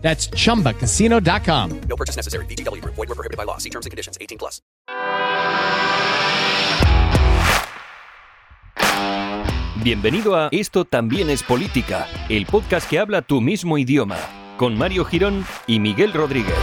That's 0.00 0.30
chumbacasino.com. 0.30 1.80
No 1.88 1.96
purchase 1.96 2.16
necessary. 2.16 2.46
VGW 2.46 2.80
Group. 2.80 2.94
Void 2.94 3.08
were 3.08 3.14
prohibited 3.14 3.36
by 3.36 3.44
law. 3.44 3.58
See 3.58 3.70
terms 3.70 3.84
and 3.84 3.90
conditions. 3.90 4.16
18 4.20 4.38
plus. 4.38 4.62
Bienvenido 9.82 10.36
a 10.36 10.48
Esto 10.50 10.84
también 10.84 11.30
es 11.30 11.42
política, 11.42 12.08
el 12.28 12.46
podcast 12.46 12.90
que 12.90 12.98
habla 12.98 13.22
tu 13.22 13.40
mismo 13.40 13.78
idioma, 13.78 14.18
con 14.56 14.76
Mario 14.76 15.04
Girón 15.04 15.46
y 15.68 15.78
Miguel 15.78 16.12
Rodríguez. 16.12 16.56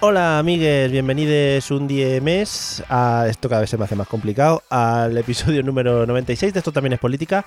Hola 0.00 0.38
amigues, 0.38 0.92
bienvenidos 0.92 1.72
un 1.72 1.88
día 1.88 2.20
mes 2.20 2.84
a 2.88 3.26
esto 3.28 3.48
cada 3.48 3.62
vez 3.62 3.70
se 3.70 3.76
me 3.76 3.82
hace 3.82 3.96
más 3.96 4.06
complicado, 4.06 4.62
al 4.70 5.18
episodio 5.18 5.64
número 5.64 6.06
96 6.06 6.52
de 6.52 6.60
Esto 6.60 6.70
también 6.70 6.92
es 6.92 7.00
política, 7.00 7.44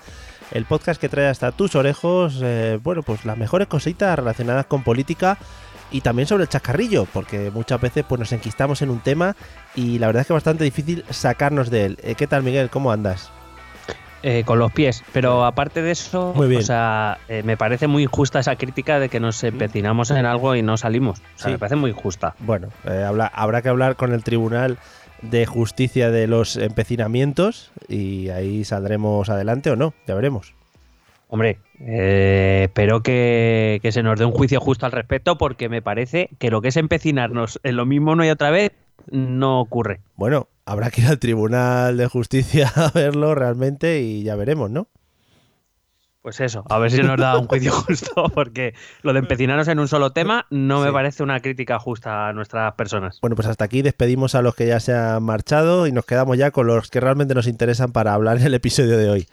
el 0.52 0.66
podcast 0.66 1.00
que 1.00 1.08
trae 1.08 1.28
hasta 1.28 1.54
tus 1.54 1.76
orejos, 1.76 2.42
eh, 2.44 2.78
bueno, 2.84 3.04
pues 3.04 3.24
las 3.24 3.38
mejores 3.38 3.70
cositas 3.70 4.20
relacionadas 4.20 4.66
con 4.66 4.84
política 4.84 5.38
y 5.92 6.02
también 6.02 6.28
sobre 6.28 6.44
el 6.44 6.50
chascarrillo, 6.50 7.06
porque 7.14 7.52
muchas 7.52 7.80
veces 7.80 8.04
pues 8.06 8.20
nos 8.20 8.34
enquistamos 8.34 8.82
en 8.82 8.90
un 8.90 9.00
tema 9.00 9.38
y 9.74 9.98
la 10.00 10.08
verdad 10.08 10.22
es 10.22 10.28
que 10.28 10.34
es 10.34 10.36
bastante 10.36 10.66
difícil 10.66 11.06
sacarnos 11.10 11.70
de 11.70 11.86
él. 11.86 11.98
Eh, 12.04 12.16
¿Qué 12.16 12.28
tal 12.28 12.44
Miguel? 12.44 12.70
¿Cómo 12.70 12.92
andas? 12.92 13.32
Eh, 14.24 14.44
con 14.46 14.60
los 14.60 14.72
pies. 14.72 15.04
Pero 15.14 15.46
aparte 15.46 15.82
de 15.82 15.90
eso, 15.92 16.32
o 16.38 16.62
sea, 16.62 17.18
eh, 17.28 17.42
me 17.44 17.58
parece 17.58 17.88
muy 17.88 18.04
injusta 18.04 18.40
esa 18.40 18.56
crítica 18.56 19.00
de 19.00 19.10
que 19.10 19.20
nos 19.20 19.44
empecinamos 19.44 20.12
en 20.12 20.28
algo 20.28 20.56
y 20.56 20.62
no 20.62 20.78
salimos. 20.78 21.20
O 21.20 21.24
sea, 21.40 21.46
Sí. 21.48 21.52
me 21.54 21.58
parece 21.58 21.76
muy 21.76 21.90
injusta. 21.90 22.36
Bueno, 22.38 22.68
eh, 22.86 23.04
habla- 23.04 23.32
habrá 23.34 23.64
que 23.64 23.70
hablar 23.70 23.96
con 23.96 24.14
el 24.14 24.24
Tribunal 24.24 24.78
de 25.24 25.48
Justicia 25.48 26.12
de 26.12 26.28
los 26.28 26.56
Empecinamientos 26.56 27.72
y 27.88 28.30
ahí 28.30 28.64
saldremos 28.64 29.28
adelante 29.30 29.72
o 29.72 29.76
no, 29.76 29.96
ya 30.08 30.14
veremos. 30.14 30.54
Hombre, 31.28 31.58
espero 32.64 33.02
que, 33.02 33.80
que 33.82 33.92
se 33.92 34.04
nos 34.04 34.20
dé 34.20 34.26
un 34.26 34.32
juicio 34.34 34.60
justo 34.60 34.86
al 34.86 34.92
respecto 34.92 35.38
porque 35.38 35.70
me 35.70 35.82
parece 35.82 36.30
que 36.40 36.52
lo 36.52 36.62
que 36.62 36.68
es 36.70 36.78
empecinarnos 36.78 37.60
en 37.64 37.76
lo 37.76 37.86
mismo 37.86 38.12
una 38.12 38.28
y 38.28 38.30
otra 38.30 38.52
vez 38.52 38.72
no 39.10 39.60
ocurre. 39.62 40.00
Bueno, 40.16 40.48
habrá 40.66 40.90
que 40.92 41.02
ir 41.02 41.08
al 41.08 41.20
Tribunal 41.20 41.98
de 41.98 42.08
Justicia 42.08 42.72
a 42.76 42.90
verlo 42.92 43.36
realmente 43.36 44.02
y 44.02 44.24
ya 44.24 44.36
veremos, 44.36 44.70
¿no? 44.72 44.88
Pues 46.22 46.40
eso, 46.40 46.64
a 46.70 46.78
ver 46.78 46.92
si 46.92 47.02
nos 47.02 47.18
da 47.18 47.36
un 47.40 47.48
juicio 47.48 47.72
justo 47.88 48.26
porque 48.36 48.76
lo 49.02 49.12
de 49.12 49.20
empecinarnos 49.20 49.68
en 49.70 49.80
un 49.80 49.88
solo 49.88 50.12
tema 50.14 50.46
no 50.52 50.80
me 50.82 50.88
Sí. 50.88 50.94
parece 50.94 51.24
una 51.24 51.40
crítica 51.40 51.80
justa 51.80 52.28
a 52.28 52.34
nuestras 52.34 52.74
personas. 52.76 53.18
Bueno, 53.22 53.36
pues 53.36 53.48
hasta 53.48 53.66
aquí 53.66 53.82
despedimos 53.82 54.36
a 54.36 54.44
los 54.44 54.54
que 54.54 54.68
ya 54.68 54.80
se 54.80 54.94
han 54.94 55.24
marchado 55.24 55.88
y 55.88 55.92
nos 55.92 56.06
quedamos 56.06 56.38
ya 56.38 56.52
con 56.52 56.68
los 56.68 56.92
que 56.92 57.00
realmente 57.00 57.34
nos 57.34 57.48
interesan 57.48 57.92
para 57.92 58.14
hablar 58.14 58.38
en 58.38 58.44
el 58.44 58.54
episodio 58.54 58.98
de 59.00 59.10
hoy. 59.10 59.28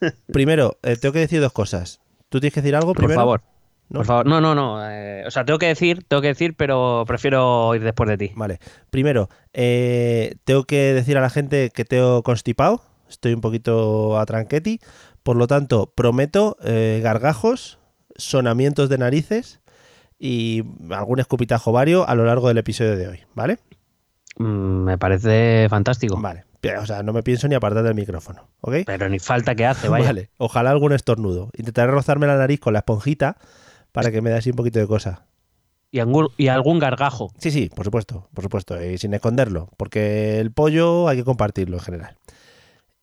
Primero, 0.32 0.78
eh, 0.82 0.96
tengo 0.96 1.12
que 1.12 1.20
decir 1.20 1.40
dos 1.40 1.52
cosas. 1.52 2.00
¿Tú 2.28 2.40
tienes 2.40 2.54
que 2.54 2.60
decir 2.60 2.74
algo 2.74 2.88
Por 2.88 2.96
primero? 2.96 3.20
favor. 3.20 3.42
¿No? 3.88 4.00
Por 4.00 4.06
favor, 4.06 4.26
no, 4.26 4.40
no, 4.40 4.54
no. 4.54 4.90
eh, 4.90 5.24
o 5.26 5.30
sea, 5.30 5.44
tengo 5.44 5.58
que 5.58 5.66
decir, 5.66 6.04
tengo 6.08 6.20
que 6.20 6.28
decir, 6.28 6.56
pero 6.56 7.04
prefiero 7.06 7.74
ir 7.74 7.82
después 7.84 8.08
de 8.08 8.18
ti. 8.18 8.32
Vale. 8.34 8.58
Primero, 8.90 9.28
eh, 9.52 10.36
tengo 10.44 10.64
que 10.64 10.92
decir 10.92 11.16
a 11.16 11.20
la 11.20 11.30
gente 11.30 11.70
que 11.70 11.84
tengo 11.84 12.22
constipado. 12.22 12.82
Estoy 13.08 13.32
un 13.32 13.40
poquito 13.40 14.18
atranqueti. 14.18 14.80
Por 15.22 15.36
lo 15.36 15.46
tanto, 15.46 15.92
prometo 15.94 16.56
eh, 16.64 17.00
gargajos, 17.02 17.78
sonamientos 18.16 18.88
de 18.88 18.98
narices 18.98 19.60
y 20.18 20.64
algún 20.90 21.20
escupitajo 21.20 21.70
vario 21.70 22.08
a 22.08 22.14
lo 22.14 22.24
largo 22.24 22.48
del 22.48 22.58
episodio 22.58 22.96
de 22.96 23.06
hoy. 23.08 23.20
¿Vale? 23.34 23.58
Mm, 24.38 24.84
me 24.84 24.98
parece 24.98 25.68
fantástico. 25.70 26.20
Vale. 26.20 26.44
O 26.80 26.86
sea, 26.86 27.04
no 27.04 27.12
me 27.12 27.22
pienso 27.22 27.46
ni 27.46 27.54
apartar 27.54 27.84
del 27.84 27.94
micrófono. 27.94 28.48
¿Ok? 28.60 28.78
Pero 28.86 29.08
ni 29.08 29.20
falta 29.20 29.54
que 29.54 29.66
hace, 29.66 29.88
vaya. 29.88 30.06
Vale. 30.06 30.30
Ojalá 30.36 30.70
algún 30.70 30.92
estornudo. 30.92 31.50
Intentaré 31.56 31.92
rozarme 31.92 32.26
la 32.26 32.36
nariz 32.36 32.58
con 32.58 32.72
la 32.72 32.80
esponjita 32.80 33.36
para 33.96 34.12
que 34.12 34.20
me 34.22 34.30
dé 34.30 34.36
así 34.36 34.50
un 34.50 34.56
poquito 34.56 34.78
de 34.78 34.86
cosa. 34.86 35.26
Y, 35.90 35.98
algún, 36.00 36.28
y 36.36 36.48
algún 36.48 36.78
gargajo. 36.78 37.32
Sí, 37.38 37.50
sí, 37.50 37.70
por 37.74 37.84
supuesto, 37.84 38.28
por 38.34 38.42
supuesto, 38.44 38.82
y 38.84 38.98
sin 38.98 39.14
esconderlo, 39.14 39.68
porque 39.76 40.38
el 40.40 40.52
pollo 40.52 41.08
hay 41.08 41.16
que 41.16 41.24
compartirlo 41.24 41.76
en 41.78 41.82
general. 41.82 42.16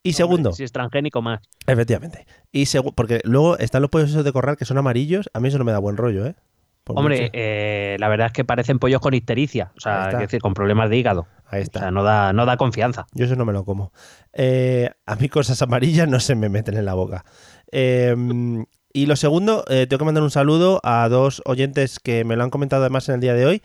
Y 0.04 0.14
segundo, 0.14 0.52
Si 0.52 0.64
es 0.64 0.72
transgénico 0.72 1.22
más. 1.22 1.40
efectivamente, 1.66 2.26
y 2.52 2.66
porque 2.96 3.22
luego 3.24 3.58
están 3.58 3.82
los 3.82 3.90
pollos 3.90 4.10
esos 4.10 4.26
de 4.26 4.34
corral 4.34 4.58
que 4.58 4.66
son 4.66 4.78
amarillos, 4.78 5.30
a 5.34 5.40
mí 5.40 5.48
eso 5.48 5.58
no 5.58 5.64
me 5.64 5.72
da 5.72 5.80
buen 5.80 5.96
rollo, 5.98 6.26
¿eh? 6.28 6.36
Por 6.84 7.00
Hombre, 7.00 7.30
eh, 7.32 7.96
la 7.98 8.10
verdad 8.10 8.28
es 8.28 8.34
que 8.34 8.44
parecen 8.44 8.78
pollos 8.78 9.00
con 9.00 9.14
ictericia. 9.14 9.72
O 9.78 9.80
sea, 9.80 10.10
es 10.10 10.20
decir, 10.20 10.42
con 10.42 10.54
problemas 10.54 10.90
de 10.90 10.98
hígado. 10.98 11.28
ahí 11.48 11.62
O 11.62 11.64
está. 11.64 11.80
sea, 11.80 11.92
no 11.92 12.04
da, 12.04 12.34
no 12.34 12.46
da 12.46 12.58
confianza. 12.58 13.06
Yo 13.14 13.24
eso 13.24 13.38
no 13.38 13.46
me 13.46 13.54
lo 13.54 13.64
como. 13.64 13.94
Eh, 14.34 14.90
a 15.06 15.16
mí 15.16 15.30
cosas 15.30 15.62
amarillas 15.62 16.10
no 16.10 16.20
se 16.20 16.36
me 16.36 16.50
meten 16.50 16.76
en 16.76 16.84
la 16.84 16.94
boca. 16.94 17.24
Eh, 17.72 18.14
y 18.94 19.08
lo 19.08 19.16
segundo, 19.16 19.66
eh, 19.68 19.88
tengo 19.88 20.00
que 20.00 20.06
mandar 20.06 20.24
un 20.24 20.32
saludo 20.32 20.80
a 20.84 21.10
dos 21.10 21.42
oyentes 21.46 22.00
que 22.00 22.24
me 22.24 22.36
lo 22.36 22.44
han 22.44 22.50
comentado 22.50 22.84
además 22.84 23.10
en 23.10 23.16
el 23.16 23.22
día 23.22 23.34
de 23.34 23.46
hoy. 23.46 23.64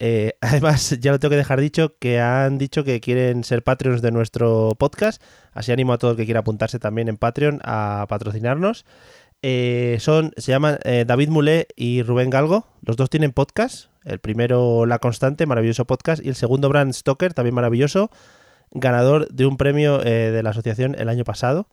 Eh, 0.00 0.34
además, 0.40 0.96
ya 1.00 1.12
lo 1.12 1.18
tengo 1.18 1.30
que 1.30 1.36
dejar 1.36 1.60
dicho, 1.60 1.96
que 1.98 2.20
han 2.20 2.58
dicho 2.58 2.84
que 2.84 3.00
quieren 3.00 3.44
ser 3.44 3.62
Patreons 3.62 4.02
de 4.02 4.12
nuestro 4.12 4.74
podcast. 4.78 5.22
Así 5.52 5.72
animo 5.72 5.92
a 5.92 5.98
todo 5.98 6.12
el 6.12 6.16
que 6.16 6.24
quiera 6.24 6.40
apuntarse 6.40 6.78
también 6.78 7.08
en 7.08 7.16
Patreon 7.16 7.60
a 7.64 8.06
patrocinarnos. 8.08 8.84
Eh, 9.42 9.98
son, 10.00 10.32
se 10.36 10.50
llaman 10.50 10.78
eh, 10.84 11.04
David 11.06 11.28
Mulé 11.28 11.68
y 11.76 12.02
Rubén 12.02 12.30
Galgo. 12.30 12.66
Los 12.82 12.96
dos 12.96 13.10
tienen 13.10 13.32
podcast. 13.32 13.90
El 14.04 14.18
primero 14.20 14.86
La 14.86 14.98
Constante, 14.98 15.46
maravilloso 15.46 15.86
podcast. 15.86 16.24
Y 16.24 16.28
el 16.28 16.34
segundo 16.34 16.68
Brand 16.68 16.92
Stoker, 16.92 17.34
también 17.34 17.54
maravilloso. 17.54 18.10
Ganador 18.70 19.28
de 19.28 19.46
un 19.46 19.56
premio 19.56 20.02
eh, 20.04 20.30
de 20.30 20.42
la 20.42 20.50
asociación 20.50 20.94
el 20.98 21.08
año 21.08 21.24
pasado. 21.24 21.68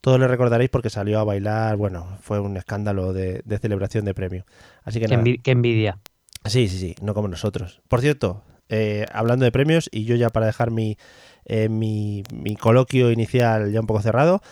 Todos 0.00 0.20
le 0.20 0.28
recordaréis 0.28 0.70
porque 0.70 0.90
salió 0.90 1.18
a 1.18 1.24
bailar. 1.24 1.76
Bueno, 1.76 2.18
fue 2.20 2.40
un 2.40 2.56
escándalo 2.56 3.12
de, 3.12 3.42
de 3.44 3.58
celebración 3.58 4.04
de 4.04 4.14
premio. 4.14 4.44
Así 4.84 5.00
que 5.00 5.06
Qué, 5.06 5.16
nada. 5.16 5.28
qué 5.42 5.50
envidia. 5.50 5.98
Sí, 6.44 6.68
sí, 6.68 6.78
sí, 6.78 6.94
no 7.02 7.14
como 7.14 7.28
nosotros. 7.28 7.80
Por 7.88 8.00
cierto, 8.00 8.42
eh, 8.68 9.06
hablando 9.12 9.44
de 9.44 9.52
premios, 9.52 9.88
y 9.90 10.04
yo 10.04 10.14
ya 10.14 10.30
para 10.30 10.46
dejar 10.46 10.70
mi, 10.70 10.96
eh, 11.44 11.68
mi, 11.68 12.22
mi 12.32 12.56
coloquio 12.56 13.10
inicial 13.10 13.72
ya 13.72 13.80
un 13.80 13.86
poco 13.86 14.00
cerrado, 14.02 14.42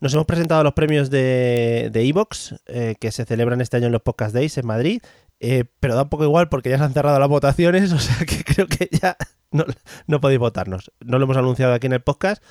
nos 0.00 0.12
hemos 0.14 0.26
presentado 0.26 0.62
los 0.62 0.74
premios 0.74 1.10
de 1.10 1.90
de 1.92 2.02
Evox, 2.08 2.54
eh, 2.66 2.94
que 3.00 3.10
se 3.12 3.24
celebran 3.24 3.60
este 3.60 3.76
año 3.76 3.86
en 3.86 3.92
los 3.92 4.02
Podcast 4.02 4.34
Days 4.34 4.56
en 4.58 4.66
Madrid, 4.66 5.00
eh, 5.40 5.64
pero 5.80 5.94
da 5.94 6.02
un 6.02 6.08
poco 6.08 6.24
igual 6.24 6.48
porque 6.48 6.70
ya 6.70 6.78
se 6.78 6.84
han 6.84 6.92
cerrado 6.92 7.18
las 7.18 7.28
votaciones, 7.28 7.92
o 7.92 7.98
sea 7.98 8.24
que 8.26 8.44
creo 8.44 8.66
que 8.66 8.88
ya 8.92 9.16
no, 9.50 9.64
no 10.06 10.20
podéis 10.20 10.38
votarnos. 10.40 10.92
No 11.04 11.18
lo 11.18 11.24
hemos 11.24 11.36
anunciado 11.36 11.72
aquí 11.74 11.86
en 11.86 11.92
el 11.94 12.00
podcast, 12.00 12.42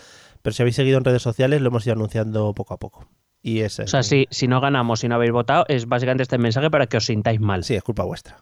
pero 0.42 0.54
si 0.54 0.64
habéis 0.64 0.76
seguido 0.76 0.98
en 0.98 1.04
redes 1.04 1.22
sociales 1.22 1.62
lo 1.62 1.68
hemos 1.68 1.86
ido 1.86 1.94
anunciando 1.94 2.54
poco 2.54 2.74
a 2.74 2.78
poco. 2.78 3.08
Y 3.42 3.62
es, 3.62 3.80
O 3.80 3.88
sea, 3.88 4.04
si, 4.04 4.28
si 4.30 4.48
no 4.48 4.60
ganamos, 4.60 5.00
si 5.00 5.08
no 5.08 5.16
habéis 5.16 5.32
votado, 5.32 5.66
es 5.68 5.88
básicamente 5.88 6.24
este 6.24 6.38
mensaje 6.38 6.70
para 6.70 6.88
que 6.88 6.98
os 6.98 7.06
sintáis 7.06 7.40
mal. 7.40 7.64
Sí, 7.64 7.76
es 7.76 7.84
culpa 7.84 8.04
vuestra, 8.04 8.38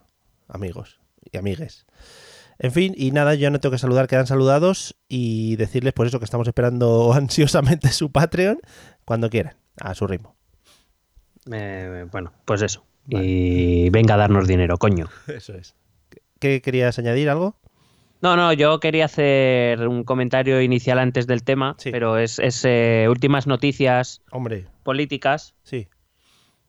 amigos 0.47 0.99
y 1.31 1.37
amigues. 1.37 1.85
En 2.57 2.71
fin, 2.71 2.93
y 2.95 3.11
nada, 3.11 3.35
yo 3.35 3.41
ya 3.41 3.49
no 3.49 3.59
tengo 3.59 3.73
que 3.73 3.79
saludar, 3.79 4.07
quedan 4.07 4.27
saludados 4.27 4.95
y 5.09 5.57
decirles 5.57 5.93
pues 5.93 6.07
eso, 6.07 6.19
que 6.19 6.25
estamos 6.25 6.47
esperando 6.47 7.13
ansiosamente 7.15 7.89
su 7.89 8.11
Patreon 8.11 8.59
cuando 9.03 9.29
quieran, 9.29 9.57
a 9.79 9.93
su 9.93 10.07
ritmo. 10.07 10.35
Eh, 11.51 12.07
bueno, 12.11 12.33
pues 12.45 12.61
eso. 12.61 12.85
Y 13.07 13.89
venga 13.91 14.15
a 14.15 14.17
darnos 14.17 14.47
dinero, 14.47 14.77
coño. 14.77 15.07
Eso 15.27 15.53
es. 15.53 15.75
¿Qué 16.39 16.61
querías 16.61 16.97
añadir 16.97 17.29
algo? 17.29 17.55
No, 18.25 18.35
no, 18.35 18.53
yo 18.53 18.79
quería 18.79 19.05
hacer 19.05 19.87
un 19.87 20.03
comentario 20.03 20.59
inicial 20.59 20.97
antes 20.97 21.27
del 21.27 21.43
tema, 21.43 21.75
Sí. 21.77 21.91
pero 21.91 22.17
es, 22.17 22.39
es, 22.39 22.65
eh, 22.65 23.05
últimas 23.07 23.45
noticias 23.45 24.23
Hombre, 24.31 24.65
políticas 24.81 25.53
sí. 25.61 25.87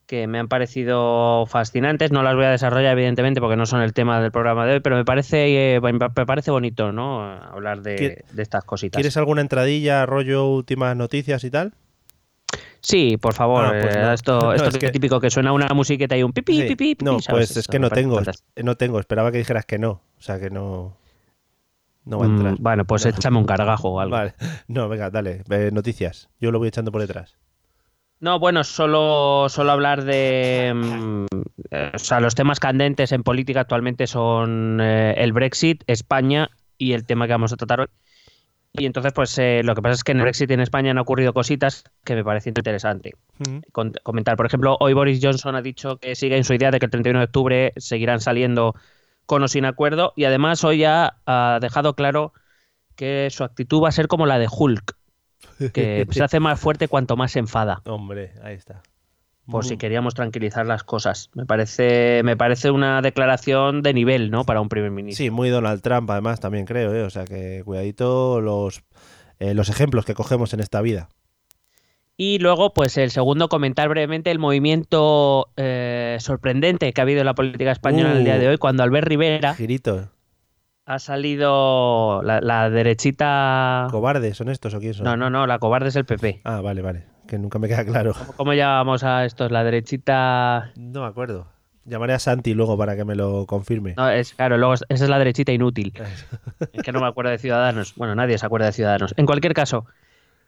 que 0.04 0.26
me 0.26 0.38
han 0.38 0.48
parecido 0.48 1.46
fascinantes. 1.46 2.12
No 2.12 2.22
las 2.22 2.34
voy 2.34 2.44
a 2.44 2.50
desarrollar, 2.50 2.92
evidentemente, 2.92 3.40
porque 3.40 3.56
no 3.56 3.64
son 3.64 3.80
el 3.80 3.94
tema 3.94 4.20
del 4.20 4.32
programa 4.32 4.66
de 4.66 4.74
hoy, 4.74 4.80
pero 4.80 4.96
me 4.96 5.06
parece, 5.06 5.76
eh, 5.76 5.80
me 5.80 5.98
parece 6.26 6.50
bonito, 6.50 6.92
¿no? 6.92 7.22
Hablar 7.24 7.80
de, 7.80 7.96
¿Quie- 7.96 8.30
de 8.34 8.42
estas 8.42 8.62
cositas. 8.64 8.98
¿Quieres 8.98 9.16
alguna 9.16 9.40
entradilla, 9.40 10.04
rollo, 10.04 10.46
últimas 10.48 10.94
noticias 10.94 11.42
y 11.44 11.50
tal? 11.50 11.72
Sí, 12.82 13.16
por 13.16 13.32
favor. 13.32 13.64
Ah, 13.64 13.78
pues 13.80 13.96
eh, 13.96 14.02
no. 14.02 14.12
esto 14.12 14.38
No, 14.42 14.52
esto 14.52 14.68
es 14.68 14.74
es 14.74 14.78
que- 14.80 14.90
típico 14.90 15.20
que 15.20 15.30
suena 15.30 15.52
una 15.54 15.68
musiqueta 15.72 16.18
y 16.18 16.22
un 16.22 16.34
pipi, 16.34 16.52
Sí. 16.54 16.62
pipi, 16.64 16.76
pipi. 16.76 17.04
No, 17.06 17.12
¿sabes? 17.20 17.48
pues 17.48 17.56
es 17.56 17.66
que 17.66 17.78
no 17.78 17.88
tengo. 17.88 18.20
No 18.62 18.74
tengo. 18.76 19.00
Esperaba 19.00 19.32
que 19.32 19.38
dijeras 19.38 19.64
que 19.64 19.78
no. 19.78 20.02
O 20.18 20.20
sea 20.20 20.38
que 20.38 20.50
no. 20.50 20.98
No 22.06 22.18
va 22.18 22.24
a 22.24 22.28
Mm, 22.28 22.56
bueno, 22.60 22.84
pues 22.86 23.04
No. 23.04 23.10
échame 23.10 23.36
un 23.38 23.44
cargajo 23.44 23.90
o 23.90 24.00
algo. 24.00 24.16
Vale. 24.16 24.34
No, 24.68 24.88
venga, 24.88 25.10
dale. 25.10 25.42
eh, 25.50 25.70
noticias. 25.72 26.28
Yo 26.40 26.50
lo 26.52 26.58
voy 26.58 26.68
echando 26.68 26.90
por 26.90 27.00
detrás. 27.02 27.36
No, 28.18 28.38
bueno, 28.38 28.64
solo, 28.64 29.48
solo 29.50 29.72
hablar 29.72 30.04
de. 30.04 30.72
mm, 30.74 31.26
eh, 31.70 31.92
o 31.94 31.98
sea, 31.98 32.20
los 32.20 32.34
temas 32.34 32.60
candentes 32.60 33.12
en 33.12 33.22
política 33.22 33.60
actualmente 33.60 34.06
son 34.06 34.78
eh, 34.80 35.14
el 35.18 35.32
Brexit, 35.34 35.84
España 35.86 36.48
y 36.78 36.92
el 36.92 37.04
tema 37.04 37.26
que 37.26 37.32
vamos 37.34 37.52
a 37.52 37.56
tratar 37.56 37.80
hoy. 37.80 37.86
Y 38.72 38.84
entonces, 38.86 39.12
pues 39.14 39.36
eh, 39.38 39.62
lo 39.64 39.74
que 39.74 39.80
pasa 39.82 39.94
es 39.94 40.04
que 40.04 40.12
en 40.12 40.18
el 40.18 40.24
Brexit 40.24 40.50
en 40.50 40.60
España 40.60 40.90
han 40.90 40.98
ocurrido 40.98 41.32
cositas 41.32 41.84
que 42.04 42.14
me 42.14 42.22
parece 42.24 42.50
interesante 42.50 43.14
Ujú. 43.40 43.62
con- 43.72 43.92
comentar. 44.02 44.36
Por 44.36 44.44
ejemplo, 44.46 44.76
hoy 44.80 44.92
Boris 44.92 45.18
Johnson 45.22 45.54
ha 45.56 45.62
dicho 45.62 45.96
que 45.96 46.14
sigue 46.14 46.36
en 46.36 46.44
su 46.44 46.52
idea 46.54 46.70
de 46.70 46.78
que 46.78 46.84
el 46.86 46.90
31 46.90 47.18
de 47.20 47.24
octubre 47.24 47.72
seguirán 47.76 48.20
saliendo 48.20 48.74
con 49.26 49.42
o 49.42 49.48
sin 49.48 49.64
acuerdo. 49.64 50.12
Y 50.16 50.24
además, 50.24 50.64
hoy 50.64 50.78
ya 50.78 51.18
ha 51.26 51.58
dejado 51.60 51.94
claro 51.94 52.32
que 52.94 53.28
su 53.30 53.44
actitud 53.44 53.82
va 53.82 53.88
a 53.88 53.92
ser 53.92 54.08
como 54.08 54.26
la 54.26 54.38
de 54.38 54.48
Hulk, 54.50 54.96
que 55.74 56.06
se 56.10 56.24
hace 56.24 56.40
más 56.40 56.58
fuerte 56.58 56.88
cuanto 56.88 57.16
más 57.16 57.32
se 57.32 57.38
enfada 57.38 57.82
Hombre, 57.84 58.32
ahí 58.42 58.54
está. 58.54 58.82
por 59.50 59.64
si 59.64 59.76
queríamos 59.76 60.14
tranquilizar 60.14 60.66
las 60.66 60.82
cosas. 60.82 61.30
Me 61.34 61.44
parece, 61.44 62.22
me 62.24 62.36
parece 62.36 62.70
una 62.70 63.02
declaración 63.02 63.82
de 63.82 63.92
nivel, 63.92 64.30
¿no? 64.30 64.44
Para 64.44 64.60
un 64.60 64.68
primer 64.68 64.90
ministro. 64.90 65.22
Sí, 65.22 65.30
muy 65.30 65.50
Donald 65.50 65.82
Trump, 65.82 66.10
además, 66.10 66.40
también 66.40 66.64
creo, 66.64 66.94
¿eh? 66.94 67.02
O 67.02 67.10
sea 67.10 67.24
que 67.24 67.62
cuidadito 67.64 68.40
los, 68.40 68.82
eh, 69.38 69.54
los 69.54 69.68
ejemplos 69.68 70.04
que 70.04 70.14
cogemos 70.14 70.54
en 70.54 70.60
esta 70.60 70.80
vida. 70.80 71.08
Y 72.18 72.38
luego, 72.38 72.72
pues 72.72 72.96
el 72.96 73.10
segundo, 73.10 73.48
comentar 73.48 73.88
brevemente 73.90 74.30
el 74.30 74.38
movimiento 74.38 75.48
eh, 75.56 76.16
sorprendente 76.20 76.92
que 76.92 77.00
ha 77.00 77.04
habido 77.04 77.20
en 77.20 77.26
la 77.26 77.34
política 77.34 77.72
española 77.72 78.12
en 78.12 78.16
el 78.18 78.24
día 78.24 78.36
Uh. 78.36 78.38
de 78.38 78.48
hoy, 78.48 78.58
cuando 78.58 78.82
Albert 78.82 79.06
Rivera 79.06 79.54
Girito. 79.54 80.08
ha 80.86 80.98
salido 80.98 82.22
la, 82.22 82.40
la 82.40 82.70
derechita. 82.70 83.88
¿Cobardes 83.90 84.34
son 84.36 84.48
estos 84.48 84.72
o 84.72 84.78
quién 84.80 84.94
son? 84.94 85.04
No, 85.04 85.16
no, 85.18 85.28
no, 85.28 85.46
la 85.46 85.58
cobarde 85.58 85.88
es 85.88 85.96
el 85.96 86.06
PP. 86.06 86.40
Ah, 86.44 86.62
vale, 86.62 86.80
vale. 86.80 87.04
Que 87.28 87.38
nunca 87.38 87.58
me 87.58 87.68
queda 87.68 87.84
claro. 87.84 88.14
¿Cómo, 88.14 88.32
cómo 88.34 88.54
llamamos 88.54 89.04
a 89.04 89.24
estos? 89.26 89.50
La 89.50 89.62
derechita. 89.64 90.70
No 90.76 91.02
me 91.02 91.06
acuerdo. 91.08 91.48
Llamaré 91.84 92.14
a 92.14 92.18
Santi 92.18 92.54
luego 92.54 92.78
para 92.78 92.96
que 92.96 93.04
me 93.04 93.14
lo 93.14 93.44
confirme. 93.46 93.94
No, 93.96 94.08
es 94.08 94.32
claro, 94.32 94.56
luego 94.56 94.72
es- 94.74 94.84
esa 94.88 95.04
es 95.04 95.10
la 95.10 95.18
derechita 95.18 95.52
inútil. 95.52 95.92
Es 96.72 96.82
que 96.82 96.92
no 96.92 97.00
me 97.00 97.06
acuerdo 97.08 97.30
de 97.30 97.38
Ciudadanos. 97.38 97.94
Bueno, 97.94 98.14
nadie 98.14 98.38
se 98.38 98.46
acuerda 98.46 98.66
de 98.66 98.72
Ciudadanos. 98.72 99.12
En 99.16 99.26
cualquier 99.26 99.52
caso, 99.54 99.86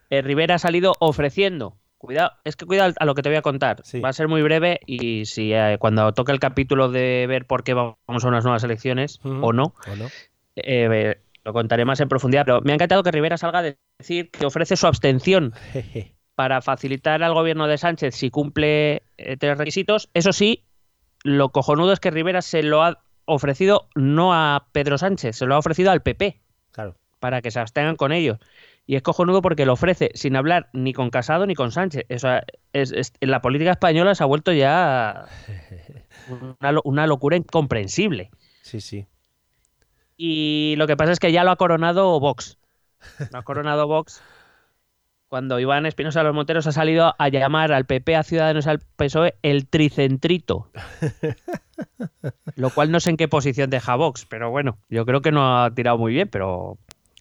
eh, 0.09 0.21
Rivera 0.21 0.55
ha 0.55 0.59
salido 0.59 0.93
ofreciendo. 0.99 1.77
Cuidado, 1.97 2.31
es 2.45 2.55
que 2.55 2.65
cuidado 2.65 2.93
a 2.97 3.05
lo 3.05 3.13
que 3.13 3.21
te 3.21 3.29
voy 3.29 3.37
a 3.37 3.41
contar. 3.41 3.81
Sí. 3.83 3.99
Va 3.99 4.09
a 4.09 4.13
ser 4.13 4.27
muy 4.29 4.41
breve 4.41 4.79
y 4.85 5.25
si 5.25 5.53
eh, 5.53 5.75
cuando 5.79 6.13
toque 6.13 6.31
el 6.31 6.39
capítulo 6.39 6.89
de 6.89 7.25
ver 7.27 7.45
por 7.45 7.63
qué 7.63 7.73
vamos 7.73 8.23
a 8.23 8.27
unas 8.27 8.43
nuevas 8.45 8.63
elecciones 8.63 9.19
o 9.23 9.51
no, 9.51 9.73
¿O 9.85 9.95
no? 9.97 10.07
eh, 10.55 11.17
lo 11.43 11.53
contaré 11.53 11.83
más 11.85 11.99
en 11.99 12.07
profundidad. 12.09 12.45
Pero 12.45 12.61
me 12.61 12.71
ha 12.71 12.75
encantado 12.75 13.03
que 13.03 13.11
Rivera 13.11 13.37
salga 13.37 13.59
a 13.59 13.73
decir 13.99 14.29
que 14.31 14.45
ofrece 14.45 14.77
su 14.77 14.87
abstención 14.87 15.53
para 16.35 16.61
facilitar 16.61 17.21
al 17.21 17.33
gobierno 17.33 17.67
de 17.67 17.77
Sánchez 17.77 18.15
si 18.15 18.29
cumple 18.29 19.03
eh, 19.17 19.35
tres 19.37 19.57
requisitos. 19.57 20.09
Eso 20.13 20.31
sí, 20.31 20.63
lo 21.25 21.49
cojonudo 21.49 21.91
es 21.91 21.99
que 21.99 22.11
Rivera 22.11 22.41
se 22.41 22.63
lo 22.63 22.81
ha 22.83 23.03
ofrecido 23.25 23.89
no 23.95 24.33
a 24.33 24.67
Pedro 24.71 24.97
Sánchez, 24.97 25.35
se 25.35 25.45
lo 25.45 25.55
ha 25.55 25.59
ofrecido 25.59 25.91
al 25.91 26.01
PP 26.01 26.39
Claro. 26.71 26.95
para 27.19 27.41
que 27.41 27.51
se 27.51 27.59
abstengan 27.59 27.95
con 27.97 28.11
ellos. 28.13 28.39
Y 28.89 28.95
es 28.95 29.03
cojonudo 29.03 29.43
porque 29.43 29.67
lo 29.67 29.73
ofrece 29.73 30.09
sin 30.15 30.35
hablar 30.35 30.71
ni 30.73 30.93
con 30.93 31.11
Casado 31.11 31.45
ni 31.45 31.53
con 31.53 31.71
Sánchez. 31.71 32.05
O 32.09 32.17
sea, 32.17 32.43
es- 32.73 32.91
es- 32.91 33.13
la 33.21 33.39
política 33.39 33.69
española 33.69 34.15
se 34.15 34.23
ha 34.23 34.25
vuelto 34.25 34.51
ya 34.51 35.25
una, 36.59 36.79
una 36.83 37.05
locura 37.05 37.37
incomprensible. 37.37 38.31
Sí, 38.63 38.81
sí. 38.81 39.05
Y 40.17 40.73
lo 40.77 40.87
que 40.87 40.97
pasa 40.97 41.11
es 41.11 41.19
que 41.19 41.31
ya 41.31 41.43
lo 41.43 41.51
ha 41.51 41.55
coronado 41.57 42.19
Vox. 42.19 42.57
Lo 43.31 43.37
ha 43.37 43.43
coronado 43.43 43.85
Vox 43.87 44.23
cuando 45.27 45.59
Iván 45.59 45.85
Espinosa 45.85 46.21
de 46.21 46.25
los 46.25 46.33
Monteros 46.33 46.65
ha 46.65 46.71
salido 46.71 47.13
a 47.15 47.29
llamar 47.29 47.71
al 47.71 47.85
PP, 47.85 48.15
a 48.15 48.23
Ciudadanos, 48.23 48.65
al 48.65 48.79
PSOE 48.79 49.35
el 49.43 49.67
tricentrito. 49.67 50.71
Lo 52.55 52.71
cual 52.71 52.89
no 52.91 52.99
sé 52.99 53.11
en 53.11 53.17
qué 53.17 53.27
posición 53.27 53.69
deja 53.69 53.95
Vox, 53.95 54.25
pero 54.25 54.49
bueno, 54.49 54.79
yo 54.89 55.05
creo 55.05 55.21
que 55.21 55.31
no 55.31 55.61
ha 55.63 55.69
tirado 55.75 55.99
muy 55.99 56.11
bien, 56.13 56.27
pero 56.27 56.79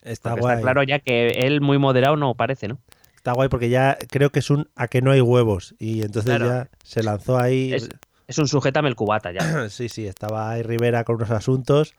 Está 0.09 0.31
porque 0.31 0.41
guay. 0.43 0.55
está 0.57 0.63
claro 0.63 0.83
ya 0.83 0.99
que 0.99 1.29
él 1.29 1.61
muy 1.61 1.79
moderado 1.79 2.17
no 2.17 2.35
parece, 2.35 2.69
¿no? 2.69 2.79
Está 3.17 3.33
guay 3.33 3.49
porque 3.49 3.69
ya 3.69 3.99
creo 4.11 4.31
que 4.31 4.39
es 4.39 4.51
un 4.51 4.69
a 4.77 4.89
que 4.89 5.03
no 5.03 5.11
hay 5.11 5.21
huevos. 5.21 5.75
Y 5.79 6.03
entonces 6.03 6.37
Claro. 6.37 6.47
ya 6.47 6.69
se 6.85 7.03
lanzó 7.03 7.39
ahí. 7.39 7.73
Es, 7.75 7.89
es 8.27 8.39
un 8.39 8.49
sujétame 8.49 8.89
el 8.89 8.95
cubata 8.97 9.33
ya. 9.33 9.39
Sí, 9.71 9.89
sí, 9.89 10.07
estaba 10.07 10.51
ahí 10.51 10.63
Rivera 10.63 11.05
con 11.05 11.17
unos 11.17 11.31
asuntos. 11.31 11.95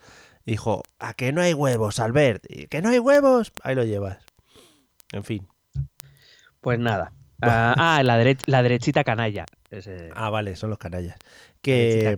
Dijo, 0.46 0.84
a 0.98 1.14
que 1.14 1.32
no 1.32 1.42
hay 1.42 1.54
huevos, 1.54 2.00
Albert. 2.00 2.46
¿Y 2.50 2.68
que 2.68 2.82
no 2.82 2.90
hay 2.90 3.00
huevos? 3.00 3.52
Ahí 3.64 3.76
lo 3.76 3.84
llevas. 3.84 4.18
En 5.12 5.24
fin. 5.24 5.48
Pues 6.62 6.80
nada. 6.80 7.14
Ah, 7.42 7.74
ah, 7.78 8.04
la, 8.04 8.22
dere- 8.22 8.38
la 8.48 8.64
derechita 8.64 9.04
canalla. 9.04 9.46
Ese- 9.70 10.10
Ah, 10.16 10.30
vale, 10.30 10.56
son 10.56 10.70
los 10.72 10.80
canallas. 10.80 11.18
Que 11.62 12.18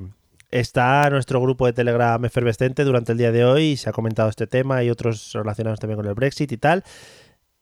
está 0.51 1.09
nuestro 1.09 1.41
grupo 1.41 1.65
de 1.65 1.73
Telegram 1.73 2.23
efervescente 2.25 2.83
durante 2.83 3.13
el 3.13 3.17
día 3.17 3.31
de 3.31 3.43
hoy. 3.45 3.63
y 3.71 3.77
Se 3.77 3.89
ha 3.89 3.93
comentado 3.93 4.29
este 4.29 4.47
tema 4.47 4.83
y 4.83 4.89
otros 4.89 5.31
relacionados 5.33 5.79
también 5.79 5.97
con 5.97 6.05
el 6.07 6.13
Brexit 6.13 6.51
y 6.51 6.57
tal. 6.57 6.83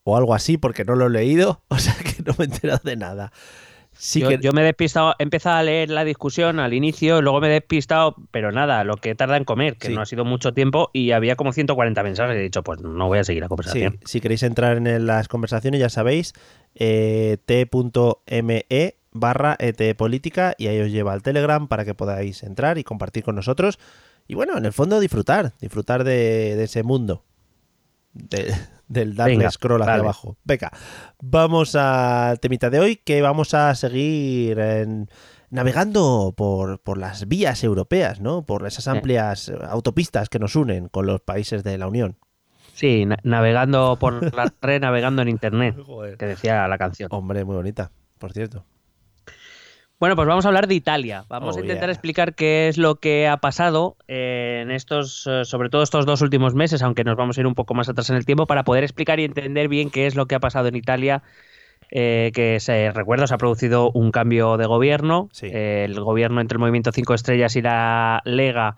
O 0.04 0.18
algo 0.18 0.34
así, 0.34 0.58
porque 0.58 0.86
no 0.86 0.96
lo 0.96 1.06
he 1.08 1.10
leído. 1.10 1.62
O 1.70 1.78
sea 1.78 1.96
que 1.96 2.24
no 2.24 2.34
me 2.38 2.46
he 2.46 2.48
enterado 2.48 2.82
de 2.84 2.96
nada. 2.96 3.32
Sí 3.92 4.22
yo, 4.22 4.30
que... 4.30 4.38
yo 4.42 4.54
me 4.54 4.62
he 4.62 4.64
despistado, 4.64 5.14
he 5.20 5.24
empezado 5.24 5.58
a 5.58 5.64
leer 5.64 5.90
la 5.90 6.06
discusión 6.06 6.60
al 6.60 6.74
inicio, 6.74 7.22
luego 7.22 7.42
me 7.42 7.48
he 7.48 7.52
despistado, 7.52 8.16
pero 8.32 8.52
nada, 8.54 8.86
lo 8.86 8.96
que 8.96 9.14
tarda 9.14 9.36
en 9.36 9.44
comer, 9.44 9.76
que 9.78 9.88
Sí. 9.88 9.94
no 9.94 10.00
ha 10.02 10.06
sido 10.06 10.24
mucho 10.24 10.54
tiempo 10.54 10.90
y 10.94 11.12
había 11.12 11.36
como 11.36 11.52
140 11.52 12.02
mensajes 12.04 12.36
y 12.36 12.40
he 12.40 12.44
dicho, 12.44 12.64
pues 12.64 12.80
no 12.80 13.08
voy 13.08 13.20
a 13.20 13.24
seguir 13.26 13.42
la 13.42 13.48
Sí, 13.48 13.50
conversación. 13.50 14.00
si 14.06 14.22
queréis 14.22 14.44
entrar 14.44 14.78
en 14.78 15.06
las 15.06 15.28
conversaciones, 15.28 15.82
ya 15.82 15.90
sabéis, 15.90 16.32
eh, 16.76 17.38
t.me 17.46 18.66
barra 19.12 19.56
etpolítica 19.60 20.54
y 20.58 20.68
ahí 20.68 20.80
os 20.82 20.92
lleva 20.92 21.14
al 21.14 21.22
Telegram 21.24 21.68
para 21.68 21.86
que 21.86 21.94
podáis 21.96 22.44
entrar 22.44 22.78
y 22.78 22.84
compartir 22.84 23.24
con 23.24 23.36
nosotros. 23.36 23.80
Y 24.28 24.36
bueno, 24.36 24.58
en 24.58 24.66
el 24.66 24.74
fondo 24.74 25.00
disfrutar, 25.00 25.54
disfrutar 25.60 26.04
de, 26.04 26.56
de 26.56 26.64
ese 26.64 26.84
mundo. 26.84 27.24
De- 28.14 28.54
del 28.88 29.16
darle 29.16 29.38
Venga, 29.38 29.52
scroll 29.52 29.82
hacia 29.84 29.96
abajo. 29.96 30.38
Venga, 30.44 30.72
vamos 31.22 31.76
al 31.76 32.40
temita 32.40 32.70
de 32.72 32.80
hoy 32.80 32.96
que 32.96 33.22
vamos 33.22 33.54
a 33.54 33.76
seguir 33.76 34.58
en- 34.60 35.10
navegando 35.52 36.34
por, 36.38 36.80
por 36.80 36.98
las 36.98 37.28
vías 37.28 37.64
europeas, 37.64 38.20
¿no? 38.20 38.44
Por 38.46 38.66
esas 38.68 38.88
amplias 38.88 39.50
eh, 39.50 39.58
autopistas 39.70 40.30
que 40.30 40.40
nos 40.40 40.56
unen 40.56 40.88
con 40.90 41.06
los 41.08 41.22
países 41.22 41.64
de 41.64 41.78
la 41.78 41.88
Unión. 41.88 42.18
Sí, 42.74 43.06
na- 43.06 43.18
navegando 43.24 43.98
por 44.00 44.34
la 44.36 44.54
red, 44.62 44.82
navegando 44.82 45.22
en 45.22 45.30
internet, 45.30 45.76
Joder. 45.86 46.18
que 46.18 46.26
decía 46.28 46.68
la 46.68 46.78
canción. 46.78 47.10
Hombre, 47.12 47.44
muy 47.46 47.56
bonita, 47.56 47.92
por 48.20 48.32
cierto. 48.34 48.64
Bueno, 50.00 50.16
pues 50.16 50.28
vamos 50.30 50.46
a 50.46 50.48
hablar 50.48 50.68
de 50.68 50.76
Italia. 50.76 51.26
Vamos 51.28 51.56
Oh, 51.56 51.60
a 51.60 51.62
intentar 51.62 51.90
yeah. 51.90 51.94
explicar 51.94 52.34
qué 52.34 52.70
es 52.70 52.78
lo 52.78 52.96
que 53.02 53.28
ha 53.28 53.38
pasado 53.38 53.98
eh, 54.08 54.60
en 54.64 54.72
estos, 54.72 55.28
eh, 55.30 55.44
sobre 55.44 55.70
todo 55.70 55.84
estos 55.84 56.06
dos 56.06 56.22
últimos 56.22 56.54
meses, 56.56 56.82
aunque 56.84 57.04
nos 57.04 57.18
vamos 57.18 57.38
a 57.38 57.42
ir 57.42 57.48
un 57.48 57.54
poco 57.56 57.74
más 57.74 57.90
atrás 57.90 58.10
en 58.10 58.16
el 58.16 58.26
tiempo, 58.26 58.48
para 58.48 58.64
poder 58.64 58.86
explicar 58.86 59.20
y 59.20 59.26
entender 59.26 59.68
bien 59.68 59.90
qué 59.90 60.08
es 60.08 60.16
lo 60.16 60.26
que 60.26 60.36
ha 60.36 60.40
pasado 60.40 60.68
en 60.70 60.76
Italia. 60.78 61.22
eh, 61.92 62.32
que 62.36 62.60
se 62.60 62.92
recuerda, 62.92 63.28
se 63.28 63.34
ha 63.36 63.38
producido 63.40 63.92
un 63.92 64.12
cambio 64.12 64.58
de 64.58 64.66
gobierno. 64.68 65.30
Sí. 65.34 65.48
Eh, 65.52 65.86
el 65.90 66.00
gobierno 66.02 66.42
entre 66.42 66.56
el 66.56 66.60
Movimiento 66.60 66.92
5 66.94 67.14
Estrellas 67.16 67.56
y 67.58 67.62
la 67.64 68.22
Lega 68.26 68.78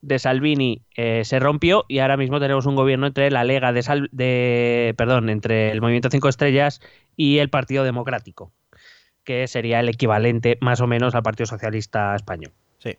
de 0.00 0.18
Salvini 0.18 0.82
eh, 0.96 1.22
se 1.24 1.38
rompió 1.40 1.84
y 1.88 2.00
ahora 2.00 2.16
mismo 2.16 2.40
tenemos 2.40 2.66
un 2.66 2.76
gobierno 2.76 3.06
entre 3.08 3.30
la 3.30 3.44
Lega 3.44 3.72
de, 3.72 3.82
Sal- 3.82 4.08
de 4.12 4.94
perdón, 4.98 5.28
entre 5.30 5.70
el 5.72 5.80
Movimiento 5.80 6.10
5 6.10 6.28
Estrellas 6.28 6.80
y 7.16 7.38
el 7.38 7.50
Partido 7.50 7.84
Democrático 7.84 8.52
que 9.24 9.46
sería 9.46 9.80
el 9.80 9.88
equivalente 9.88 10.58
más 10.60 10.80
o 10.80 10.86
menos 10.86 11.14
al 11.14 11.22
Partido 11.22 11.46
Socialista 11.46 12.14
Español. 12.14 12.52
Sí. 12.78 12.96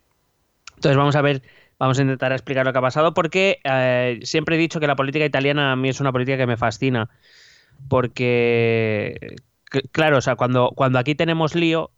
Entonces 0.76 0.98
vamos 0.98 1.16
a 1.16 1.22
ver, 1.22 1.42
vamos 1.80 2.00
a 2.00 2.02
intentar 2.02 2.32
explicar 2.32 2.66
lo 2.66 2.74
que 2.74 2.80
ha 2.80 2.82
pasado 2.82 3.14
porque 3.14 3.60
eh, 3.64 4.20
siempre 4.24 4.56
he 4.56 4.60
dicho 4.60 4.80
que 4.80 4.88
la 4.88 4.96
política 4.96 5.26
italiana 5.26 5.72
a 5.72 5.76
mí 5.76 5.90
es 5.90 6.00
una 6.00 6.12
política 6.12 6.38
que 6.38 6.48
me 6.48 6.58
fascina 6.58 7.10
porque, 7.88 9.36
claro, 9.92 10.18
o 10.18 10.22
sea, 10.22 10.36
cuando, 10.36 10.72
cuando 10.76 11.00
aquí 11.00 11.16
tenemos 11.16 11.56
lío, 11.56 11.92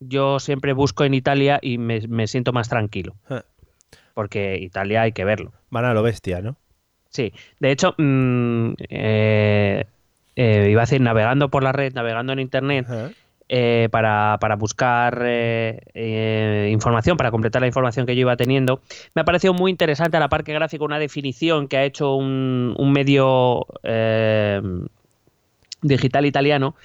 yo 0.00 0.40
siempre 0.40 0.72
busco 0.72 1.04
en 1.04 1.14
Italia 1.14 1.58
y 1.62 1.78
me, 1.78 2.00
me 2.08 2.26
siento 2.26 2.52
más 2.52 2.68
tranquilo. 2.68 3.14
Ah. 3.28 3.44
Porque 4.14 4.58
Italia 4.58 5.02
hay 5.02 5.12
que 5.12 5.24
verlo. 5.24 5.52
Van 5.70 5.84
a 5.84 5.94
lo 5.94 6.02
bestia, 6.02 6.42
¿no? 6.42 6.56
Sí, 7.08 7.32
de 7.60 7.70
hecho, 7.70 7.94
mm, 7.98 8.72
eh, 8.88 9.84
eh, 10.36 10.68
iba 10.70 10.80
a 10.80 10.84
decir, 10.84 11.00
navegando 11.00 11.50
por 11.50 11.62
la 11.62 11.72
red, 11.72 11.92
navegando 11.92 12.32
en 12.32 12.38
Internet. 12.38 12.86
Eh, 13.54 13.90
para, 13.90 14.38
para 14.40 14.56
buscar 14.56 15.24
eh, 15.26 15.78
eh, 15.92 16.70
información, 16.72 17.18
para 17.18 17.30
completar 17.30 17.60
la 17.60 17.66
información 17.66 18.06
que 18.06 18.14
yo 18.16 18.22
iba 18.22 18.34
teniendo. 18.34 18.80
Me 19.14 19.20
ha 19.20 19.24
parecido 19.26 19.52
muy 19.52 19.70
interesante 19.70 20.16
a 20.16 20.20
la 20.20 20.30
par 20.30 20.42
que 20.42 20.54
gráfico 20.54 20.86
una 20.86 20.98
definición 20.98 21.68
que 21.68 21.76
ha 21.76 21.84
hecho 21.84 22.14
un, 22.14 22.74
un 22.78 22.92
medio 22.92 23.66
digital 25.82 26.24
italiano 26.24 26.76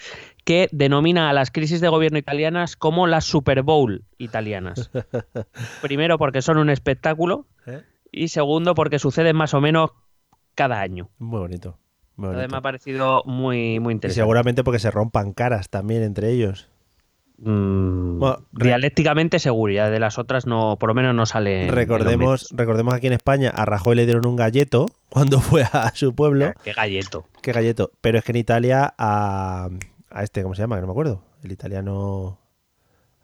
que 0.43 0.67
denomina 0.73 1.29
a 1.29 1.33
las 1.33 1.51
crisis 1.51 1.79
de 1.79 1.87
gobierno 1.87 2.17
italianas 2.17 2.75
como 2.75 3.07
las 3.07 3.23
Super 3.23 3.61
Bowl 3.61 4.03
italianas. 4.17 4.91
Primero 5.81 6.17
porque 6.17 6.41
son 6.41 6.57
un 6.57 6.69
espectáculo 6.69 7.45
¿Eh? 7.65 7.81
y 8.11 8.27
segundo 8.27 8.75
porque 8.75 8.99
suceden 8.99 9.37
más 9.37 9.53
o 9.53 9.61
menos 9.61 9.91
cada 10.53 10.81
año. 10.81 11.07
Muy 11.17 11.39
bonito. 11.39 11.79
Entonces 12.17 12.49
me 12.51 12.57
ha 12.57 12.61
parecido 12.61 13.23
muy, 13.25 13.79
muy 13.79 13.93
Y 13.93 13.95
interesante. 13.95 14.21
seguramente 14.21 14.63
porque 14.63 14.79
se 14.79 14.89
rompan 14.91 15.33
caras 15.33 15.69
también 15.69 16.01
entre 16.03 16.31
ellos. 16.31 16.69
Mm, 17.39 18.17
Bueno, 18.17 18.37
dialécticamente 18.51 19.37
seguro, 19.37 19.71
ya 19.71 19.91
de 19.91 19.99
las 19.99 20.17
otras 20.17 20.47
no, 20.47 20.77
por 20.79 20.89
lo 20.89 20.95
menos 20.95 21.13
no 21.13 21.27
sale. 21.27 21.69
Recordemos, 21.69 22.47
recordemos 22.51 22.95
aquí 22.95 23.05
en 23.07 23.13
España 23.13 23.51
a 23.51 23.65
Rajoy 23.65 23.95
le 23.95 24.05
dieron 24.05 24.25
un 24.25 24.35
galleto 24.35 24.87
cuando 25.09 25.39
fue 25.39 25.61
a 25.71 25.91
su 25.93 26.15
pueblo. 26.15 26.53
Qué 26.63 26.73
galleto. 26.73 27.27
Qué 27.43 27.51
galleto. 27.51 27.91
Pero 28.01 28.17
es 28.17 28.23
que 28.23 28.31
en 28.31 28.37
Italia 28.37 28.93
a, 28.97 29.69
a 30.09 30.23
este, 30.23 30.41
¿cómo 30.41 30.55
se 30.55 30.63
llama? 30.63 30.77
Que 30.77 30.81
no 30.81 30.87
me 30.87 30.93
acuerdo. 30.93 31.21
El 31.43 31.51
italiano 31.51 32.39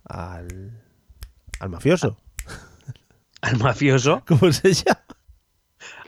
al, 0.06 0.80
al 1.60 1.70
mafioso. 1.70 2.18
Al 3.42 3.58
mafioso. 3.58 4.22
¿Cómo 4.28 4.52
se 4.54 4.74
llama? 4.74 5.00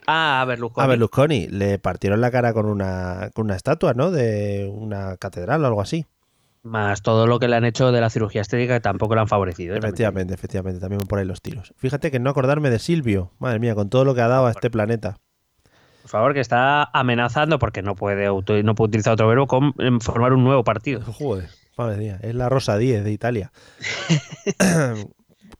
Ah, 0.07 0.41
a 0.41 0.45
Berlusconi. 0.45 0.83
A 0.83 0.87
Berlusconi. 0.87 1.47
Le 1.47 1.79
partieron 1.79 2.21
la 2.21 2.31
cara 2.31 2.53
con 2.53 2.65
una, 2.67 3.29
con 3.33 3.45
una 3.45 3.55
estatua, 3.55 3.93
¿no? 3.93 4.11
De 4.11 4.69
una 4.73 5.17
catedral 5.17 5.63
o 5.63 5.67
algo 5.67 5.81
así. 5.81 6.05
Más 6.63 7.01
todo 7.03 7.27
lo 7.27 7.37
que 7.39 7.47
le 7.47 7.55
han 7.55 7.63
hecho 7.65 7.91
de 7.91 8.01
la 8.01 8.09
cirugía 8.09 8.41
estética 8.41 8.73
que 8.75 8.79
tampoco 8.81 9.13
le 9.15 9.21
han 9.21 9.27
favorecido. 9.27 9.75
¿eh? 9.75 9.79
Efectivamente, 9.79 10.33
efectivamente. 10.33 10.79
También 10.79 11.01
por 11.01 11.19
ahí 11.19 11.25
los 11.25 11.41
tiros. 11.41 11.73
Fíjate 11.77 12.09
que 12.11 12.19
no 12.19 12.29
acordarme 12.31 12.69
de 12.71 12.79
Silvio. 12.79 13.31
Madre 13.39 13.59
mía, 13.59 13.75
con 13.75 13.89
todo 13.89 14.03
lo 14.03 14.15
que 14.15 14.21
ha 14.21 14.27
dado 14.27 14.47
a 14.47 14.51
este 14.51 14.69
planeta. 14.71 15.17
Por 16.01 16.09
favor, 16.09 16.33
que 16.33 16.39
está 16.39 16.83
amenazando, 16.93 17.57
porque 17.59 17.81
no 17.81 17.95
puede, 17.95 18.25
auto- 18.27 18.61
no 18.63 18.75
puede 18.75 18.89
utilizar 18.89 19.13
otro 19.13 19.27
verbo, 19.27 19.47
con 19.47 19.73
em, 19.79 19.99
formar 19.99 20.33
un 20.33 20.43
nuevo 20.43 20.63
partido. 20.63 21.01
Joder, 21.01 21.49
madre 21.77 21.97
mía. 21.97 22.19
Es 22.21 22.33
la 22.35 22.47
Rosa 22.49 22.77
10 22.77 23.03
de 23.03 23.11
Italia. 23.11 23.51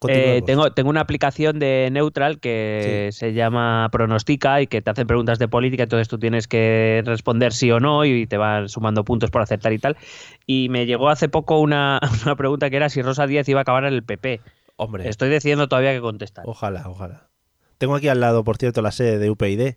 Eh, 0.07 0.41
tengo, 0.45 0.71
tengo 0.71 0.89
una 0.89 1.01
aplicación 1.01 1.59
de 1.59 1.89
Neutral 1.91 2.39
que 2.39 3.09
se 3.11 3.33
llama 3.33 3.89
Pronostica 3.91 4.61
y 4.61 4.67
que 4.67 4.81
te 4.81 4.89
hacen 4.91 5.07
preguntas 5.07 5.39
de 5.39 5.47
política, 5.47 5.83
entonces 5.83 6.07
tú 6.07 6.17
tienes 6.19 6.47
que 6.47 7.01
responder 7.05 7.53
sí 7.53 7.71
o 7.71 7.79
no 7.79 8.05
y 8.05 8.27
te 8.27 8.37
van 8.37 8.69
sumando 8.69 9.03
puntos 9.03 9.31
por 9.31 9.41
aceptar 9.41 9.73
y 9.73 9.79
tal. 9.79 9.97
Y 10.45 10.69
me 10.69 10.85
llegó 10.85 11.09
hace 11.09 11.29
poco 11.29 11.59
una, 11.59 11.99
una 12.25 12.35
pregunta 12.35 12.69
que 12.69 12.75
era 12.77 12.89
si 12.89 13.01
Rosa 13.01 13.25
Díaz 13.27 13.47
iba 13.49 13.59
a 13.59 13.63
acabar 13.63 13.85
en 13.85 13.93
el 13.93 14.03
PP. 14.03 14.41
Hombre, 14.77 15.07
Estoy 15.09 15.29
decidiendo 15.29 15.67
todavía 15.67 15.93
que 15.93 16.01
contestar. 16.01 16.43
ojalá, 16.47 16.83
ojalá. 16.89 17.29
Tengo 17.77 17.95
aquí 17.95 18.07
al 18.07 18.19
lado, 18.19 18.43
por 18.43 18.57
cierto, 18.57 18.81
la 18.81 18.91
sede 18.91 19.17
de 19.17 19.29
UPyD. 19.29 19.75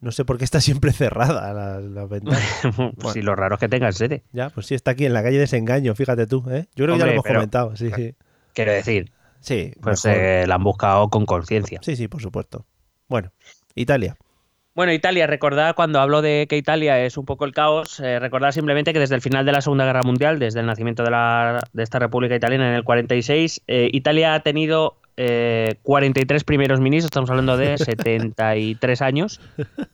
No 0.00 0.10
sé 0.10 0.24
por 0.24 0.36
qué 0.38 0.44
está 0.44 0.60
siempre 0.62 0.92
cerrada 0.92 1.52
la, 1.52 1.80
la 1.80 2.06
ventana. 2.06 2.38
Si 3.12 3.22
lo 3.22 3.34
raro 3.36 3.54
es 3.56 3.60
que 3.60 3.68
tengan 3.68 3.92
sede. 3.92 4.22
Ya, 4.32 4.50
pues 4.50 4.66
sí, 4.66 4.74
está 4.74 4.92
aquí 4.92 5.04
en 5.06 5.12
la 5.12 5.22
calle 5.22 5.38
Desengaño, 5.38 5.94
fíjate 5.94 6.26
tú, 6.26 6.44
¿eh? 6.50 6.66
Yo 6.74 6.86
creo 6.86 6.94
que 6.96 7.00
ya 7.00 7.06
lo 7.06 7.12
hemos 7.12 7.22
pero- 7.24 7.34
comentado, 7.40 7.76
sí, 7.76 7.90
sí. 7.94 8.14
Quiero 8.54 8.72
decir, 8.72 9.10
Sí, 9.42 9.72
pues 9.82 10.04
eh, 10.04 10.44
la 10.46 10.54
han 10.54 10.64
buscado 10.64 11.08
con 11.10 11.26
conciencia. 11.26 11.80
sí, 11.82 11.96
sí, 11.96 12.08
por 12.08 12.22
supuesto. 12.22 12.64
Bueno, 13.08 13.30
Italia. 13.74 14.16
Bueno, 14.74 14.92
Italia, 14.92 15.26
recordad 15.26 15.74
cuando 15.74 16.00
hablo 16.00 16.22
de 16.22 16.46
que 16.48 16.56
Italia 16.56 17.04
es 17.04 17.18
un 17.18 17.26
poco 17.26 17.44
el 17.44 17.52
caos, 17.52 18.00
eh, 18.00 18.18
recordad 18.18 18.52
simplemente 18.52 18.94
que 18.94 19.00
desde 19.00 19.14
el 19.14 19.20
final 19.20 19.44
de 19.44 19.52
la 19.52 19.60
Segunda 19.60 19.84
Guerra 19.84 20.02
Mundial, 20.02 20.38
desde 20.38 20.60
el 20.60 20.66
nacimiento 20.66 21.02
de, 21.02 21.10
la, 21.10 21.60
de 21.74 21.82
esta 21.82 21.98
República 21.98 22.34
Italiana 22.34 22.70
en 22.70 22.74
el 22.76 22.84
46, 22.84 23.64
eh, 23.66 23.90
Italia 23.92 24.32
ha 24.32 24.40
tenido 24.40 24.96
eh, 25.16 25.76
43 25.82 26.44
primeros 26.44 26.80
ministros, 26.80 27.06
estamos 27.06 27.28
hablando 27.30 27.56
de 27.56 27.76
73 27.78 29.02
años, 29.02 29.40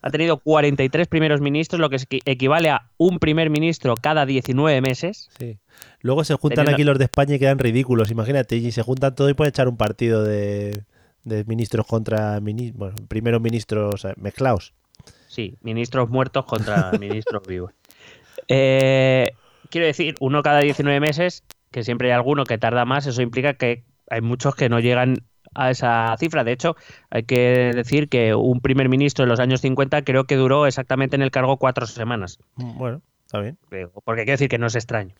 ha 0.02 0.10
tenido 0.10 0.38
43 0.38 1.06
primeros 1.08 1.40
ministros, 1.40 1.80
lo 1.80 1.90
que 1.90 1.96
equi- 1.96 2.22
equivale 2.24 2.70
a 2.70 2.88
un 2.96 3.18
primer 3.18 3.50
ministro 3.50 3.94
cada 3.96 4.26
19 4.26 4.80
meses. 4.80 5.28
Sí. 5.38 5.58
Luego 6.00 6.24
se 6.24 6.34
juntan 6.34 6.64
Teniendo- 6.64 6.76
aquí 6.76 6.84
los 6.84 6.98
de 6.98 7.04
España 7.04 7.34
y 7.34 7.38
quedan 7.38 7.58
ridículos, 7.58 8.10
imagínate, 8.10 8.56
y 8.56 8.70
se 8.72 8.82
juntan 8.82 9.14
todos 9.14 9.30
y 9.30 9.34
pueden 9.34 9.50
echar 9.50 9.68
un 9.68 9.76
partido 9.76 10.22
de, 10.24 10.82
de 11.24 11.44
ministros 11.44 11.86
contra 11.86 12.40
mini- 12.40 12.72
bueno, 12.74 12.94
primeros 13.08 13.40
ministros 13.40 14.04
eh, 14.04 14.14
mezclados. 14.16 14.72
Sí, 15.28 15.56
ministros 15.62 16.08
muertos 16.08 16.44
contra 16.46 16.90
ministros 17.00 17.42
vivos. 17.46 17.72
Eh, 18.48 19.32
quiero 19.70 19.86
decir, 19.86 20.14
uno 20.20 20.42
cada 20.42 20.60
19 20.60 21.00
meses, 21.00 21.42
que 21.70 21.82
siempre 21.84 22.08
hay 22.08 22.14
alguno 22.14 22.44
que 22.44 22.58
tarda 22.58 22.84
más, 22.84 23.06
eso 23.06 23.20
implica 23.22 23.54
que 23.54 23.82
hay 24.10 24.20
muchos 24.20 24.54
que 24.54 24.68
no 24.68 24.80
llegan 24.80 25.16
a 25.54 25.70
esa 25.70 26.14
cifra. 26.18 26.44
De 26.44 26.52
hecho, 26.52 26.76
hay 27.10 27.22
que 27.24 27.72
decir 27.74 28.08
que 28.08 28.34
un 28.34 28.60
primer 28.60 28.88
ministro 28.88 29.24
en 29.24 29.28
los 29.30 29.40
años 29.40 29.60
50 29.60 30.02
creo 30.02 30.24
que 30.24 30.36
duró 30.36 30.66
exactamente 30.66 31.16
en 31.16 31.22
el 31.22 31.30
cargo 31.30 31.56
cuatro 31.56 31.86
semanas. 31.86 32.38
Mm, 32.56 32.78
Bueno, 32.78 33.02
está 33.24 33.40
bien. 33.40 33.56
Porque 34.04 34.22
quiero 34.22 34.32
decir 34.34 34.48
que 34.48 34.58
no 34.58 34.66
es 34.66 34.74
extraño. 34.74 35.14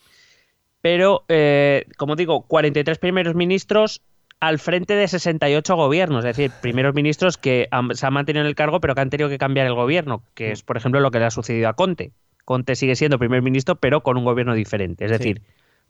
Pero, 0.80 1.24
eh, 1.28 1.86
como 1.96 2.14
digo, 2.16 2.42
43 2.46 2.98
primeros 2.98 3.34
ministros 3.34 4.02
al 4.40 4.60
frente 4.60 4.94
de 4.94 5.08
68 5.08 5.74
gobiernos, 5.74 6.24
es 6.24 6.36
decir, 6.36 6.52
primeros 6.62 6.94
ministros 6.94 7.36
que 7.36 7.66
han- 7.72 7.94
se 7.96 8.06
han 8.06 8.12
mantenido 8.12 8.42
en 8.42 8.46
el 8.46 8.54
cargo 8.54 8.80
pero 8.80 8.94
que 8.94 9.00
han 9.00 9.10
tenido 9.10 9.28
que 9.28 9.38
cambiar 9.38 9.66
el 9.66 9.74
gobierno, 9.74 10.22
que 10.34 10.52
es, 10.52 10.62
por 10.62 10.76
ejemplo, 10.76 11.00
lo 11.00 11.10
que 11.10 11.18
le 11.18 11.24
ha 11.24 11.30
sucedido 11.32 11.68
a 11.68 11.72
Conte. 11.74 12.12
Conte 12.44 12.76
sigue 12.76 12.94
siendo 12.94 13.18
primer 13.18 13.42
ministro 13.42 13.74
pero 13.74 14.02
con 14.02 14.16
un 14.16 14.24
gobierno 14.24 14.54
diferente. 14.54 15.06
Es 15.06 15.10
Sí. 15.20 15.34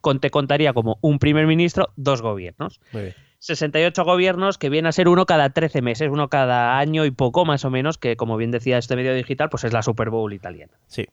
Conte 0.01 0.29
contaría 0.29 0.73
como 0.73 0.97
un 1.01 1.19
primer 1.19 1.47
ministro, 1.47 1.89
dos 1.95 2.21
gobiernos. 2.21 2.79
Muy 2.91 3.03
bien. 3.03 3.15
68 3.39 4.03
gobiernos 4.03 4.57
que 4.57 4.69
viene 4.69 4.89
a 4.89 4.91
ser 4.91 5.07
uno 5.07 5.25
cada 5.25 5.49
13 5.49 5.81
meses, 5.81 6.09
uno 6.11 6.27
cada 6.29 6.77
año 6.77 7.05
y 7.05 7.11
poco 7.11 7.45
más 7.45 7.63
o 7.63 7.69
menos, 7.69 7.97
que 7.97 8.17
como 8.17 8.37
bien 8.37 8.51
decía 8.51 8.77
este 8.77 8.95
medio 8.95 9.13
digital, 9.13 9.49
pues 9.49 9.63
es 9.63 9.73
la 9.73 9.81
Super 9.81 10.09
Bowl 10.09 10.33
italiana. 10.33 10.73
Sí. 10.87 11.07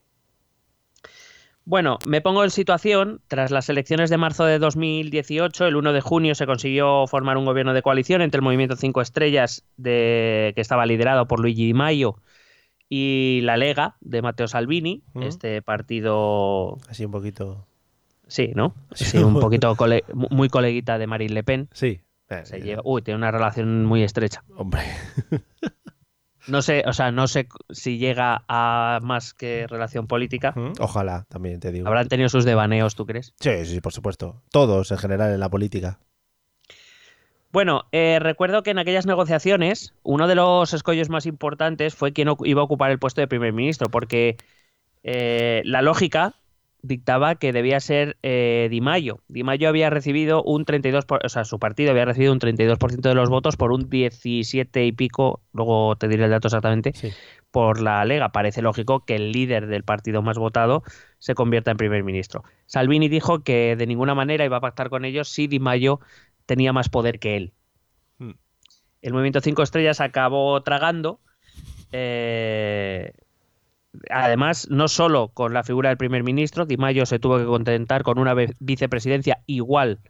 Bueno, 1.64 1.99
me 2.07 2.21
pongo 2.21 2.45
en 2.45 2.50
situación. 2.50 3.21
Tras 3.26 3.50
las 3.50 3.69
elecciones 3.69 4.09
de 4.09 4.19
marzo 4.19 4.45
de 4.45 4.61
2018, 4.61 5.66
el 5.66 5.75
1 5.75 5.93
de 5.93 6.00
junio 6.00 6.35
se 6.37 6.47
consiguió 6.47 7.07
formar 7.09 7.37
un 7.37 7.45
gobierno 7.45 7.75
de 7.75 7.83
coalición 7.83 8.23
entre 8.23 8.38
el 8.38 8.45
Movimiento 8.45 8.76
Cinco 8.76 9.00
Estrellas, 9.00 9.64
de, 9.76 10.52
que 10.55 10.61
estaba 10.61 10.87
liderado 10.87 11.26
por 11.26 11.40
Luigi 11.40 11.66
Di 11.66 11.75
Maio, 11.75 12.23
y 12.88 13.40
la 13.43 13.57
Lega 13.57 13.97
de 14.00 14.23
Matteo 14.23 14.47
Salvini, 14.47 15.02
este 15.21 15.61
partido, 15.61 16.78
Así 16.88 17.05
un 17.05 17.11
poquito. 17.11 17.66
Sí, 18.26 18.52
¿no? 18.54 18.75
Sí, 18.92 19.18
un 19.18 19.38
poquito 19.40 19.75
cole- 19.76 20.04
muy 20.12 20.49
coleguita 20.49 20.99
de 20.99 21.06
Marine 21.06 21.35
Le 21.35 21.42
Pen. 21.45 21.68
Sí. 21.73 22.00
Eh, 22.28 22.40
Se 22.45 22.61
lleva- 22.61 22.83
uy, 22.85 23.02
tiene 23.02 23.18
una 23.18 23.30
relación 23.30 23.85
muy 23.85 24.02
estrecha. 24.02 24.42
Hombre. 24.56 24.83
No 26.49 26.62
sé, 26.62 26.85
o 26.87 26.92
sea, 26.92 27.11
no 27.11 27.26
sé 27.26 27.49
si 27.71 27.99
llega 27.99 28.45
a 28.47 29.00
más 29.02 29.35
que 29.35 29.66
relación 29.68 30.06
política. 30.06 30.54
Ojalá, 30.78 31.25
también 31.28 31.59
te 31.59 31.73
digo. 31.73 31.88
Habrán 31.88 32.06
tenido 32.06 32.28
sus 32.28 32.45
devaneos, 32.45 32.95
¿tú 32.95 33.04
crees? 33.04 33.35
Sí, 33.40 33.64
sí, 33.64 33.80
por 33.80 33.92
supuesto. 33.92 34.45
Todos 34.52 34.92
en 34.92 34.99
general 34.99 35.33
en 35.33 35.40
la 35.40 35.49
política. 35.49 35.99
Bueno, 37.50 37.87
eh, 37.90 38.18
recuerdo 38.21 38.62
que 38.62 38.71
en 38.71 38.78
aquellas 38.78 39.06
negociaciones 39.06 39.92
uno 40.04 40.28
de 40.28 40.37
los 40.37 40.73
escollos 40.73 41.09
más 41.11 41.26
importantes 41.26 41.97
fue 41.97 42.12
quién 42.12 42.28
iba 42.45 42.61
a 42.61 42.64
ocupar 42.64 42.92
el 42.92 43.00
puesto 43.00 43.21
de 43.21 43.26
primer 43.28 43.52
ministro, 43.52 43.88
porque 43.90 44.37
eh, 45.02 45.62
la 45.64 45.83
lógica 45.83 46.35
dictaba 46.87 47.35
que 47.37 47.52
debía 47.52 47.81
ser 47.81 48.16
eh, 48.23 48.69
Di 48.71 48.81
Maio. 48.81 49.21
Di 49.28 49.43
Maio 49.43 49.69
había 49.69 49.90
recibido 49.90 50.43
un 50.43 50.64
32%, 50.64 51.07
por- 51.07 51.25
o 51.25 51.28
sea, 51.28 51.45
su 51.45 51.59
partido 51.59 51.90
había 51.90 52.05
recibido 52.05 52.33
un 52.33 52.38
32% 52.38 53.09
de 53.09 53.14
los 53.14 53.28
votos 53.28 53.57
por 53.57 53.73
un 53.73 53.88
17 53.90 54.85
y 54.85 54.93
pico, 54.93 55.40
luego 55.52 55.97
te 55.97 56.09
diré 56.09 56.25
el 56.25 56.31
dato 56.31 56.49
exactamente, 56.49 56.93
Sí. 56.95 57.11
por 57.50 57.81
la 57.81 58.05
Lega. 58.05 58.31
Parece 58.31 58.62
lógico 58.62 59.05
que 59.05 59.16
el 59.16 59.33
líder 59.33 59.66
del 59.66 59.83
partido 59.83 60.23
más 60.23 60.38
votado 60.38 60.83
se 61.19 61.35
convierta 61.35 61.71
en 61.71 61.76
primer 61.76 62.05
ministro. 62.05 62.45
Salvini 62.66 63.09
dijo 63.09 63.43
que 63.43 63.76
de 63.76 63.87
ninguna 63.87 64.14
manera 64.14 64.45
iba 64.45 64.59
a 64.59 64.61
pactar 64.61 64.88
con 64.90 65.05
ellos 65.05 65.28
si 65.28 65.47
Di 65.47 65.59
Maio 65.61 66.00
tenía 66.47 66.73
más 66.73 66.88
poder 66.88 67.19
que 67.19 67.37
él. 67.37 67.52
Hmm. 68.19 68.33
El 69.02 69.12
movimiento 69.12 69.40
Cinco 69.40 69.62
Estrellas 69.62 70.00
acabó 70.00 70.61
tragando. 70.62 71.21
eh, 71.93 73.12
además, 74.10 74.68
no 74.70 74.88
solo 74.88 75.28
con 75.28 75.54
la 75.54 75.64
figura 75.64 75.88
del 75.88 75.98
primer 75.98 76.22
ministro, 76.22 76.66
Di 76.66 76.76
Maio 76.76 77.06
se 77.06 77.18
tuvo 77.18 77.38
que 77.38 77.44
contentar 77.44 78.02
con 78.02 78.18
una 78.18 78.34
vicepresidencia 78.58 79.40
igual 79.46 80.00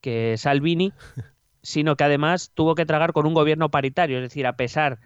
que 0.00 0.36
Salvini, 0.36 0.92
sino 1.62 1.96
que 1.96 2.04
además 2.04 2.50
tuvo 2.54 2.74
que 2.74 2.86
tragar 2.86 3.12
con 3.12 3.26
un 3.26 3.34
gobierno 3.34 3.70
paritario, 3.70 4.18
es 4.18 4.22
decir, 4.22 4.46
a 4.46 4.56
pesar 4.56 4.98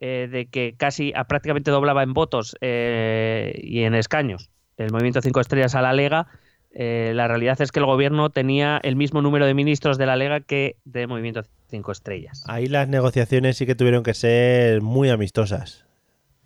eh, 0.00 0.28
de 0.30 0.46
que 0.46 0.74
casi 0.76 1.12
a 1.14 1.24
prácticamente 1.24 1.70
doblaba 1.70 2.02
en 2.02 2.14
votos 2.14 2.56
eh, 2.60 3.58
y 3.62 3.82
en 3.82 3.94
escaños 3.94 4.50
el 4.76 4.90
movimiento 4.90 5.20
Cinco 5.20 5.40
Estrellas 5.40 5.74
a 5.74 5.82
la 5.82 5.92
Lega, 5.92 6.28
eh, 6.74 7.12
la 7.14 7.28
realidad 7.28 7.60
es 7.60 7.70
que 7.70 7.80
el 7.80 7.86
gobierno 7.86 8.30
tenía 8.30 8.80
el 8.82 8.96
mismo 8.96 9.20
número 9.20 9.46
de 9.46 9.54
ministros 9.54 9.98
de 9.98 10.06
la 10.06 10.16
Lega 10.16 10.40
que 10.40 10.76
de 10.84 11.06
Movimiento 11.06 11.42
Cinco 11.68 11.92
Estrellas. 11.92 12.42
Ahí 12.46 12.66
las 12.66 12.88
negociaciones 12.88 13.58
sí 13.58 13.66
que 13.66 13.74
tuvieron 13.74 14.02
que 14.02 14.14
ser 14.14 14.80
muy 14.80 15.10
amistosas. 15.10 15.86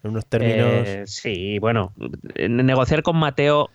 En 0.07 0.11
unos 0.13 0.27
términos. 0.27 0.87
Eh, 0.87 1.03
sí, 1.07 1.59
bueno, 1.59 1.93
eh, 2.35 2.49
negociar 2.49 3.03
con 3.03 3.17
Mateo 3.17 3.71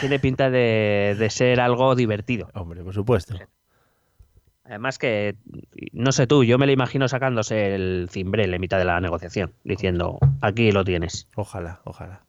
tiene 0.00 0.18
pinta 0.18 0.50
de, 0.50 1.14
de 1.18 1.30
ser 1.30 1.60
algo 1.60 1.94
divertido. 1.94 2.50
Hombre, 2.54 2.82
por 2.82 2.94
supuesto. 2.94 3.34
Además 4.64 4.98
que, 4.98 5.34
no 5.92 6.12
sé 6.12 6.26
tú, 6.26 6.44
yo 6.44 6.56
me 6.56 6.66
lo 6.66 6.72
imagino 6.72 7.08
sacándose 7.08 7.74
el 7.74 8.08
cimbrel 8.10 8.54
en 8.54 8.60
mitad 8.60 8.78
de 8.78 8.84
la 8.84 9.00
negociación, 9.00 9.52
diciendo, 9.64 10.18
aquí 10.40 10.70
lo 10.70 10.84
tienes. 10.84 11.28
Ojalá, 11.34 11.80
ojalá. 11.84 12.24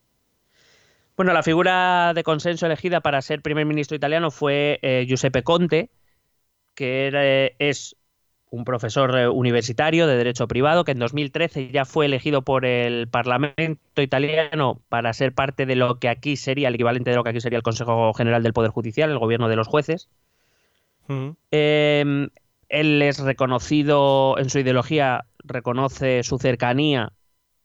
Bueno, 1.16 1.34
la 1.34 1.44
figura 1.44 2.14
de 2.16 2.24
consenso 2.24 2.66
elegida 2.66 3.02
para 3.02 3.22
ser 3.22 3.42
primer 3.44 3.66
ministro 3.68 3.96
italiano 3.96 4.32
fue 4.32 4.80
eh, 4.82 5.06
Giuseppe 5.08 5.44
Conte, 5.44 5.92
que 6.74 7.06
era- 7.08 7.24
es 7.60 7.96
un 8.52 8.66
profesor 8.66 9.18
eh, 9.18 9.30
universitario 9.30 10.08
de 10.08 10.18
derecho 10.18 10.48
privado 10.48 10.84
que 10.84 10.92
en 10.92 11.00
2013 11.00 11.72
ya 11.72 11.86
fue 11.86 12.06
elegido 12.06 12.42
por 12.44 12.66
el 12.66 13.08
Parlamento 13.08 14.02
italiano 14.02 14.82
para 14.90 15.14
ser 15.14 15.34
parte 15.34 15.66
de 15.66 15.78
lo 15.78 16.00
que 16.00 16.10
aquí 16.10 16.36
sería 16.36 16.68
el 16.68 16.76
equivalente 16.76 17.10
de 17.10 17.16
lo 17.16 17.24
que 17.24 17.30
aquí 17.30 17.40
sería 17.40 17.58
el 17.58 17.64
Consejo 17.64 18.14
General 18.14 18.44
del 18.44 18.54
Poder 18.54 18.70
Judicial, 18.70 19.10
el 19.10 19.20
gobierno 19.20 19.48
de 19.48 19.56
los 19.56 19.68
jueces. 19.68 20.10
Eh, 21.52 22.28
él 22.70 23.02
es 23.02 23.20
reconocido 23.20 24.38
en 24.38 24.50
su 24.50 24.60
ideología, 24.60 25.26
reconoce 25.44 26.24
su 26.24 26.38
cercanía 26.38 27.14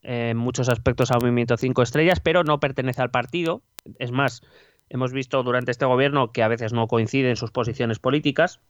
en 0.02 0.36
muchos 0.36 0.68
aspectos 0.68 1.10
al 1.10 1.20
movimiento 1.20 1.56
Cinco 1.56 1.82
Estrellas, 1.82 2.20
pero 2.20 2.44
no 2.44 2.60
pertenece 2.60 3.02
al 3.02 3.10
partido. 3.10 3.62
Es 3.98 4.12
más, 4.12 4.42
hemos 4.88 5.12
visto 5.12 5.42
durante 5.42 5.72
este 5.72 5.84
gobierno 5.84 6.30
que 6.30 6.44
a 6.44 6.48
veces 6.48 6.72
no 6.72 6.86
coinciden 6.86 7.34
sus 7.34 7.50
posiciones 7.50 7.98
políticas. 7.98 8.60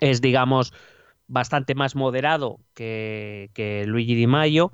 Es, 0.00 0.20
digamos, 0.20 0.74
bastante 1.28 1.74
más 1.74 1.96
moderado 1.96 2.58
que, 2.74 3.50
que 3.54 3.84
Luigi 3.86 4.14
Di 4.14 4.26
Maio. 4.26 4.72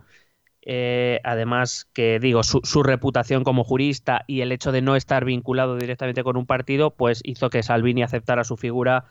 Eh, 0.65 1.21
además, 1.25 1.89
que 1.93 2.21
digo, 2.21 2.45
su, 2.45 2.61
su 2.63 2.83
reputación 2.83 3.43
como 3.43 3.65
jurista 3.65 4.25
y 4.29 4.43
el 4.43 4.53
hecho 4.53 4.71
de 4.71 4.81
no 4.81 4.95
estar 4.95 5.25
vinculado 5.25 5.77
directamente 5.77 6.23
con 6.23 6.37
un 6.37 6.47
partido, 6.47 6.91
pues 6.91 7.21
hizo 7.25 7.51
que 7.51 7.63
Salvini 7.63 8.03
aceptara 8.03 8.45
su 8.45 8.57
figura 8.57 9.07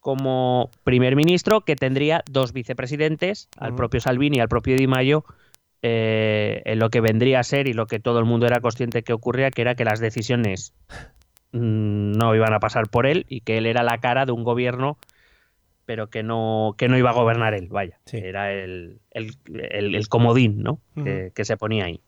como 0.00 0.70
primer 0.82 1.14
ministro, 1.14 1.60
que 1.60 1.76
tendría 1.76 2.24
dos 2.28 2.52
vicepresidentes, 2.52 3.48
al 3.58 3.74
propio 3.74 4.00
Salvini 4.00 4.38
y 4.38 4.40
al 4.40 4.48
propio 4.48 4.74
Di 4.76 4.86
Maio, 4.86 5.24
eh, 5.82 6.62
en 6.64 6.78
lo 6.78 6.90
que 6.90 7.00
vendría 7.00 7.40
a 7.40 7.44
ser 7.44 7.68
y 7.68 7.74
lo 7.74 7.86
que 7.86 8.00
todo 8.00 8.18
el 8.18 8.24
mundo 8.24 8.46
era 8.46 8.60
consciente 8.60 9.02
que 9.02 9.12
ocurría, 9.12 9.50
que 9.50 9.62
era 9.62 9.74
que 9.74 9.84
las 9.84 10.00
decisiones 10.00 10.74
mm, 11.52 12.12
no 12.12 12.34
iban 12.34 12.52
a 12.54 12.60
pasar 12.60 12.88
por 12.88 13.06
él 13.06 13.26
y 13.28 13.42
que 13.42 13.58
él 13.58 13.66
era 13.66 13.82
la 13.82 13.98
cara 13.98 14.26
de 14.26 14.32
un 14.32 14.44
gobierno 14.44 14.98
pero 15.90 16.08
que 16.08 16.22
no, 16.22 16.76
que 16.78 16.86
no 16.86 16.96
iba 16.96 17.10
a 17.10 17.12
gobernar 17.12 17.52
él, 17.52 17.66
vaya. 17.68 17.98
Sí. 18.06 18.18
Era 18.18 18.52
el, 18.52 19.00
el- 19.10 19.34
el- 19.44 19.96
el 19.96 20.08
comodín, 20.08 20.62
¿no? 20.62 20.80
que, 20.94 21.44
se 21.44 21.56
ponía 21.56 21.86
ahí. 21.86 22.00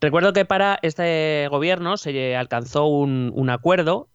Recuerdo 0.00 0.32
que 0.32 0.46
para 0.46 0.78
este 0.80 1.46
gobierno 1.50 1.98
se 1.98 2.34
alcanzó 2.34 2.86
un, 2.86 3.30
un 3.34 3.50
acuerdo 3.50 4.08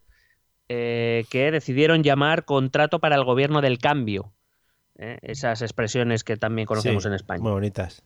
eh, 0.69 1.25
que 1.29 1.51
decidieron 1.51 2.01
llamar 2.01 2.45
contrato 2.45 2.97
para 2.97 3.15
el 3.15 3.25
gobierno 3.25 3.61
del 3.61 3.77
cambio. 3.77 4.33
¿eh? 4.97 5.19
Esas 5.21 5.61
expresiones 5.61 6.23
que 6.23 6.37
también 6.37 6.65
conocemos 6.65 7.03
Sí, 7.03 7.09
en 7.09 7.13
España. 7.13 7.43
Muy 7.43 7.51
bonitas. 7.51 8.03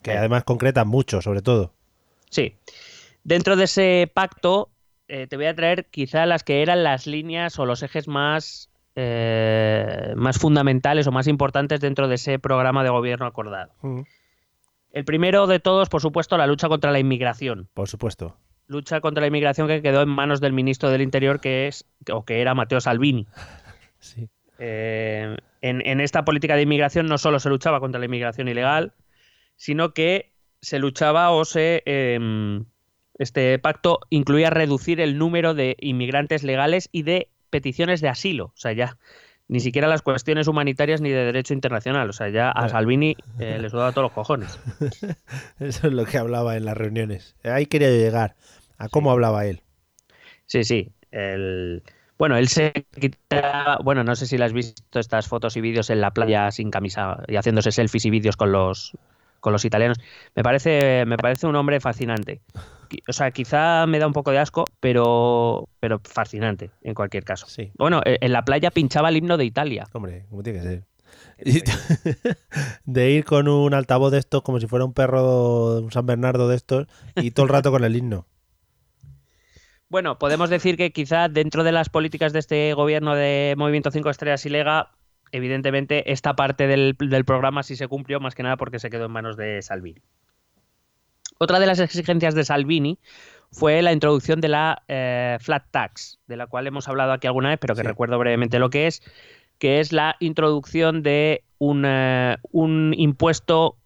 Que 0.00 0.12
Eh. 0.12 0.18
además 0.18 0.44
concretan 0.44 0.86
mucho, 0.86 1.20
sobre 1.22 1.42
todo. 1.42 1.74
Sí. 2.30 2.54
Dentro 3.24 3.56
de 3.56 3.64
ese 3.64 4.08
pacto 4.14 4.70
eh, 5.08 5.26
te 5.26 5.36
voy 5.36 5.46
a 5.46 5.54
traer 5.56 5.86
quizá 5.86 6.24
las 6.24 6.44
que 6.44 6.62
eran 6.62 6.84
las 6.84 7.08
líneas 7.08 7.58
o 7.58 7.66
los 7.66 7.82
ejes 7.82 8.06
más, 8.06 8.68
eh, 8.94 10.12
más 10.16 10.38
fundamentales 10.38 11.06
o 11.06 11.12
más 11.12 11.26
importantes 11.26 11.80
dentro 11.80 12.08
de 12.08 12.16
ese 12.16 12.38
programa 12.38 12.84
de 12.84 12.90
gobierno 12.90 13.26
acordado. 13.26 13.72
Ujú. 13.82 14.04
El 14.90 15.04
primero 15.04 15.46
de 15.46 15.58
todos, 15.58 15.88
por 15.88 16.02
supuesto, 16.02 16.36
la 16.36 16.46
lucha 16.46 16.68
contra 16.68 16.92
la 16.92 16.98
inmigración. 16.98 17.68
Por 17.72 17.88
supuesto. 17.88 18.36
Lucha 18.66 19.00
contra 19.00 19.22
la 19.22 19.28
inmigración 19.28 19.66
que 19.66 19.82
quedó 19.82 20.02
en 20.02 20.10
manos 20.10 20.40
del 20.40 20.52
ministro 20.52 20.90
del 20.90 21.02
Interior, 21.02 21.40
que 21.40 21.66
es 21.68 21.86
o 22.10 22.24
que 22.24 22.40
era 22.40 22.54
Matteo 22.54 22.80
Salvini. 22.80 23.26
Sí. 24.04 24.28
Eh, 24.58 25.36
en, 25.60 25.86
en 25.86 26.00
esta 26.00 26.24
política 26.24 26.56
de 26.56 26.62
inmigración 26.62 27.06
no 27.06 27.18
solo 27.18 27.38
se 27.38 27.48
luchaba 27.48 27.78
contra 27.78 28.00
la 28.00 28.06
inmigración 28.06 28.48
ilegal, 28.48 28.94
sino 29.54 29.94
que 29.94 30.32
se 30.60 30.78
luchaba 30.78 31.30
o 31.30 31.44
se 31.44 31.82
em, 31.86 32.64
este 33.18 33.58
pacto 33.58 34.00
incluía 34.10 34.50
reducir 34.50 35.00
el 35.00 35.18
número 35.18 35.54
de 35.54 35.76
inmigrantes 35.80 36.44
legales 36.44 36.88
y 36.92 37.02
de 37.02 37.28
peticiones 37.52 38.00
de 38.00 38.08
asilo. 38.08 38.46
O 38.46 38.56
sea, 38.56 38.72
ya 38.72 38.98
ni 39.46 39.60
siquiera 39.60 39.86
las 39.86 40.02
cuestiones 40.02 40.48
humanitarias 40.48 41.00
ni 41.00 41.10
de 41.10 41.26
derecho 41.26 41.54
internacional. 41.54 42.08
O 42.08 42.12
sea, 42.12 42.30
ya 42.30 42.50
a 42.50 42.68
Salvini 42.68 43.16
eh, 43.38 43.58
le 43.60 43.68
sudaba 43.70 43.92
todos 43.92 44.06
los 44.06 44.12
cojones. 44.12 44.58
Eso 45.60 45.86
es 45.86 45.92
lo 45.92 46.06
que 46.06 46.18
hablaba 46.18 46.56
en 46.56 46.64
las 46.64 46.76
reuniones. 46.76 47.36
Ahí 47.44 47.66
quería 47.66 47.90
llegar. 47.90 48.34
A 48.78 48.88
cómo 48.88 49.12
hablaba 49.12 49.44
él. 49.46 49.60
Sí, 50.46 50.64
sí. 50.64 50.90
El... 51.10 51.82
Bueno, 52.18 52.36
él 52.36 52.48
se 52.48 52.72
quita. 52.98 53.78
Bueno, 53.84 54.04
no 54.04 54.16
sé 54.16 54.26
si 54.26 54.38
le 54.38 54.44
has 54.44 54.52
visto 54.52 54.98
estas 54.98 55.28
fotos 55.28 55.56
y 55.56 55.60
vídeos 55.60 55.90
en 55.90 56.00
la 56.00 56.12
playa 56.12 56.50
sin 56.50 56.70
camisa 56.70 57.22
y 57.28 57.36
haciéndose 57.36 57.72
selfies 57.72 58.06
y 58.06 58.10
vídeos 58.10 58.36
con 58.36 58.52
los 58.52 58.96
con 59.40 59.52
los 59.52 59.64
italianos. 59.64 59.98
Me 60.34 60.42
parece, 60.42 61.04
me 61.04 61.16
parece 61.16 61.46
un 61.46 61.56
hombre 61.56 61.80
fascinante. 61.80 62.40
O 63.08 63.12
sea, 63.12 63.30
quizá 63.30 63.86
me 63.86 63.98
da 63.98 64.06
un 64.06 64.12
poco 64.12 64.30
de 64.30 64.38
asco, 64.38 64.64
pero, 64.80 65.68
pero 65.80 66.00
fascinante 66.04 66.70
en 66.82 66.94
cualquier 66.94 67.24
caso. 67.24 67.46
Sí. 67.48 67.72
Bueno, 67.76 68.00
e- 68.04 68.18
en 68.20 68.32
la 68.32 68.44
playa 68.44 68.70
pinchaba 68.70 69.08
el 69.08 69.16
himno 69.16 69.36
de 69.36 69.44
Italia. 69.44 69.86
Hombre, 69.92 70.26
como 70.30 70.42
tiene 70.42 70.60
que 70.60 70.64
ser. 70.64 70.84
De 72.84 73.10
ir 73.10 73.24
con 73.24 73.48
un 73.48 73.74
altavoz 73.74 74.12
de 74.12 74.18
estos 74.18 74.42
como 74.42 74.60
si 74.60 74.66
fuera 74.66 74.84
un 74.84 74.92
perro, 74.92 75.80
un 75.80 75.90
San 75.90 76.06
Bernardo 76.06 76.48
de 76.48 76.56
estos, 76.56 76.86
y 77.16 77.32
todo 77.32 77.44
el 77.44 77.50
rato 77.50 77.70
con 77.70 77.84
el 77.84 77.96
himno. 77.96 78.26
Bueno, 79.88 80.18
podemos 80.18 80.48
decir 80.48 80.76
que 80.76 80.90
quizá 80.92 81.28
dentro 81.28 81.64
de 81.64 81.72
las 81.72 81.90
políticas 81.90 82.32
de 82.32 82.38
este 82.38 82.72
gobierno 82.72 83.14
de 83.14 83.54
Movimiento 83.58 83.90
5 83.90 84.08
Estrellas 84.08 84.46
y 84.46 84.48
Lega, 84.48 84.92
evidentemente 85.32 86.12
esta 86.12 86.34
parte 86.34 86.66
del, 86.66 86.96
del 86.98 87.24
programa 87.24 87.62
sí 87.62 87.76
se 87.76 87.88
cumplió, 87.88 88.18
más 88.18 88.34
que 88.34 88.42
nada 88.42 88.56
porque 88.56 88.78
se 88.78 88.88
quedó 88.88 89.06
en 89.06 89.12
manos 89.12 89.36
de 89.36 89.60
Salvini. 89.60 90.00
Otra 91.42 91.58
de 91.58 91.66
las 91.66 91.80
exigencias 91.80 92.36
de 92.36 92.44
Salvini 92.44 93.00
fue 93.50 93.82
la 93.82 93.92
introducción 93.92 94.40
de 94.40 94.46
la 94.48 94.82
eh, 94.86 95.38
flat 95.40 95.64
tax, 95.72 96.20
de 96.28 96.36
la 96.36 96.46
cual 96.46 96.68
hemos 96.68 96.86
hablado 96.86 97.10
aquí 97.10 97.26
alguna 97.26 97.48
vez, 97.48 97.58
pero 97.58 97.74
que 97.74 97.82
Sí. 97.82 97.86
recuerdo 97.88 98.16
brevemente 98.16 98.60
lo 98.60 98.70
que 98.70 98.86
es, 98.86 99.02
que 99.58 99.80
es 99.80 99.92
la 99.92 100.14
introducción 100.20 101.02
de 101.02 101.42
un, 101.58 101.82
eh, 101.84 102.36
un 102.52 102.94
impuesto 102.96 103.76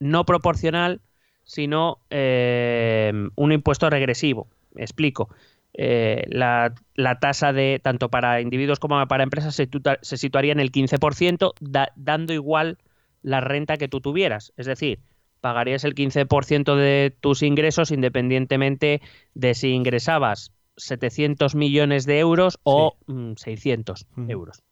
no 0.00 0.24
proporcional, 0.24 1.02
sino 1.44 1.98
eh, 2.08 3.12
un 3.34 3.52
impuesto 3.52 3.90
regresivo. 3.90 4.48
Me 4.72 4.80
explico. 4.82 5.28
La, 5.74 6.72
la 6.94 7.18
tasa 7.18 7.52
de 7.52 7.78
tanto 7.84 8.08
para 8.08 8.40
individuos 8.40 8.80
como 8.80 9.06
para 9.06 9.22
empresas 9.22 9.54
se, 9.54 9.66
tuta- 9.66 9.98
se 10.00 10.16
situaría 10.16 10.52
en 10.52 10.60
el 10.60 10.72
15%, 10.72 11.52
da- 11.60 11.92
dando 11.96 12.32
igual 12.32 12.78
la 13.20 13.42
renta 13.42 13.76
que 13.76 13.86
tú 13.86 14.00
tuvieras. 14.00 14.54
Es 14.56 14.64
decir, 14.64 15.00
pagarías 15.40 15.84
el 15.84 15.94
15% 15.94 16.76
de 16.76 17.14
tus 17.20 17.42
ingresos 17.42 17.90
independientemente 17.90 19.00
de 19.34 19.54
si 19.54 19.70
ingresabas 19.70 20.52
700 20.76 21.54
millones 21.54 22.06
de 22.06 22.18
euros 22.18 22.58
o 22.62 22.96
mm, 23.06 23.34
600 23.36 24.06
Ujú. 24.16 24.30
euros. 24.30 24.62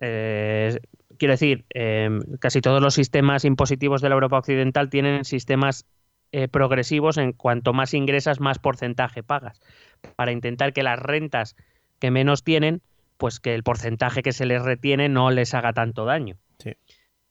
Eh, 0.00 0.78
quiero 1.18 1.32
decir, 1.32 1.66
eh, 1.74 2.08
casi 2.38 2.60
todos 2.60 2.80
los 2.82 2.94
sistemas 2.94 3.44
impositivos 3.44 4.00
de 4.00 4.08
la 4.08 4.14
Europa 4.14 4.38
Occidental 4.38 4.88
tienen 4.88 5.24
sistemas 5.24 5.86
eh, 6.32 6.48
progresivos 6.48 7.18
en 7.18 7.32
cuanto 7.32 7.72
más 7.72 7.92
ingresas, 7.92 8.40
más 8.40 8.58
porcentaje 8.58 9.22
pagas, 9.22 9.60
para 10.16 10.32
intentar 10.32 10.72
que 10.72 10.82
las 10.82 10.98
rentas 10.98 11.56
que 11.98 12.10
menos 12.10 12.44
tienen, 12.44 12.82
pues 13.18 13.40
que 13.40 13.54
el 13.54 13.62
porcentaje 13.62 14.22
que 14.22 14.32
se 14.32 14.46
les 14.46 14.62
retiene 14.62 15.08
no 15.08 15.30
les 15.30 15.52
haga 15.54 15.72
tanto 15.72 16.06
daño. 16.06 16.36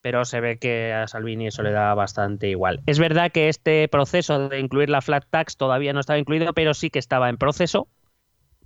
Pero 0.02 0.24
se 0.26 0.40
ve 0.40 0.60
que 0.60 0.94
a 0.94 1.08
Salvini 1.08 1.48
eso 1.48 1.62
le 1.62 1.72
da 1.72 1.94
bastante 1.94 2.48
igual. 2.48 2.80
Es 2.86 3.00
verdad 3.00 3.32
que 3.32 3.50
este 3.50 3.88
proceso 3.90 4.48
de 4.48 4.60
incluir 4.60 4.90
la 4.90 5.02
flat 5.02 5.26
tax 5.30 5.58
todavía 5.58 5.92
no 5.92 6.00
estaba 6.00 6.20
incluido, 6.20 6.54
pero 6.54 6.74
sí 6.74 6.90
que 6.90 7.00
estaba 7.00 7.30
en 7.30 7.38
proceso, 7.38 7.88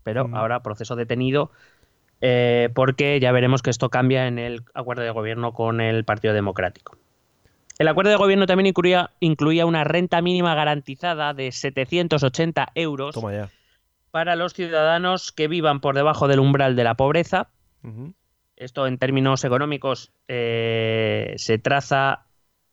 pero 0.03 0.27
Mm. 0.27 0.35
ahora 0.35 0.61
proceso 0.61 0.95
detenido 0.95 1.51
eh, 2.25 2.69
porque 2.73 3.19
ya 3.19 3.33
veremos 3.33 3.61
que 3.61 3.69
esto 3.69 3.89
cambia 3.89 4.27
en 4.27 4.39
el 4.39 4.61
acuerdo 4.73 5.01
de 5.03 5.09
gobierno 5.09 5.51
con 5.53 5.81
el 5.81 6.05
Partido 6.05 6.33
Democrático. 6.33 6.97
El 7.79 7.87
acuerdo 7.89 8.11
de 8.11 8.17
gobierno 8.17 8.45
también 8.45 8.67
incluía, 8.67 9.09
incluía 9.19 9.65
una 9.65 9.83
renta 9.83 10.21
mínima 10.21 10.55
garantizada 10.55 11.33
de 11.33 11.51
780 11.51 12.69
euros 12.75 13.15
para 14.11 14.35
los 14.37 14.53
ciudadanos 14.53 15.31
que 15.33 15.47
vivan 15.49 15.81
por 15.81 15.95
debajo 15.95 16.27
del 16.29 16.39
umbral 16.39 16.75
de 16.77 16.83
la 16.85 16.93
pobreza. 16.93 17.49
Esto 18.63 18.87
en 18.87 18.97
términos 18.97 19.43
económicos 19.43 20.11
eh, 20.27 21.33
se 21.37 21.57
traza 21.59 22.25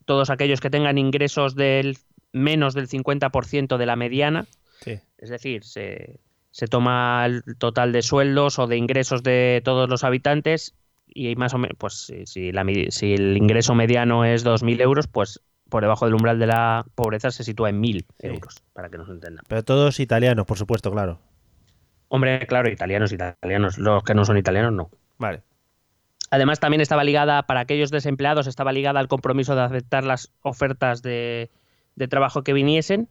todos 0.05 0.31
aquellos 0.31 0.61
que 0.61 0.71
tengan 0.71 0.99
ingresos 0.99 1.55
del 1.55 1.99
menos 2.33 2.75
del 2.75 2.89
50% 2.89 3.77
de 3.77 3.87
la 3.87 3.97
mediana. 3.97 4.47
Sí. 4.81 4.99
Es 5.19 5.31
decir, 5.31 5.65
se, 5.65 6.21
se 6.51 6.67
toma 6.69 7.25
el 7.27 7.43
total 7.59 7.93
de 7.93 8.03
sueldos 8.03 8.59
o 8.59 8.67
de 8.67 8.77
ingresos 8.77 9.23
de 9.23 9.61
todos 9.65 9.89
los 9.89 10.05
habitantes 10.05 10.75
y 11.13 11.35
más 11.35 11.55
o 11.55 11.59
menos, 11.59 11.77
pues 11.77 11.95
si, 12.07 12.25
si 12.27 12.53
la 12.53 12.65
si 12.91 13.15
el 13.15 13.37
ingreso 13.37 13.75
mediano 13.75 14.25
es 14.25 14.45
2.000 14.47 14.81
euros, 14.81 15.09
pues 15.09 15.41
por 15.69 15.83
debajo 15.83 16.05
del 16.05 16.15
umbral 16.15 16.39
de 16.39 16.47
la 16.47 16.85
pobreza 16.95 17.31
se 17.33 17.43
sitúa 17.45 17.71
en 17.71 17.81
1.000 17.81 18.05
Sí. 18.19 18.27
euros, 18.29 18.63
para 18.73 18.89
que 18.91 18.99
nos 18.99 19.09
entendan. 19.09 19.45
Pero 19.49 19.65
todos 19.65 19.99
italianos, 19.99 20.47
por 20.47 20.57
supuesto, 20.57 20.91
claro. 20.93 21.19
Hombre, 22.09 22.47
claro, 22.47 22.69
italianos, 22.71 23.13
italianos. 23.13 23.79
Los 23.79 24.03
que 24.03 24.15
no 24.15 24.25
son 24.25 24.37
italianos, 24.39 24.73
no. 24.73 24.91
Vale. 25.19 25.43
Además, 26.31 26.61
también 26.61 26.81
estaba 26.81 27.03
ligada, 27.05 27.43
para 27.45 27.61
aquellos 27.61 27.91
desempleados, 27.91 28.47
estaba 28.47 28.73
ligada 28.73 29.01
al 29.01 29.09
compromiso 29.09 29.55
de 29.57 29.63
aceptar 29.63 30.05
las 30.05 30.33
ofertas 30.43 31.03
de, 31.03 31.51
de 31.97 32.09
trabajo 32.09 32.43
que 32.43 32.53
viniesen 32.53 33.09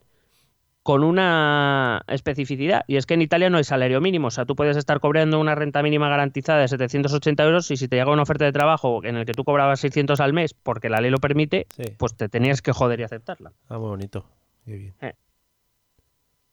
con 0.83 1.03
una 1.03 2.01
especificidad. 2.07 2.83
Y 2.87 2.95
es 2.95 3.05
que 3.05 3.13
en 3.15 3.21
Italia 3.21 3.49
no 3.49 3.57
hay 3.57 3.65
salario 3.65 3.99
mínimo. 3.99 4.27
O 4.27 4.31
sea, 4.31 4.45
tú 4.45 4.55
puedes 4.55 4.77
estar 4.77 4.99
cobrando 5.01 5.39
una 5.39 5.53
renta 5.53 5.83
mínima 5.83 6.07
garantizada 6.09 6.61
de 6.61 6.67
780 6.69 7.43
euros 7.43 7.69
y 7.71 7.77
si 7.77 7.87
te 7.89 7.97
llega 7.97 8.11
una 8.11 8.23
oferta 8.23 8.45
de 8.45 8.53
trabajo 8.53 9.03
en 9.03 9.17
el 9.17 9.25
que 9.25 9.33
tú 9.33 9.43
cobrabas 9.43 9.81
600 9.81 10.19
al 10.21 10.31
mes 10.33 10.53
porque 10.53 10.89
la 10.89 11.01
ley 11.01 11.11
lo 11.11 11.17
permite, 11.17 11.67
Sí. 11.75 11.83
pues 11.97 12.15
te 12.15 12.29
tenías 12.29 12.61
que 12.61 12.71
joder 12.71 13.01
y 13.01 13.03
aceptarla. 13.03 13.51
Ah, 13.67 13.77
muy 13.77 13.89
bonito. 13.89 14.25
Qué 14.65 14.71
bien. 14.73 14.95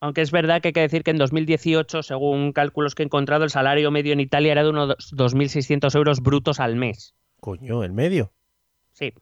Aunque 0.06 0.20
es 0.22 0.30
verdad 0.30 0.62
que 0.62 0.68
hay 0.68 0.72
que 0.72 0.80
decir 0.80 1.02
que 1.02 1.10
en 1.10 1.18
2018, 1.18 2.04
según 2.04 2.52
cálculos 2.52 2.94
que 2.94 3.02
he 3.02 3.06
encontrado, 3.06 3.42
el 3.42 3.50
salario 3.50 3.90
medio 3.90 4.12
en 4.12 4.20
Italia 4.20 4.52
era 4.52 4.62
de 4.62 4.70
unos 4.70 4.88
2.600 5.12 5.92
euros 5.96 6.20
brutos 6.20 6.60
al 6.60 6.76
mes. 6.76 7.16
Coño, 7.40 7.82
el 7.82 7.92
medio. 7.92 8.32
Sí, 8.92 9.12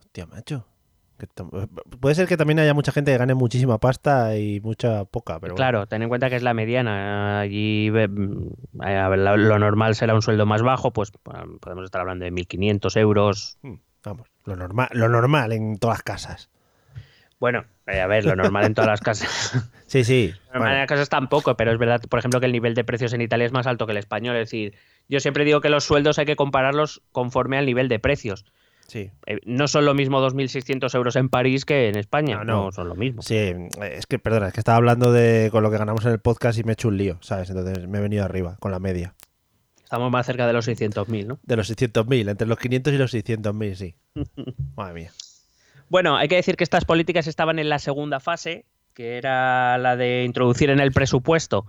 Hostia, 0.00 0.26
macho. 0.26 0.66
Puede 2.00 2.16
ser 2.16 2.26
que 2.26 2.36
también 2.36 2.58
haya 2.58 2.74
mucha 2.74 2.90
gente 2.90 3.12
que 3.12 3.18
gane 3.18 3.34
muchísima 3.34 3.78
pasta 3.78 4.36
y 4.36 4.60
mucha 4.60 5.04
poca, 5.04 5.38
pero 5.38 5.54
bueno. 5.54 5.54
claro, 5.54 5.86
ten 5.86 6.02
en 6.02 6.08
cuenta 6.08 6.28
que 6.28 6.34
es 6.34 6.42
la 6.42 6.52
mediana. 6.52 7.38
Allí 7.38 7.90
ver, 7.90 8.10
lo 8.10 9.58
normal 9.60 9.94
será 9.94 10.14
un 10.14 10.22
sueldo 10.22 10.46
más 10.46 10.62
bajo, 10.62 10.92
pues 10.92 11.12
podemos 11.12 11.84
estar 11.84 12.00
hablando 12.00 12.24
de 12.24 12.32
1.500 12.32 12.96
euros. 12.98 13.58
Hmm, 13.62 13.74
Vamos, 14.02 14.28
lo 14.44 14.56
normal, 14.56 14.88
lo 14.92 15.08
normal 15.08 15.52
en 15.52 15.78
todas 15.78 15.98
las 15.98 16.02
casas. 16.02 16.50
Bueno, 17.44 17.66
eh, 17.86 18.00
a 18.00 18.06
ver, 18.06 18.24
lo 18.24 18.34
normal 18.36 18.64
en 18.64 18.72
todas 18.72 18.88
las 18.88 19.00
casas. 19.02 19.52
Sí, 19.86 20.02
sí. 20.02 20.32
Lo 20.46 20.54
normal 20.54 20.72
en 20.72 20.78
las 20.78 20.88
casas 20.88 21.08
tampoco, 21.10 21.56
pero 21.58 21.70
es 21.70 21.76
verdad, 21.78 22.00
por 22.08 22.18
ejemplo, 22.18 22.40
que 22.40 22.46
el 22.46 22.52
nivel 22.52 22.74
de 22.74 22.84
precios 22.84 23.12
en 23.12 23.20
Italia 23.20 23.44
es 23.44 23.52
más 23.52 23.66
alto 23.66 23.84
que 23.84 23.92
el 23.92 23.98
español. 23.98 24.34
Es 24.36 24.48
decir, 24.50 24.74
yo 25.10 25.20
siempre 25.20 25.44
digo 25.44 25.60
que 25.60 25.68
los 25.68 25.84
sueldos 25.84 26.18
hay 26.18 26.24
que 26.24 26.36
compararlos 26.36 27.02
conforme 27.12 27.58
al 27.58 27.66
nivel 27.66 27.88
de 27.90 27.98
precios. 27.98 28.46
sí. 28.88 29.10
Eh, 29.26 29.40
no 29.44 29.68
son 29.68 29.84
lo 29.84 29.92
mismo 29.92 30.20
2.600 30.26 30.92
euros 30.96 31.16
en 31.16 31.28
París 31.28 31.66
que 31.66 31.90
en 31.90 31.96
España. 31.98 32.38
No, 32.38 32.44
No, 32.44 32.64
no. 32.64 32.72
son 32.72 32.88
lo 32.88 32.94
mismo. 32.94 33.20
Sí, 33.20 33.36
es 33.82 34.06
que, 34.06 34.18
perdona, 34.18 34.46
es 34.48 34.54
que 34.54 34.60
estaba 34.60 34.76
hablando 34.78 35.12
de 35.12 35.50
con 35.52 35.62
lo 35.62 35.70
que 35.70 35.76
ganamos 35.76 36.02
en 36.06 36.12
el 36.12 36.18
podcast 36.18 36.58
y 36.58 36.64
me 36.64 36.72
he 36.72 36.74
hecho 36.74 36.88
un 36.88 36.96
lío, 36.96 37.18
¿sabes? 37.20 37.50
Entonces 37.50 37.86
me 37.86 37.98
he 37.98 38.00
venido 38.00 38.24
arriba 38.24 38.56
con 38.60 38.72
la 38.72 38.80
media. 38.80 39.14
Estamos 39.84 40.10
más 40.10 40.24
cerca 40.24 40.46
de 40.46 40.54
los 40.54 40.66
600.000, 40.66 41.26
¿no? 41.26 41.38
De 41.42 41.56
los 41.56 41.70
600.000, 41.70 42.30
entre 42.30 42.46
los 42.48 42.58
500 42.58 42.92
y 42.94 42.96
los 42.96 43.12
600.000, 43.14 43.74
sí. 43.74 43.94
Madre 44.76 44.94
mía. 44.94 45.10
Bueno, 45.88 46.16
hay 46.16 46.28
que 46.28 46.36
decir 46.36 46.56
que 46.56 46.64
estas 46.64 46.84
políticas 46.84 47.26
estaban 47.26 47.58
en 47.58 47.68
la 47.68 47.78
segunda 47.78 48.20
fase, 48.20 48.64
que 48.94 49.18
era 49.18 49.78
la 49.78 49.96
de 49.96 50.24
introducir 50.24 50.70
en 50.70 50.80
el 50.80 50.92
presupuesto 50.92 51.66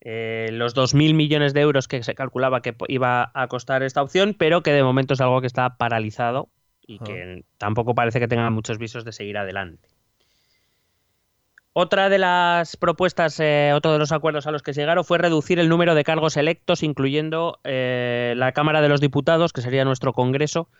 eh, 0.00 0.50
los 0.52 0.76
2.000 0.76 1.14
millones 1.14 1.54
de 1.54 1.60
euros 1.60 1.88
que 1.88 2.02
se 2.02 2.14
calculaba 2.14 2.62
que 2.62 2.74
iba 2.86 3.30
a 3.34 3.48
costar 3.48 3.82
esta 3.82 4.02
opción, 4.02 4.34
pero 4.38 4.62
que 4.62 4.72
de 4.72 4.82
momento 4.82 5.14
es 5.14 5.20
algo 5.20 5.40
que 5.40 5.46
está 5.48 5.76
paralizado 5.76 6.48
y 6.86 7.00
que 7.00 7.44
tampoco 7.58 7.94
parece 7.94 8.18
que 8.18 8.28
tenga 8.28 8.48
muchos 8.50 8.78
visos 8.78 9.04
de 9.04 9.12
seguir 9.12 9.36
adelante. 9.36 9.88
Otra 11.74 12.08
de 12.08 12.18
las 12.18 12.76
propuestas, 12.76 13.38
eh, 13.40 13.72
otro 13.74 13.92
de 13.92 13.98
los 13.98 14.10
acuerdos 14.10 14.46
a 14.46 14.50
los 14.50 14.62
que 14.62 14.72
se 14.72 14.80
llegaron 14.80 15.04
fue 15.04 15.18
reducir 15.18 15.58
el 15.58 15.68
número 15.68 15.94
de 15.94 16.02
cargos 16.02 16.36
electos, 16.36 16.82
incluyendo 16.82 17.60
eh, 17.64 18.34
la 18.36 18.52
Cámara 18.52 18.80
de 18.80 18.88
los 18.88 19.00
Diputados, 19.00 19.52
que 19.52 19.60
sería 19.60 19.84
nuestro 19.84 20.12
Congreso, 20.12 20.70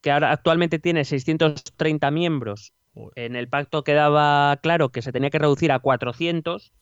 que 0.00 0.10
ahora 0.10 0.32
actualmente 0.32 0.78
tiene 0.78 1.04
630 1.04 2.10
miembros. 2.10 2.72
En 3.14 3.36
el 3.36 3.48
pacto 3.48 3.84
quedaba 3.84 4.56
claro 4.62 4.88
que 4.88 5.02
se 5.02 5.12
tenía 5.12 5.30
que 5.30 5.38
reducir 5.38 5.70
a 5.72 5.80
400 5.80 6.72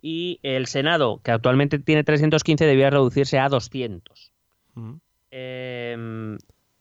y 0.00 0.38
el 0.42 0.66
Senado, 0.66 1.20
que 1.22 1.32
actualmente 1.32 1.78
tiene 1.78 2.04
315, 2.04 2.64
debía 2.66 2.90
reducirse 2.90 3.38
a 3.38 3.48
200. 3.48 4.32
Mm. 4.74 4.94
Eh, 5.32 6.36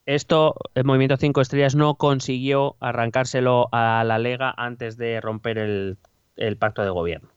esto 0.10 0.56
el 0.74 0.86
Movimiento 0.86 1.18
5 1.18 1.42
Estrellas 1.42 1.76
no 1.76 1.94
consiguió 1.94 2.78
arrancárselo 2.80 3.70
a 3.72 4.04
la 4.04 4.18
Lega 4.18 4.52
antes 4.58 4.98
de 4.98 5.22
romper 5.22 5.60
el, 5.60 5.98
el 6.36 6.58
pacto 6.58 6.82
de 6.82 6.90
gobierno. 6.90 7.30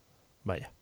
Vaya. 0.43 0.73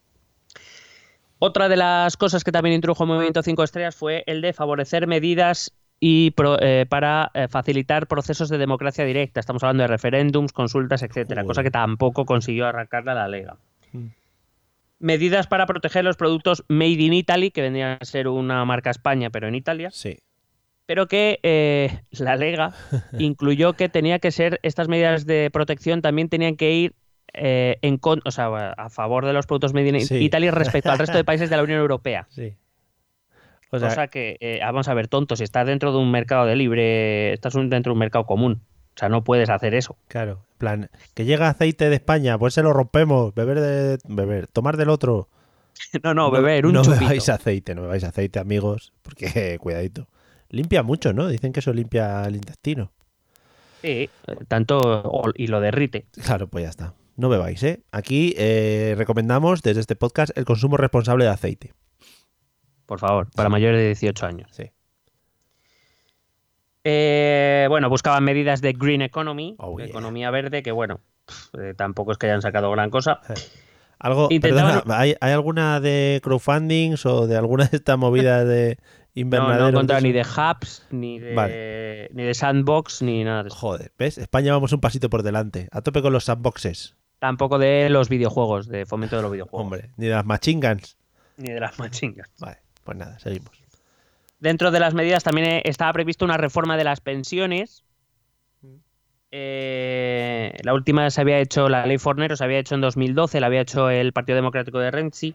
Otra 1.41 1.69
de 1.69 1.77
las 1.77 2.17
cosas 2.17 2.45
que 2.45 2.53
también 2.53 2.77
introdujo 2.77 3.03
el 3.03 3.09
Movimiento 3.09 3.43
5 3.43 3.65
Estrellas 3.65 3.97
fue 3.97 4.23
el 4.27 4.41
de 4.41 4.53
favorecer 4.53 5.09
medidas 5.09 5.73
y 6.03 6.31
pro- 6.31 6.59
eh, 6.61 6.87
para 6.89 7.31
eh, 7.35 7.47
facilitar 7.49 8.07
procesos 8.07 8.49
de 8.49 8.57
democracia 8.59 9.05
directa. 9.05 9.39
Estamos 9.39 9.63
hablando 9.63 9.83
de 9.83 9.89
referéndums, 9.89 10.53
consultas, 10.53 11.03
etcétera, 11.03 11.43
Joder. 11.43 11.47
cosa 11.49 11.63
que 11.63 11.71
tampoco 11.71 12.25
consiguió 12.25 12.67
arrancarla 12.67 13.15
la 13.15 13.29
Lega. 13.29 13.57
Mm. 13.93 14.07
Medidas 14.99 15.47
para 15.47 15.67
proteger 15.67 16.05
los 16.05 16.17
productos 16.17 16.65
made 16.69 16.91
in 17.03 17.13
Italy, 17.15 17.51
que 17.51 17.63
vendría 17.63 17.95
a 18.01 18.05
ser 18.05 18.29
una 18.29 18.65
marca 18.65 18.91
España, 18.91 19.31
pero 19.31 19.49
en 19.49 19.55
Italia 19.55 19.91
Sí. 19.93 20.19
pero 20.87 21.07
que 21.07 21.39
eh, 21.43 22.01
la 22.13 22.37
Lega 22.37 22.73
incluyó 23.19 23.75
que 23.75 23.89
tenía 23.89 24.19
que 24.19 24.31
ser 24.31 24.59
estas 24.63 24.89
medidas 24.89 25.25
de 25.27 25.51
protección 25.53 26.03
también 26.03 26.29
tenían 26.29 26.57
que 26.57 26.73
ir 26.73 26.95
eh, 27.33 27.77
en 27.83 27.97
con- 27.97 28.21
o 28.25 28.31
sea, 28.31 28.73
a 28.73 28.91
favor 28.91 29.25
de 29.25 29.33
los 29.33 29.47
productos 29.47 29.73
made 29.73 29.89
in 29.89 30.01
Sí. 30.01 30.17
Italy 30.17 30.51
respecto 30.51 30.91
al 30.91 30.99
resto 30.99 31.17
de 31.17 31.25
países 31.31 31.49
de 31.49 31.57
la 31.57 31.63
Unión 31.63 31.79
Europea. 31.79 32.27
Sí. 32.29 32.55
O 33.71 33.79
sea, 33.79 33.89
Cosa 33.91 34.09
que, 34.09 34.37
eh, 34.41 34.59
vamos 34.63 34.89
a 34.89 34.95
ver, 34.95 35.09
tonto, 35.09 35.37
si 35.37 35.45
estás 35.45 35.67
dentro 35.67 35.93
de 35.93 35.99
un 35.99 36.11
mercado 36.11 36.45
de 36.47 36.57
libre, 36.57 37.33
estás 37.33 37.55
dentro 37.55 37.91
de 37.91 37.93
un 37.93 37.99
mercado 37.99 38.27
común. 38.27 38.63
O 38.97 38.99
sea, 38.99 39.09
no 39.09 39.23
puedes 39.25 39.49
hacer 39.51 39.75
eso. 39.75 39.97
claro. 40.09 40.45
En 40.55 40.59
plan, 40.59 40.91
que 41.15 41.25
llega 41.25 41.49
aceite 41.49 41.89
de 41.89 41.95
España, 41.95 42.37
pues 42.39 42.53
se 42.53 42.63
lo 42.63 42.75
rompemos. 42.75 43.35
Beber 43.35 43.61
de. 43.61 43.99
Beber. 44.07 44.47
Tomar 44.47 44.77
del 44.77 44.91
otro. 44.91 45.29
No, 46.03 46.13
no, 46.13 46.31
beber 46.31 46.67
un 46.67 46.75
no 46.75 46.83
chupito. 46.83 47.01
bebáis 47.01 47.29
aceite, 47.31 47.75
no 47.75 47.81
bebáis 47.83 48.05
aceite, 48.05 48.39
amigos, 48.39 48.93
porque 49.01 49.57
cuidadito. 49.61 50.09
Limpia 50.51 50.83
mucho, 50.83 51.15
¿no? 51.15 51.29
Dicen 51.29 51.53
que 51.53 51.61
eso 51.61 51.73
limpia 51.73 52.23
el 52.25 52.35
intestino. 52.37 52.91
Sí, 53.81 54.11
tanto 54.49 55.33
y 55.37 55.47
lo 55.47 55.61
derrite. 55.61 56.05
Claro, 56.23 56.49
pues 56.49 56.65
ya 56.65 56.69
está. 56.69 56.95
No 57.17 57.31
bebáis, 57.31 57.63
¿eh? 57.63 57.83
Aquí 57.93 58.35
eh, 58.37 58.95
recomendamos 58.99 59.63
desde 59.63 59.81
este 59.81 59.97
podcast 59.97 60.37
el 60.37 60.45
consumo 60.45 60.77
responsable 60.77 61.25
de 61.25 61.31
aceite. 61.31 61.73
Por 62.91 62.99
favor, 62.99 63.29
para 63.37 63.49
mayores 63.49 63.79
de 63.79 63.87
18 63.87 64.27
años. 64.27 64.51
Sí. 64.51 64.65
Eh, 66.83 67.67
bueno, 67.69 67.89
buscaban 67.89 68.25
medidas 68.25 68.61
de 68.63 68.73
green 68.73 69.01
economy, 69.01 69.55
Oh, 69.59 69.77
de 69.77 69.85
yeah. 69.85 69.91
economía 69.91 70.31
verde, 70.33 70.65
que 70.65 70.73
bueno, 70.73 70.99
eh, 71.57 71.73
tampoco 71.77 72.11
es 72.11 72.19
que 72.19 72.27
hayan 72.27 72.43
sacado 72.43 72.69
gran 72.73 72.91
cosa. 72.91 73.21
Algo, 74.01 74.29
Intentaban- 74.29 74.81
perdona, 74.81 74.99
¿hay, 74.99 75.15
hay 75.21 75.33
alguna 75.33 75.79
de 75.79 76.21
crowdfundings 76.21 77.07
o 77.07 77.29
de 77.29 77.37
alguna 77.37 77.67
de 77.67 77.77
estas 77.77 77.97
movidas 77.97 78.45
de 78.49 78.77
No, 79.15 79.21
invernaderos? 79.21 79.61
no 79.61 79.67
he 79.67 79.71
encontrado 79.71 80.03
de 80.03 80.09
ni 80.09 80.13
de 80.15 80.23
hubs, 80.23 80.87
ni 80.91 81.19
de, 81.21 81.35
Vale. 81.35 82.09
ni 82.13 82.25
de 82.25 82.35
sandbox, 82.35 83.03
ni 83.03 83.23
nada 83.23 83.45
de 83.45 83.51
eso. 83.51 83.57
Joder, 83.57 83.93
¿ves? 83.97 84.19
España 84.19 84.53
vamos 84.53 84.73
un 84.73 84.81
pasito 84.81 85.09
por 85.09 85.23
delante. 85.23 85.69
A 85.71 85.83
tope 85.83 86.03
con 86.03 86.13
los 86.13 86.25
sandboxes. 86.25 86.97
Tampoco 87.21 87.59
de 87.61 87.89
los 87.89 88.09
videojuegos, 88.09 88.67
de 88.67 88.85
fomento 88.85 89.15
de 89.15 89.23
los 89.23 89.31
videojuegos. 89.31 89.63
Hombre, 89.65 89.91
ni 89.97 90.07
de 90.07 90.15
las 90.15 90.25
machine 90.27 90.67
guns. 90.67 90.97
Ni 91.37 91.51
de 91.53 91.61
las 91.61 91.79
machingas. 91.79 92.31
Vale, 92.41 92.59
pues 92.85 92.97
nada, 92.97 93.19
seguimos. 93.19 93.51
Dentro 94.41 94.71
de 94.71 94.81
las 94.81 94.95
medidas 94.95 95.23
también 95.23 95.47
eh, 95.47 95.63
estaba 95.65 95.93
previsto 95.93 96.25
una 96.25 96.39
reforma 96.39 96.77
de 96.77 96.85
las 96.85 97.01
pensiones. 97.01 97.85
Eh, 99.33 100.57
la 100.65 100.75
última 100.75 101.09
se 101.11 101.21
había 101.21 101.39
hecho, 101.39 101.69
la 101.69 101.87
ley 101.87 101.99
Fornero 101.99 102.37
se 102.37 102.45
había 102.45 102.59
hecho 102.59 102.75
en 102.75 102.81
2012, 102.81 103.41
la 103.41 103.47
había 103.47 103.61
hecho 103.61 103.91
el 103.91 104.13
Partido 104.13 104.37
Democrático 104.37 104.79
de 104.79 104.91
Renzi. 104.91 105.35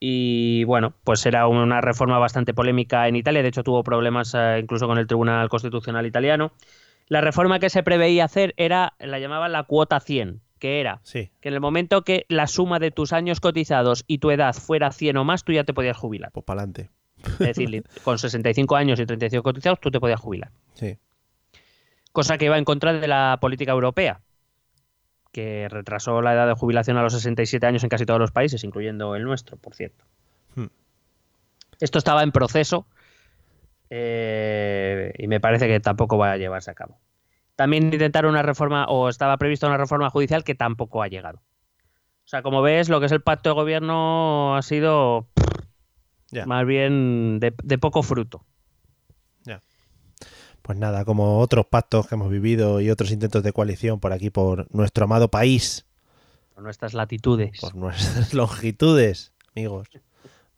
Y 0.00 0.64
bueno, 0.64 0.94
pues 1.02 1.24
era 1.26 1.46
una 1.48 1.80
reforma 1.80 2.18
bastante 2.18 2.54
polémica 2.54 3.08
en 3.08 3.16
Italia, 3.16 3.42
de 3.42 3.48
hecho 3.48 3.64
tuvo 3.64 3.82
problemas 3.82 4.34
eh, 4.34 4.58
incluso 4.60 4.86
con 4.86 4.98
el 4.98 5.06
Tribunal 5.06 5.48
Constitucional 5.48 6.06
italiano. 6.06 6.52
La 7.08 7.20
reforma 7.20 7.58
que 7.58 7.70
se 7.70 7.82
preveía 7.82 8.24
hacer 8.24 8.54
era, 8.56 8.94
la 8.98 9.18
llamaban 9.18 9.52
la 9.52 9.64
cuota 9.64 10.00
100, 10.00 10.40
que 10.64 10.80
era 10.80 11.02
Sí. 11.02 11.30
que 11.42 11.50
en 11.50 11.54
el 11.54 11.60
momento 11.60 12.04
que 12.04 12.24
la 12.30 12.46
suma 12.46 12.78
de 12.78 12.90
tus 12.90 13.12
años 13.12 13.38
cotizados 13.38 14.02
y 14.06 14.16
tu 14.16 14.30
edad 14.30 14.54
fuera 14.54 14.92
100 14.92 15.18
o 15.18 15.22
más, 15.22 15.44
tú 15.44 15.52
ya 15.52 15.64
te 15.64 15.74
podías 15.74 15.94
jubilar. 15.94 16.30
Pues 16.32 16.46
para 16.46 16.62
adelante. 16.62 16.88
Es 17.38 17.38
decir, 17.38 17.84
con 18.02 18.18
65 18.18 18.74
años 18.74 18.98
y 18.98 19.04
35 19.04 19.42
cotizados, 19.42 19.78
tú 19.78 19.90
te 19.90 20.00
podías 20.00 20.18
jubilar. 20.18 20.52
Sí. 20.72 20.96
Cosa 22.12 22.38
que 22.38 22.46
iba 22.46 22.56
en 22.56 22.64
contra 22.64 22.94
de 22.94 23.06
la 23.06 23.36
política 23.42 23.72
europea, 23.72 24.22
que 25.32 25.68
retrasó 25.68 26.22
la 26.22 26.32
edad 26.32 26.46
de 26.46 26.54
jubilación 26.54 26.96
a 26.96 27.02
los 27.02 27.12
67 27.12 27.66
años 27.66 27.82
en 27.82 27.90
casi 27.90 28.06
todos 28.06 28.18
los 28.18 28.32
países, 28.32 28.64
incluyendo 28.64 29.16
el 29.16 29.24
nuestro, 29.24 29.58
por 29.58 29.74
cierto. 29.74 30.06
Hmm. 30.54 30.68
Esto 31.78 31.98
estaba 31.98 32.22
en 32.22 32.32
proceso 32.32 32.86
eh, 33.90 35.12
y 35.18 35.26
me 35.26 35.40
parece 35.40 35.68
que 35.68 35.78
tampoco 35.80 36.16
va 36.16 36.32
a 36.32 36.36
llevarse 36.38 36.70
a 36.70 36.74
cabo. 36.74 36.98
También 37.56 37.92
intentaron 37.92 38.32
una 38.32 38.42
reforma, 38.42 38.86
o 38.86 39.08
estaba 39.08 39.36
prevista 39.36 39.66
una 39.66 39.76
reforma 39.76 40.10
judicial 40.10 40.42
que 40.44 40.54
tampoco 40.54 41.02
ha 41.02 41.08
llegado. 41.08 41.38
O 41.38 42.26
sea, 42.28 42.42
como 42.42 42.62
ves, 42.62 42.88
lo 42.88 43.00
que 43.00 43.06
es 43.06 43.12
el 43.12 43.20
pacto 43.22 43.50
de 43.50 43.54
gobierno 43.54 44.56
ha 44.56 44.62
sido 44.62 45.28
más 46.46 46.66
bien 46.66 47.38
de, 47.40 47.54
de 47.62 47.78
poco 47.78 48.02
fruto. 48.02 48.44
Pues 50.62 50.78
nada, 50.78 51.04
como 51.04 51.40
otros 51.40 51.66
pactos 51.66 52.06
que 52.06 52.14
hemos 52.14 52.30
vivido 52.30 52.80
y 52.80 52.88
otros 52.88 53.10
intentos 53.10 53.42
de 53.42 53.52
coalición 53.52 54.00
por 54.00 54.14
aquí, 54.14 54.30
por 54.30 54.66
nuestro 54.74 55.04
amado 55.04 55.28
país, 55.28 55.84
Por 56.54 56.62
nuestras 56.62 56.94
latitudes. 56.94 57.60
por 57.60 57.74
nuestras 57.76 58.32
longitudes, 58.34 59.34
amigos, 59.54 59.88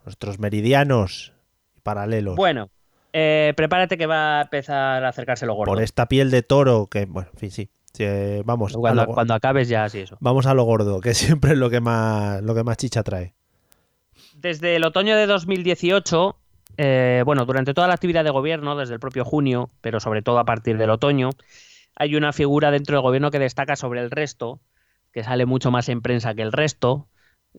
nuestros 0.04 0.38
meridianos 0.38 1.32
y 1.76 1.80
paralelos, 1.80 2.36
Bueno, 2.36 2.70
eh, 3.18 3.54
prepárate 3.56 3.96
que 3.96 4.04
va 4.04 4.40
a 4.40 4.42
empezar 4.42 5.02
a 5.02 5.08
acercarse 5.08 5.46
lo 5.46 5.54
gordo. 5.54 5.72
por 5.72 5.82
esta 5.82 6.06
piel 6.06 6.30
de 6.30 6.42
toro 6.42 6.86
que, 6.86 7.06
bueno, 7.06 7.30
en 7.32 7.38
fin, 7.38 7.50
sí, 7.50 7.70
Sí, 7.94 8.04
eh, 8.04 8.42
vamos, 8.44 8.74
a 8.74 8.78
Cuando, 8.78 9.06
lo, 9.06 9.14
cuando 9.14 9.32
acabes 9.32 9.70
ya 9.70 9.84
así 9.84 10.00
eso. 10.00 10.18
vamos 10.20 10.44
a 10.44 10.52
lo 10.52 10.64
gordo, 10.64 11.00
que 11.00 11.14
siempre 11.14 11.52
es 11.52 11.58
lo 11.58 11.70
que 11.70 11.80
más, 11.80 12.42
lo 12.42 12.54
que 12.54 12.62
más 12.62 12.76
chicha 12.76 13.02
trae. 13.02 13.32
Desde 14.34 14.76
el 14.76 14.84
otoño 14.84 15.16
de 15.16 15.26
2018, 15.26 16.36
eh, 16.76 17.22
bueno, 17.24 17.46
durante 17.46 17.72
toda 17.72 17.88
la 17.88 17.94
actividad 17.94 18.22
de 18.22 18.28
gobierno, 18.28 18.76
desde 18.76 18.92
el 18.92 19.00
propio 19.00 19.24
junio, 19.24 19.70
pero 19.80 19.98
sobre 19.98 20.20
todo 20.20 20.38
a 20.38 20.44
partir 20.44 20.76
del 20.76 20.90
otoño, 20.90 21.30
hay 21.94 22.16
una 22.16 22.34
figura 22.34 22.70
dentro 22.70 22.96
del 22.96 23.02
gobierno 23.02 23.30
que 23.30 23.38
destaca 23.38 23.76
sobre 23.76 24.00
el 24.02 24.10
resto, 24.10 24.60
que 25.10 25.24
sale 25.24 25.46
mucho 25.46 25.70
más 25.70 25.88
en 25.88 26.02
prensa 26.02 26.34
que 26.34 26.42
el 26.42 26.52
resto, 26.52 27.08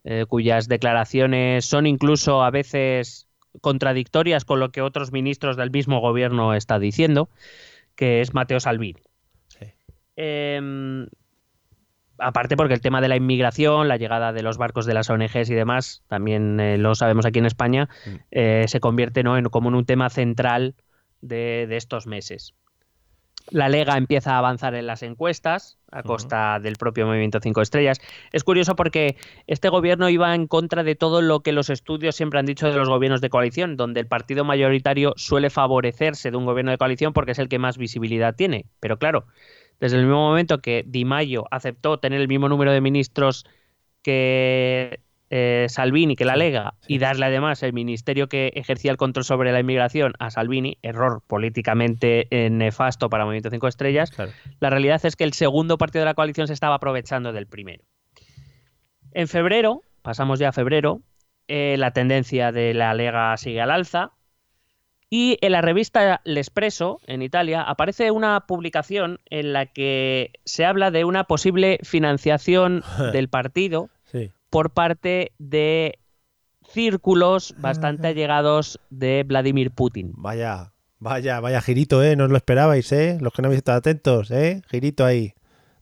eh, 0.04 0.26
cuyas 0.28 0.68
declaraciones 0.68 1.66
son 1.66 1.88
incluso 1.88 2.44
a 2.44 2.52
veces 2.52 3.27
contradictorias 3.62 4.46
con 4.46 4.60
lo 4.60 4.72
que 4.72 4.82
otros 4.82 5.12
ministros 5.12 5.58
del 5.58 5.72
mismo 5.72 6.00
gobierno 6.00 6.54
está 6.54 6.80
diciendo, 6.80 7.30
que 7.96 8.22
es 8.22 8.34
Mateo 8.34 8.60
Salvini. 8.60 9.02
Sí. 9.48 9.66
Em, 10.16 11.08
aparte 12.20 12.58
porque 12.58 12.74
el 12.74 12.82
tema 12.82 13.02
de 13.02 13.08
la 13.08 13.16
inmigración, 13.16 13.88
la 13.88 13.98
llegada 13.98 14.34
de 14.34 14.42
los 14.44 14.58
barcos 14.58 14.86
de 14.86 14.94
las 14.94 15.10
ONGs 15.10 15.50
y 15.50 15.54
demás, 15.56 16.04
también 16.08 16.60
eh, 16.60 16.78
lo 16.78 16.96
sabemos 16.96 17.26
aquí 17.26 17.40
en 17.40 17.46
España, 17.46 17.90
Mm. 18.06 18.16
eh, 18.32 18.66
se 18.68 18.80
convierte 18.80 19.24
¿no? 19.24 19.38
en, 19.38 19.46
como 19.46 19.70
en 19.70 19.76
un 19.76 19.86
tema 19.86 20.10
central 20.10 20.76
de, 21.22 21.66
de 21.68 21.78
estos 21.78 22.08
meses. 22.08 22.54
La 23.50 23.70
Lega 23.70 23.98
empieza 23.98 24.36
a 24.36 24.38
avanzar 24.40 24.76
en 24.76 24.88
las 24.88 25.04
encuestas 25.04 25.80
a 25.92 26.04
costa 26.04 26.60
del 26.60 26.76
propio 26.76 27.06
Movimiento 27.06 27.40
5 27.42 27.62
Estrellas. 27.62 28.00
Es 28.34 28.44
curioso 28.44 28.76
porque 28.76 29.16
este 29.48 29.70
gobierno 29.70 30.10
iba 30.10 30.36
en 30.36 30.48
contra 30.48 30.84
de 30.84 30.96
todo 30.96 31.22
lo 31.22 31.40
que 31.40 31.54
los 31.54 31.70
estudios 31.70 32.16
siempre 32.16 32.40
han 32.40 32.46
dicho 32.46 32.68
de 32.68 32.76
los 32.78 32.90
gobiernos 32.90 33.22
de 33.22 33.30
coalición, 33.30 33.78
donde 33.78 34.02
el 34.02 34.08
partido 34.08 34.44
mayoritario 34.44 35.14
suele 35.16 35.50
favorecerse 35.50 36.30
de 36.30 36.38
un 36.38 36.46
gobierno 36.46 36.72
de 36.72 36.78
coalición 36.78 37.14
porque 37.14 37.32
es 37.32 37.40
el 37.40 37.48
que 37.48 37.60
más 37.60 37.78
visibilidad 37.78 38.36
tiene. 38.36 38.66
Pero 38.80 39.00
claro, 39.00 39.26
desde 39.80 39.98
el 39.98 40.04
mismo 40.04 40.28
momento 40.28 40.60
que 40.60 40.84
Di 40.86 41.06
Maio 41.06 41.46
aceptó 41.52 42.00
tener 42.00 42.20
el 42.20 42.28
mismo 42.28 42.50
número 42.50 42.72
de 42.72 42.82
ministros 42.82 43.46
que 44.02 45.00
eh, 45.30 45.66
Salvini, 45.70 46.16
que 46.16 46.26
la 46.26 46.36
Lega, 46.36 46.76
y 46.88 47.00
darle 47.00 47.26
además 47.26 47.62
el 47.64 47.74
ministerio 47.74 48.28
que 48.28 48.52
ejercía 48.56 48.92
el 48.92 48.98
control 48.98 49.26
sobre 49.26 49.52
la 49.52 49.60
inmigración 49.60 50.14
a 50.20 50.32
Salvini, 50.32 50.78
error 50.82 51.22
políticamente 51.28 52.28
eh, 52.32 52.50
nefasto 52.50 53.10
para 53.10 53.26
Movimiento 53.26 53.50
5 53.50 53.68
Estrellas, 53.68 54.12
Claro. 54.12 54.32
la 54.60 54.70
realidad 54.70 55.06
es 55.06 55.16
que 55.16 55.24
el 55.24 55.34
segundo 55.34 55.78
partido 55.78 56.02
de 56.02 56.06
la 56.06 56.14
coalición 56.14 56.48
se 56.48 56.54
estaba 56.54 56.76
aprovechando 56.76 57.34
del 57.34 57.48
primero. 57.48 57.84
En 59.14 59.28
febrero, 59.28 59.82
pasamos 60.02 60.40
ya 60.40 60.50
a 60.50 60.54
febrero, 60.54 61.02
eh, 61.48 61.76
la 61.78 61.92
tendencia 61.92 62.52
de 62.52 62.74
la 62.74 62.94
Lega 62.94 63.36
sigue 63.38 63.62
al 63.62 63.72
alza. 63.72 64.12
Y 65.10 65.38
en 65.40 65.54
la 65.54 65.62
revista 65.62 66.20
L'Espresso, 66.26 67.00
en 67.08 67.22
Italia, 67.22 67.62
aparece 67.62 68.12
una 68.12 68.42
publicación 68.42 69.20
en 69.30 69.54
la 69.54 69.66
que 69.66 70.32
se 70.44 70.66
habla 70.66 70.92
de 70.92 71.06
una 71.06 71.24
posible 71.24 71.80
financiación 71.84 72.84
del 73.14 73.30
partido. 73.30 73.90
Por 74.50 74.72
parte 74.72 75.32
de 75.38 76.00
círculos 76.70 77.56
bastante 77.60 78.08
allegados 78.08 78.80
de 78.90 79.24
Vladimir 79.24 79.72
Putin. 79.72 80.12
Vaya, 80.16 80.74
vaya, 81.00 81.40
vaya 81.40 81.62
girito, 81.62 82.04
¿eh? 82.04 82.16
No 82.16 82.26
os 82.26 82.30
lo 82.30 82.38
esperabais, 82.38 82.92
¿eh? 82.92 83.18
Los 83.22 83.34
que 83.34 83.42
no 83.42 83.48
habéis 83.48 83.60
estado 83.60 83.78
atentos, 83.80 84.32
¿eh? 84.32 84.62
Girito 84.70 85.06
ahí. 85.06 85.34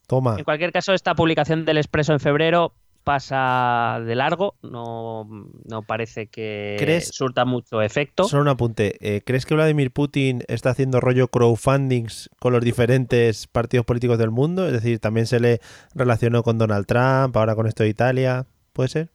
Toma. 0.07 0.35
En 0.37 0.43
cualquier 0.43 0.71
caso, 0.71 0.93
esta 0.93 1.15
publicación 1.15 1.65
del 1.65 1.77
Expreso 1.77 2.13
en 2.13 2.19
febrero 2.19 2.73
pasa 3.03 3.99
de 4.03 4.15
largo, 4.15 4.55
no, 4.63 5.27
no 5.63 5.81
parece 5.83 6.25
que 6.27 6.75
¿Crees- 6.79 7.09
surta 7.13 7.45
mucho 7.45 7.81
efecto. 7.83 8.23
Solo 8.23 8.41
un 8.43 8.47
apunte. 8.49 8.95
eh, 8.99 9.21
¿Crees 9.23 9.45
que 9.45 9.53
Vladimir 9.53 9.91
Putin 9.91 10.43
está 10.47 10.71
haciendo 10.71 10.99
rollo 10.99 11.27
crowdfundings 11.27 12.31
con 12.39 12.53
los 12.53 12.63
diferentes 12.63 13.45
partidos 13.47 13.85
políticos 13.85 14.17
del 14.17 14.31
mundo? 14.31 14.65
Es 14.65 14.73
decir, 14.73 14.99
también 14.99 15.27
se 15.27 15.39
le 15.39 15.59
relacionó 15.93 16.41
con 16.41 16.57
Donald 16.57 16.87
Trump, 16.87 17.35
ahora 17.37 17.55
con 17.55 17.67
esto 17.67 17.83
de 17.83 17.89
Italia. 17.89 18.47
¿Puede 18.75 18.89
ser? 18.89 19.09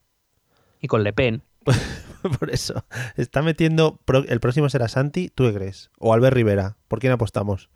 Y 0.81 0.89
con 0.89 1.05
Le 1.05 1.13
Pen. 1.13 1.43
Por 2.41 2.51
eso. 2.51 2.83
Está 3.17 3.43
metiendo. 3.43 4.01
El 4.27 4.41
próximo 4.41 4.71
será 4.71 4.89
Santi, 4.89 5.29
¿tú 5.29 5.45
qué 5.45 5.53
crees? 5.53 5.91
O 5.99 6.15
Albert 6.15 6.35
Rivera. 6.35 6.79
¿Por 6.89 6.99
quién 6.99 7.13
apostamos? 7.13 7.69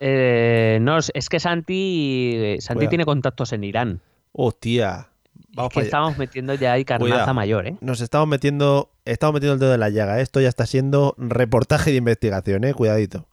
Eh, 0.00 0.78
no, 0.80 0.96
es 0.96 1.28
que 1.28 1.38
Santi, 1.38 2.56
Santi 2.60 2.78
Cuidado. 2.78 2.88
tiene 2.88 3.04
contactos 3.04 3.52
en 3.52 3.64
Irán. 3.64 4.00
Hostia. 4.32 5.10
Es 5.58 5.68
que 5.74 5.80
estamos 5.80 6.16
metiendo 6.16 6.54
ya 6.54 6.72
ahí 6.72 6.86
carnaza 6.86 7.10
Cuidado. 7.12 7.34
mayor, 7.34 7.66
¿eh? 7.66 7.76
Nos 7.82 8.00
estamos 8.00 8.28
metiendo. 8.28 8.92
Estamos 9.04 9.34
metiendo 9.34 9.52
el 9.54 9.60
dedo 9.60 9.74
en 9.74 9.80
la 9.80 9.90
llaga. 9.90 10.18
¿eh? 10.18 10.22
Esto 10.22 10.40
ya 10.40 10.48
está 10.48 10.64
siendo 10.64 11.14
reportaje 11.18 11.90
de 11.90 11.98
investigación, 11.98 12.64
¿eh? 12.64 12.72
Cuidadito. 12.72 13.28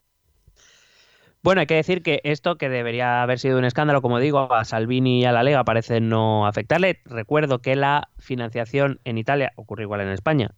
Bueno, 1.44 1.60
hay 1.60 1.66
que 1.68 1.76
decir 1.76 2.02
que 2.02 2.20
esto, 2.24 2.56
que 2.56 2.68
debería 2.68 3.22
haber 3.22 3.38
sido 3.38 3.58
un 3.58 3.64
escándalo, 3.64 4.02
como 4.02 4.18
digo, 4.18 4.52
a 4.52 4.64
Salvini 4.64 5.20
y 5.20 5.24
a 5.24 5.30
la 5.30 5.44
Lega 5.44 5.62
parece 5.62 6.00
no 6.00 6.46
afectarle. 6.46 7.00
Recuerdo 7.04 7.60
que 7.60 7.76
la 7.76 8.08
financiación 8.18 8.98
en 9.04 9.18
Italia, 9.18 9.52
ocurre 9.54 9.84
igual 9.84 10.00
en 10.00 10.08
España, 10.08 10.56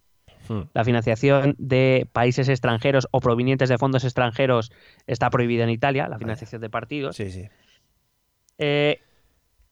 Hmm. 0.49 0.61
la 0.73 0.83
financiación 0.83 1.55
de 1.57 2.07
países 2.11 2.47
extranjeros 2.49 3.07
o 3.11 3.19
provenientes 3.19 3.69
de 3.69 3.77
fondos 3.77 4.03
extranjeros 4.03 4.71
está 5.05 5.29
prohibida 5.29 5.63
en 5.63 5.69
Italia, 5.69 6.07
la 6.07 6.17
financiación 6.17 6.61
de 6.61 6.69
partidos. 6.69 7.15
Sí, 7.15 7.31
sí. 7.31 7.47
Eh, 8.57 8.99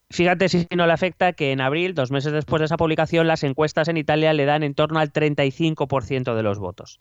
fíjate 0.10 0.50
si 0.50 0.68
no 0.76 0.86
le 0.86 0.94
afecta 0.94 1.34
que 1.34 1.52
en 1.52 1.62
abril, 1.62 1.94
dos 1.94 2.12
meses 2.12 2.34
después 2.34 2.60
de 2.60 2.66
esa 2.66 2.78
publicación, 2.78 3.28
las 3.28 3.44
encuestas 3.44 3.88
en 3.88 3.98
Italia 3.98 4.34
le 4.34 4.46
dan 4.46 4.64
en 4.64 4.76
torno 4.76 5.00
al 5.00 5.12
35% 5.12 6.36
de 6.36 6.44
los 6.44 6.60
votos. 6.60 7.00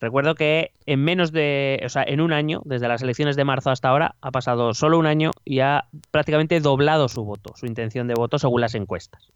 Recuerdo 0.00 0.34
que 0.36 0.72
en 0.86 1.02
menos 1.02 1.32
de, 1.32 1.80
o 1.84 1.88
sea, 1.88 2.04
en 2.04 2.20
un 2.20 2.32
año, 2.32 2.62
desde 2.64 2.86
las 2.86 3.02
elecciones 3.02 3.34
de 3.36 3.44
marzo 3.44 3.70
hasta 3.70 3.88
ahora, 3.88 4.14
ha 4.20 4.30
pasado 4.30 4.72
solo 4.74 4.98
un 4.98 5.06
año 5.06 5.32
y 5.44 5.60
ha 5.60 5.88
prácticamente 6.10 6.60
doblado 6.60 7.08
su 7.08 7.24
voto, 7.24 7.52
su 7.56 7.66
intención 7.66 8.06
de 8.06 8.14
voto 8.14 8.38
según 8.38 8.60
las 8.60 8.74
encuestas. 8.74 9.32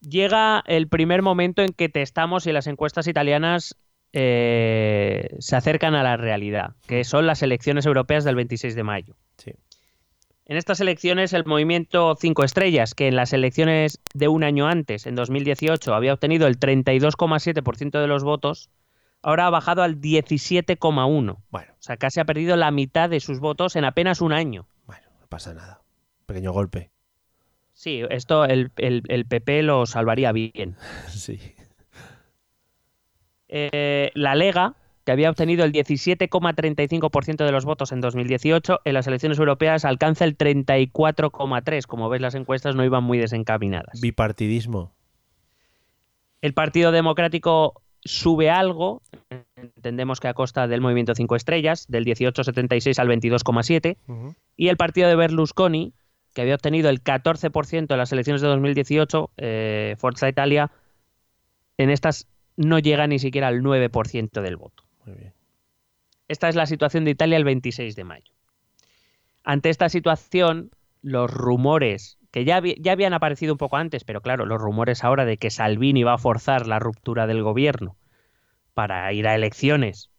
Llega 0.00 0.62
el 0.66 0.88
primer 0.88 1.22
momento 1.22 1.62
en 1.62 1.72
que 1.72 1.88
testamos 1.88 2.44
si 2.44 2.52
las 2.52 2.68
encuestas 2.68 3.08
italianas 3.08 3.76
eh, 4.12 5.34
se 5.40 5.56
acercan 5.56 5.96
a 5.96 6.04
la 6.04 6.16
realidad, 6.16 6.74
que 6.86 7.02
son 7.02 7.26
las 7.26 7.42
elecciones 7.42 7.86
europeas 7.86 8.22
del 8.22 8.36
26 8.36 8.76
de 8.76 8.82
mayo. 8.84 9.16
Sí. 9.38 9.52
En 10.48 10.56
estas 10.56 10.80
elecciones, 10.80 11.32
el 11.32 11.44
movimiento 11.44 12.14
5 12.18 12.44
estrellas, 12.44 12.94
que 12.94 13.08
en 13.08 13.16
las 13.16 13.32
elecciones 13.32 14.00
de 14.14 14.28
un 14.28 14.44
año 14.44 14.68
antes, 14.68 15.06
en 15.06 15.16
2018, 15.16 15.92
había 15.92 16.14
obtenido 16.14 16.46
el 16.46 16.58
32,7% 16.60 18.00
de 18.00 18.06
los 18.06 18.22
votos, 18.22 18.70
ahora 19.22 19.46
ha 19.46 19.50
bajado 19.50 19.82
al 19.82 20.00
17,1%. 20.00 21.38
Bueno, 21.50 21.72
O 21.72 21.82
sea, 21.82 21.96
casi 21.96 22.20
ha 22.20 22.24
perdido 22.24 22.54
la 22.56 22.70
mitad 22.70 23.10
de 23.10 23.18
sus 23.18 23.40
votos 23.40 23.74
en 23.74 23.84
apenas 23.84 24.20
un 24.20 24.32
año. 24.32 24.68
bueno, 24.86 25.08
no 25.20 25.26
pasa 25.26 25.52
nada. 25.52 25.82
Pequeño 26.26 26.52
golpe. 26.52 26.90
Sí, 27.72 28.02
esto 28.10 28.44
el, 28.44 28.70
el- 28.76 29.02
el 29.08 29.26
PP 29.26 29.62
lo 29.64 29.84
salvaría 29.86 30.30
bien. 30.32 30.76
Sí. 31.08 31.40
Eh, 33.48 34.10
la 34.14 34.34
Lega, 34.34 34.74
que 35.06 35.12
había 35.12 35.30
obtenido 35.30 35.64
el 35.64 35.72
17,35% 35.72 37.44
de 37.44 37.52
los 37.52 37.64
votos 37.64 37.92
en 37.92 38.00
2018, 38.00 38.80
en 38.84 38.92
las 38.92 39.06
elecciones 39.06 39.38
europeas 39.38 39.84
alcanza 39.84 40.24
el 40.24 40.36
34,3%. 40.36 41.86
Como 41.86 42.08
ves, 42.08 42.20
las 42.20 42.34
encuestas 42.34 42.74
no 42.74 42.84
iban 42.84 43.04
muy 43.04 43.16
desencaminadas. 43.16 44.00
Bipartidismo. 44.00 44.92
El 46.42 46.54
Partido 46.54 46.90
Democrático 46.90 47.80
sube 48.04 48.50
algo, 48.50 49.00
entendemos 49.54 50.18
que 50.18 50.26
a 50.26 50.34
costa 50.34 50.66
del 50.66 50.80
Movimiento 50.80 51.14
5 51.14 51.36
Estrellas, 51.36 51.86
del 51.88 52.04
18,76 52.04 52.98
al 52.98 53.08
22,7, 53.08 54.34
y 54.56 54.68
el 54.68 54.76
partido 54.76 55.08
de 55.08 55.14
Berlusconi, 55.14 55.92
que 56.34 56.42
había 56.42 56.56
obtenido 56.56 56.90
el 56.90 57.04
14% 57.04 57.86
en 57.88 57.98
las 57.98 58.10
elecciones 58.10 58.42
de 58.42 58.48
2018, 58.48 59.30
eh, 59.36 59.94
Forza 59.98 60.28
Italia, 60.28 60.72
en 61.78 61.90
estas 61.90 62.26
no 62.56 62.80
llega 62.80 63.06
ni 63.06 63.20
siquiera 63.20 63.46
al 63.46 63.62
9% 63.62 64.42
del 64.42 64.56
voto. 64.56 64.85
Muy 65.06 65.16
bien. 65.16 65.32
Esta 66.28 66.48
es 66.48 66.56
la 66.56 66.66
situación 66.66 67.04
de 67.04 67.12
Italia 67.12 67.36
el 67.36 67.44
26 67.44 67.94
de 67.94 68.04
mayo. 68.04 68.32
Ante 69.44 69.70
esta 69.70 69.88
situación, 69.88 70.70
los 71.02 71.30
rumores, 71.30 72.18
que 72.32 72.44
ya, 72.44 72.60
ya 72.60 72.92
habían 72.92 73.14
aparecido 73.14 73.54
un 73.54 73.58
poco 73.58 73.76
antes, 73.76 74.02
pero 74.02 74.20
claro, 74.20 74.44
los 74.44 74.60
rumores 74.60 75.04
ahora 75.04 75.24
de 75.24 75.36
que 75.36 75.50
Salvini 75.50 76.02
va 76.02 76.14
a 76.14 76.18
forzar 76.18 76.66
la 76.66 76.80
ruptura 76.80 77.28
del 77.28 77.42
gobierno 77.42 77.96
para 78.74 79.12
ir 79.12 79.28
a 79.28 79.36
elecciones 79.36 80.10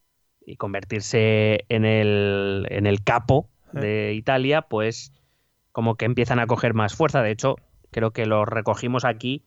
y 0.45 0.55
convertirse 0.55 1.65
en 1.67 1.83
el, 1.83 2.65
en 2.69 2.87
el 2.87 3.03
capo 3.03 3.49
de 3.73 4.13
Italia, 4.13 4.61
pues 4.61 5.11
como 5.73 5.95
que 5.95 6.05
empiezan 6.05 6.39
a 6.39 6.47
coger 6.47 6.73
más 6.73 6.95
fuerza. 6.95 7.21
De 7.21 7.31
hecho, 7.31 7.57
creo 7.91 8.11
que 8.11 8.25
lo 8.25 8.45
recogimos 8.45 9.03
aquí, 9.03 9.43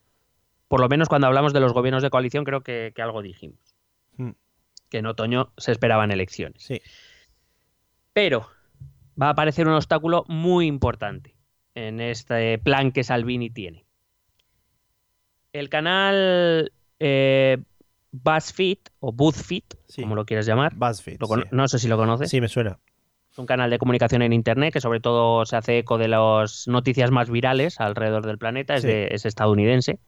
por 0.69 0.81
lo 0.81 0.89
menos 0.89 1.09
cuando 1.09 1.27
hablamos 1.27 1.55
de 1.55 1.61
los 1.61 1.73
gobiernos 1.73 2.03
de 2.03 2.11
coalición, 2.11 2.45
creo 2.45 2.61
que, 2.61 2.93
que 2.95 3.01
algo 3.01 3.23
dijimos. 3.23 3.70
Que 4.91 4.99
en 4.99 5.07
otoño 5.07 5.53
se 5.57 5.73
esperaban 5.73 6.11
elecciones. 6.11 6.63
Sí. 6.63 6.81
Pero 8.13 8.47
va 9.21 9.29
a 9.29 9.31
aparecer 9.31 9.67
un 9.69 9.75
obstáculo 9.75 10.25
muy 10.29 10.67
importante 10.67 11.35
en 11.75 12.01
este 12.01 12.59
plan 12.59 12.91
que 12.93 13.05
Salvini 13.05 13.51
tiene. 13.51 13.85
El 15.53 15.69
canal 15.69 16.73
eh, 16.99 17.59
BuzzFeed 18.13 18.79
o 19.01 19.13
BuzzFeed, 19.13 19.63
Sí. 19.89 20.03
como 20.03 20.15
lo 20.15 20.25
quieras 20.27 20.47
llamar, 20.47 20.75
BuzzFeed. 20.75 21.19
sí. 21.21 21.43
no 21.53 21.69
sé 21.69 21.79
si 21.79 21.89
lo 21.89 21.97
conoces. 21.97 22.31
Sí, 22.31 22.41
me 22.41 22.49
suena. 22.49 22.79
Es 23.31 23.39
un 23.39 23.47
canal 23.47 23.71
de 23.71 23.79
comunicación 23.79 24.23
en 24.23 24.33
Internet 24.33 24.73
que 24.73 24.81
sobre 24.81 24.99
todo 25.01 25.45
se 25.47 25.57
hace 25.57 25.79
eco 25.79 25.99
de 25.99 26.09
las 26.09 26.67
noticias 26.67 27.13
más 27.13 27.31
virales 27.31 27.79
alrededor 27.81 28.27
del 28.27 28.39
planeta, 28.39 28.75
es, 28.75 28.83
Sí. 28.83 28.89
de- 28.89 29.09
es 29.13 29.25
estadounidense. 29.25 30.01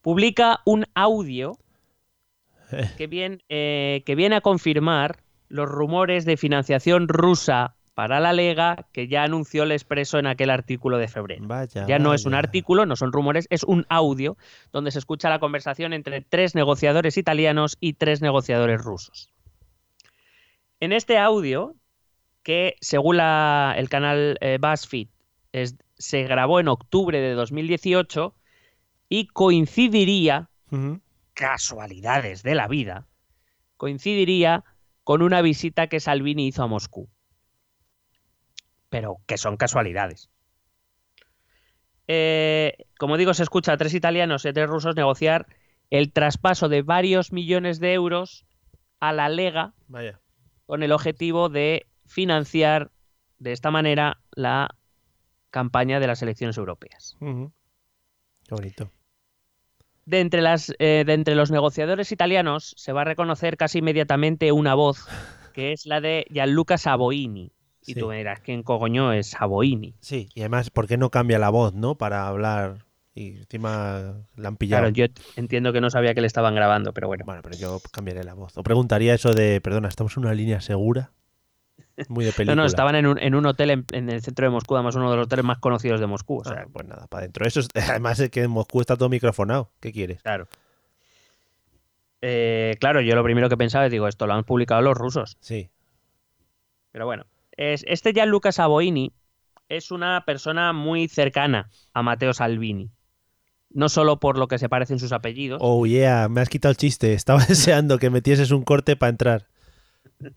Publica 0.00 0.60
un 0.64 0.84
audio 0.94 1.58
que 2.98 3.06
viene, 3.06 3.38
eh, 3.48 4.02
que 4.06 4.14
viene 4.14 4.36
a 4.36 4.40
confirmar 4.40 5.18
los 5.48 5.68
rumores 5.68 6.24
de 6.24 6.36
financiación 6.36 7.08
rusa 7.08 7.76
para 7.94 8.18
la 8.18 8.32
Lega 8.32 8.86
que 8.92 9.06
ya 9.06 9.22
anunció 9.22 9.62
el 9.62 9.70
Expreso 9.70 10.18
en 10.18 10.26
aquel 10.26 10.50
artículo 10.50 10.98
de 10.98 11.06
febrero. 11.06 11.44
Vaya. 11.46 11.86
Ya 11.86 11.98
no 12.00 12.12
es 12.12 12.26
un 12.26 12.34
artículo, 12.34 12.86
no 12.86 12.96
son 12.96 13.12
rumores, 13.12 13.46
es 13.50 13.62
un 13.62 13.86
audio 13.88 14.36
donde 14.72 14.90
se 14.90 14.98
escucha 14.98 15.30
la 15.30 15.38
conversación 15.38 15.92
entre 15.92 16.20
tres 16.20 16.56
negociadores 16.56 17.16
italianos 17.18 17.76
y 17.78 17.92
tres 17.92 18.20
negociadores 18.20 18.80
rusos. 18.82 19.30
En 20.80 20.92
este 20.92 21.18
audio, 21.18 21.74
que 22.42 22.74
según 22.80 23.18
la- 23.18 23.74
el 23.76 23.88
canal 23.88 24.38
eh, 24.40 24.58
BuzzFeed 24.60 25.08
es- 25.52 25.76
se 25.96 26.24
grabó 26.24 26.58
en 26.58 26.68
octubre 26.68 27.20
de 27.20 27.32
2018 27.34 28.34
y 29.08 29.28
coincidiría. 29.28 30.48
Casualidades 31.34 32.42
de 32.42 32.54
la 32.54 32.68
vida, 32.68 33.06
coincidiría 33.76 34.64
con 35.02 35.20
una 35.22 35.42
visita 35.42 35.88
que 35.88 36.00
Salvini 36.00 36.46
hizo 36.46 36.62
a 36.62 36.66
Moscú. 36.66 37.08
Pero 38.88 39.18
que 39.26 39.36
son 39.36 39.56
casualidades. 39.56 40.30
Eh, 42.06 42.86
como 42.98 43.16
digo, 43.16 43.34
se 43.34 43.42
escucha 43.42 43.72
a 43.72 43.76
tres 43.76 43.94
italianos 43.94 44.44
y 44.44 44.48
a 44.48 44.52
tres 44.52 44.68
rusos 44.68 44.94
negociar 44.94 45.46
el 45.90 46.12
traspaso 46.12 46.68
de 46.68 46.82
varios 46.82 47.32
millones 47.32 47.80
de 47.80 47.92
euros 47.92 48.46
a 49.00 49.12
la 49.12 49.28
Lega 49.28 49.74
Vaya. 49.88 50.20
con 50.66 50.82
el 50.82 50.92
objetivo 50.92 51.48
de 51.48 51.86
financiar 52.06 52.90
de 53.38 53.52
esta 53.52 53.70
manera 53.70 54.20
la 54.32 54.74
campaña 55.50 56.00
de 56.00 56.06
las 56.06 56.22
elecciones 56.22 56.56
europeas. 56.56 57.16
Qué 57.20 58.54
bonito. 58.54 58.90
De 60.06 60.20
entre, 60.20 60.42
las, 60.42 60.72
eh, 60.78 61.04
de 61.06 61.12
entre 61.14 61.34
los 61.34 61.50
negociadores 61.50 62.12
italianos 62.12 62.74
se 62.76 62.92
va 62.92 63.02
a 63.02 63.04
reconocer 63.04 63.56
casi 63.56 63.78
inmediatamente 63.78 64.52
una 64.52 64.74
voz, 64.74 65.06
que 65.54 65.72
es 65.72 65.86
la 65.86 66.00
de 66.00 66.26
Gianluca 66.30 66.76
Savoini. 66.78 67.52
Y 67.86 67.94
Sí. 67.94 68.00
tú 68.00 68.08
me 68.08 68.16
dirás, 68.18 68.40
¿quién 68.40 68.62
cogoño 68.62 69.12
es 69.12 69.28
Savoini? 69.28 69.94
Sí, 70.00 70.28
y 70.34 70.40
además, 70.40 70.70
¿por 70.70 70.86
qué 70.86 70.96
no 70.96 71.10
cambia 71.10 71.38
la 71.38 71.50
voz, 71.50 71.74
no? 71.74 71.96
Para 71.96 72.26
hablar. 72.26 72.84
Y 73.14 73.36
encima 73.36 74.14
la 74.36 74.48
han 74.48 74.56
pillado. 74.56 74.82
Claro, 74.82 74.94
yo 74.94 75.06
entiendo 75.36 75.72
que 75.72 75.80
no 75.80 75.88
sabía 75.88 76.14
que 76.14 76.20
le 76.20 76.26
estaban 76.26 76.54
grabando, 76.54 76.92
pero 76.92 77.06
bueno. 77.06 77.24
Bueno, 77.24 77.42
pero 77.42 77.56
yo 77.56 77.80
cambiaré 77.92 78.24
la 78.24 78.34
voz. 78.34 78.56
O 78.56 78.62
preguntaría 78.62 79.14
eso 79.14 79.32
de, 79.32 79.60
perdona, 79.60 79.88
¿estamos 79.88 80.16
en 80.16 80.24
una 80.24 80.34
línea 80.34 80.60
segura? 80.60 81.12
Muy 82.08 82.24
de 82.24 82.30
No, 82.32 82.36
película. 82.36 82.54
no, 82.56 82.64
estaban 82.66 82.94
en 82.96 83.06
un, 83.06 83.18
en 83.18 83.34
un 83.34 83.46
hotel 83.46 83.70
en, 83.70 83.84
en 83.92 84.10
el 84.10 84.20
centro 84.22 84.46
de 84.46 84.50
Moscú, 84.50 84.74
además 84.74 84.94
uno 84.96 85.10
de 85.10 85.16
los 85.16 85.26
hoteles 85.26 85.44
más 85.44 85.58
conocidos 85.58 86.00
de 86.00 86.06
Moscú. 86.06 86.38
O 86.40 86.44
sea, 86.44 86.62
Ah, 86.62 86.66
pues 86.72 86.86
nada, 86.86 87.06
para 87.06 87.20
adentro. 87.22 87.46
Eso 87.46 87.60
es- 87.60 87.68
además 87.90 88.18
es 88.20 88.30
que 88.30 88.42
en 88.42 88.50
Moscú 88.50 88.80
está 88.80 88.96
todo 88.96 89.08
microfonado. 89.08 89.70
¿Qué 89.80 89.92
quieres? 89.92 90.22
claro. 90.22 90.48
Eh, 92.26 92.76
claro, 92.80 93.00
yo 93.02 93.14
lo 93.14 93.22
primero 93.22 93.48
que 93.50 93.56
pensaba 93.56 93.84
es, 93.86 93.92
digo, 93.92 94.08
esto 94.08 94.26
lo 94.26 94.32
han 94.32 94.44
publicado 94.44 94.80
los 94.80 94.96
rusos. 94.96 95.36
Sí. 95.40 95.68
Pero 96.90 97.04
bueno, 97.04 97.26
es, 97.52 97.84
este 97.86 98.12
Gianluca 98.14 98.50
Savoini 98.50 99.12
es 99.68 99.90
una 99.90 100.24
persona 100.24 100.72
muy 100.72 101.08
cercana 101.08 101.68
a 101.92 102.02
Matteo 102.02 102.32
Salvini. 102.32 102.90
No 103.70 103.88
solo 103.88 104.20
por 104.20 104.38
lo 104.38 104.48
que 104.48 104.58
se 104.58 104.68
parecen 104.70 104.98
sus 105.00 105.12
apellidos, 105.12 105.58
Oh, 105.62 105.84
yeah, 105.84 106.28
me 106.28 106.40
has 106.40 106.48
quitado 106.48 106.70
el 106.70 106.76
chiste. 106.78 107.12
Estaba 107.12 107.44
deseando 107.48 107.98
que 107.98 108.08
metieses 108.08 108.52
un 108.52 108.62
corte 108.62 108.96
para 108.96 109.10
entrar. 109.10 109.46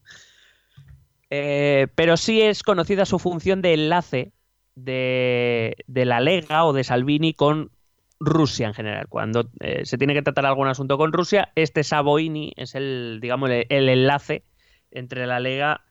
eh, 1.29 1.87
pero 1.95 2.17
sí 2.17 2.41
es 2.41 2.63
conocida 2.63 3.05
su 3.05 3.19
función 3.19 3.61
de 3.61 3.73
enlace 3.73 4.31
de, 4.75 5.75
la 5.87 6.19
Lega 6.19 6.65
o 6.65 6.73
de 6.73 6.83
Salvini 6.83 7.33
con 7.33 7.71
Rusia 8.19 8.67
en 8.67 8.73
general. 8.73 9.07
Cuando 9.09 9.49
eh, 9.59 9.85
se 9.85 9.97
tiene 9.97 10.13
que 10.13 10.21
tratar 10.21 10.45
algún 10.45 10.67
asunto 10.67 10.97
con 10.97 11.11
Rusia, 11.11 11.51
este 11.55 11.83
Savoini 11.83 12.53
es 12.55 12.75
el, 12.75 13.19
digamos, 13.21 13.49
el, 13.49 13.89
enlace 13.89 14.43
entre 14.91 15.27
la 15.27 15.39
Lega 15.39 15.81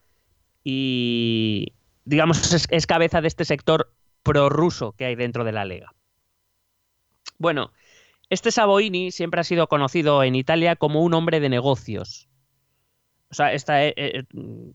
y, 0.65 1.75
digamos, 2.05 2.53
es, 2.53 2.67
es 2.71 2.87
cabeza 2.87 3.21
de 3.21 3.29
este 3.29 3.45
sector 3.45 3.93
prorruso 4.23 4.93
que 4.93 5.05
hay 5.05 5.15
dentro 5.15 5.45
de 5.45 5.53
la 5.53 5.65
Lega. 5.65 5.93
Bueno, 7.39 7.73
este 8.31 8.51
Savoini 8.51 9.11
siempre 9.11 9.41
ha 9.41 9.45
sido 9.45 9.69
conocido 9.69 10.23
en 10.23 10.35
Italia 10.35 10.77
como 10.77 11.03
un 11.03 11.15
hombre 11.15 11.41
de 11.41 11.49
negocios. 11.49 12.29
O 13.31 13.35
sea, 13.35 13.53
esta, 13.53 13.85
e- 13.85 13.95
e- 13.97 14.25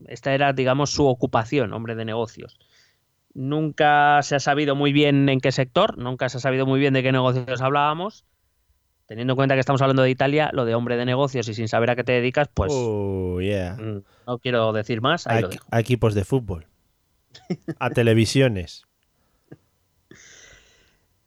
esta 0.08 0.34
era, 0.34 0.52
digamos, 0.52 0.90
su 0.90 1.06
ocupación, 1.06 1.72
hombre 1.72 1.94
de 1.94 2.04
negocios. 2.04 2.58
Nunca 3.34 4.20
se 4.22 4.34
ha 4.34 4.40
sabido 4.40 4.74
muy 4.76 4.92
bien 4.92 5.28
en 5.28 5.40
qué 5.40 5.52
sector, 5.52 5.96
nunca 5.96 6.28
se 6.28 6.36
ha 6.36 6.40
sabido 6.40 6.66
muy 6.66 6.78
bien 6.78 6.92
de 6.92 7.02
qué 7.02 7.12
negocios 7.12 7.62
hablábamos. 7.62 8.24
Teniendo 9.06 9.32
en 9.32 9.36
cuenta 9.36 9.54
que 9.54 9.60
estamos 9.60 9.82
hablando 9.82 10.02
de 10.02 10.10
Italia, 10.10 10.50
lo 10.52 10.64
de 10.64 10.74
hombre 10.74 10.96
de 10.96 11.04
negocios 11.04 11.48
y 11.48 11.54
sin 11.54 11.68
saber 11.68 11.90
a 11.90 11.96
qué 11.96 12.04
te 12.04 12.12
dedicas, 12.12 12.48
pues 12.52 12.72
oh, 12.74 13.40
yeah. 13.40 13.74
mm, 13.74 14.04
no 14.26 14.38
quiero 14.38 14.72
decir 14.72 15.00
más. 15.00 15.26
Ahí 15.26 15.44
A, 15.70 15.80
equipos 15.80 16.14
de 16.14 16.24
fútbol. 16.24 16.66
A 17.78 17.90
televisiones. 17.90 18.84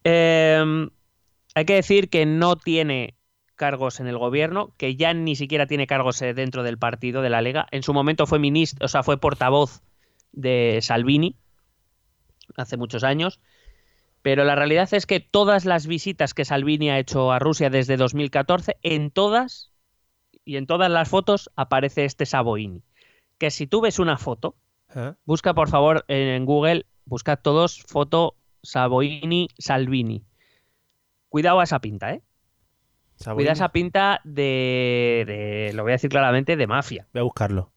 Eh, 0.08 0.64
hay 1.56 1.66
que 1.66 1.74
decir 1.74 2.10
que 2.10 2.28
no 2.28 2.58
tiene 2.58 3.15
cargos 3.56 4.00
en 4.00 4.08
el 4.08 4.18
gobierno, 4.18 4.74
que 4.78 4.96
ya 4.96 5.14
ni 5.14 5.36
siquiera 5.36 5.68
tiene 5.68 5.88
cargos 5.88 6.22
eh, 6.22 6.34
dentro 6.34 6.64
del 6.64 6.78
partido 6.78 7.22
de 7.22 7.30
la 7.30 7.42
Lega. 7.42 7.68
En 7.72 7.84
su 7.84 7.94
momento 7.94 8.26
fue 8.26 8.40
ministro, 8.40 8.86
o 8.86 8.88
sea, 8.88 9.04
fue 9.04 9.20
portavoz 9.20 9.82
de 10.32 10.80
Salvini 10.82 11.36
hace 12.58 12.78
muchos 12.78 13.04
años. 13.04 13.40
Pero 14.22 14.44
la 14.44 14.56
realidad 14.56 14.92
es 14.94 15.06
que 15.06 15.20
todas 15.20 15.66
las 15.66 15.86
visitas 15.86 16.34
que 16.34 16.46
Salvini 16.46 16.90
ha 16.90 17.00
hecho 17.00 17.32
a 17.32 17.40
Rusia 17.40 17.70
desde 17.70 17.96
2014, 17.96 18.78
en 18.82 19.12
todas 19.12 19.72
y 20.44 20.58
en 20.58 20.66
todas 20.66 20.90
las 20.90 21.10
fotos 21.10 21.52
aparece 21.56 22.06
este 22.06 22.26
Savoini. 22.26 22.82
Que 23.38 23.52
si 23.52 23.68
tú 23.68 23.82
ves 23.82 24.00
una 24.00 24.18
foto, 24.18 24.56
¿Eh? 24.96 25.14
Busca, 25.26 25.54
por 25.54 25.70
favor, 25.70 26.06
en 26.08 26.46
Google, 26.46 26.86
buscad 27.06 27.40
todos 27.42 27.84
foto 27.84 28.36
Savoini 28.64 29.50
Salvini. 29.58 30.24
Cuidado 31.30 31.60
a 31.60 31.66
esa 31.66 31.80
pinta, 31.80 32.14
¿eh? 32.14 32.22
Saborín. 33.16 33.38
Cuidado 33.46 33.52
a 33.52 33.54
esa 33.54 33.70
pinta 33.70 34.22
de, 34.24 35.24
de- 35.26 35.72
lo 35.74 35.84
voy 35.84 35.92
a 35.92 35.96
decir 35.96 36.10
claramente, 36.10 36.56
de 36.58 36.68
mafia. 36.68 37.08
Voy 37.14 37.22
a 37.22 37.24
buscarlo. 37.24 37.72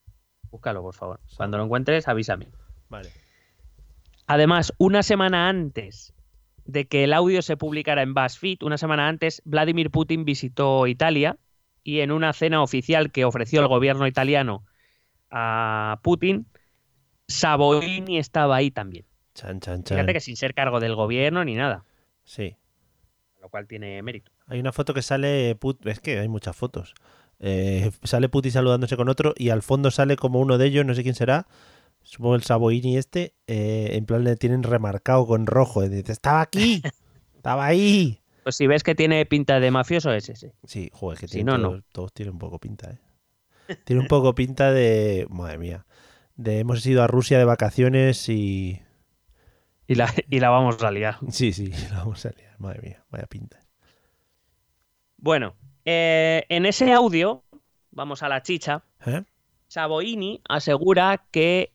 Búscalo, 0.51 0.83
por 0.83 0.95
favor. 0.95 1.21
Cuando 1.37 1.59
lo 1.59 1.65
encuentres, 1.65 2.09
avísame. 2.09 2.49
Vale. 2.89 3.11
Además, 4.27 4.73
una 4.79 5.03
semana 5.03 5.49
antes 5.49 6.15
de 6.65 6.87
que 6.87 7.05
el 7.05 7.13
audio 7.13 7.41
se 7.43 7.57
publicara 7.57 8.03
en 8.03 8.15
BuzzFeed, 8.15 8.63
una 8.63 8.77
semana 8.79 9.09
antes, 9.09 9.41
Vladimir 9.45 9.91
Putin 9.91 10.25
visitó 10.25 10.87
Italia 10.87 11.37
y 11.83 12.01
en 12.01 12.13
una 12.13 12.33
cena 12.33 12.63
oficial 12.63 13.11
que 13.11 13.25
ofreció 13.25 13.61
el 13.61 13.69
gobierno 13.69 14.07
italiano 14.07 14.65
a 15.31 16.01
Putin, 16.03 16.47
Savoini 17.27 18.19
estaba 18.19 18.57
ahí 18.57 18.71
también. 18.71 19.05
Chan, 19.35 19.61
chan, 19.61 19.85
chan. 19.85 19.97
Fíjate 19.97 20.13
que 20.15 20.21
sin 20.21 20.37
ser 20.37 20.55
cargo 20.55 20.81
del 20.81 20.95
gobierno 20.95 21.45
ni 21.45 21.55
nada, 21.55 21.85
Sí. 22.25 22.57
lo 23.41 23.49
cual 23.49 23.67
tiene 23.67 24.03
mérito. 24.03 24.33
Hay 24.49 24.59
una 24.61 24.73
foto 24.73 24.95
que 24.95 25.03
sale. 25.03 25.55
Put- 25.57 25.87
Es 25.87 26.01
que 26.01 26.19
hay 26.19 26.29
muchas 26.29 26.57
fotos. 26.57 26.95
Eh, 27.41 27.91
sale 28.03 28.29
Putin 28.29 28.51
saludándose 28.51 28.97
con 28.97 29.09
otro 29.09 29.33
y 29.37 29.51
al 29.51 29.63
fondo 29.63 29.91
sale 29.93 30.17
como 30.17 30.41
uno 30.41 30.59
de 30.59 30.67
ellos, 30.67 30.85
no 30.85 30.95
sé 30.95 31.03
quién 31.03 31.15
será. 31.15 31.47
Supongo 32.03 32.35
el 32.35 32.43
Saboini 32.43 32.97
este. 32.97 33.35
eh, 33.47 33.91
en 33.93 34.07
plan 34.07 34.25
le 34.25 34.35
tienen 34.37 34.63
remarcado 34.63 35.27
con 35.27 35.47
rojo. 35.47 35.85
y 35.85 35.89
dice, 35.89 36.13
estaba 36.13 36.41
aquí. 36.41 36.83
Estaba 37.37 37.67
ahí. 37.67 38.21
Pues 38.43 38.57
si 38.57 38.67
ves 38.67 38.83
que 38.83 38.95
tiene 38.97 39.25
pinta 39.25 39.61
de 39.61 39.71
mafioso, 39.71 40.11
es 40.13 40.29
ese. 40.29 40.55
Sí, 40.65 40.91
joder, 40.93 41.19
que 41.19 41.29
Si 41.29 41.45
no, 41.45 41.83
todos 41.93 42.13
tienen 42.13 42.33
un 42.33 42.39
poco 42.41 42.59
pinta, 42.59 42.91
¿eh? 42.91 43.77
Tiene 43.85 44.03
un 44.03 44.09
poco 44.09 44.35
pinta 44.35 44.73
de. 44.73 45.27
Madre 45.31 45.59
mía. 45.59 45.87
De 46.35 46.59
hemos 46.61 46.85
ido 46.87 47.03
a 47.03 47.07
Rusia 47.07 47.39
de 47.39 47.45
vacaciones 47.45 48.29
y. 48.29 48.81
Y 49.87 49.95
la, 49.95 50.13
y 50.29 50.41
la 50.41 50.51
vamos 50.51 50.83
a 50.83 50.91
liar. 50.91 51.19
Sí, 51.31 51.53
sí, 51.53 51.69
la 51.93 51.99
vamos 51.99 52.25
a 52.27 52.31
liar. 52.31 52.57
Madre 52.59 52.81
mía, 52.83 53.05
vaya 53.11 53.27
pinta. 53.27 53.61
Bueno, 55.21 55.57
eh, 55.85 56.45
en 56.49 56.65
ese 56.65 56.93
audio, 56.93 57.43
vamos 57.91 58.23
a 58.23 58.29
la 58.29 58.43
chicha, 58.43 58.85
¿Eh? 59.05 59.25
Savoini 59.67 60.41
asegura 60.49 61.25
que 61.33 61.73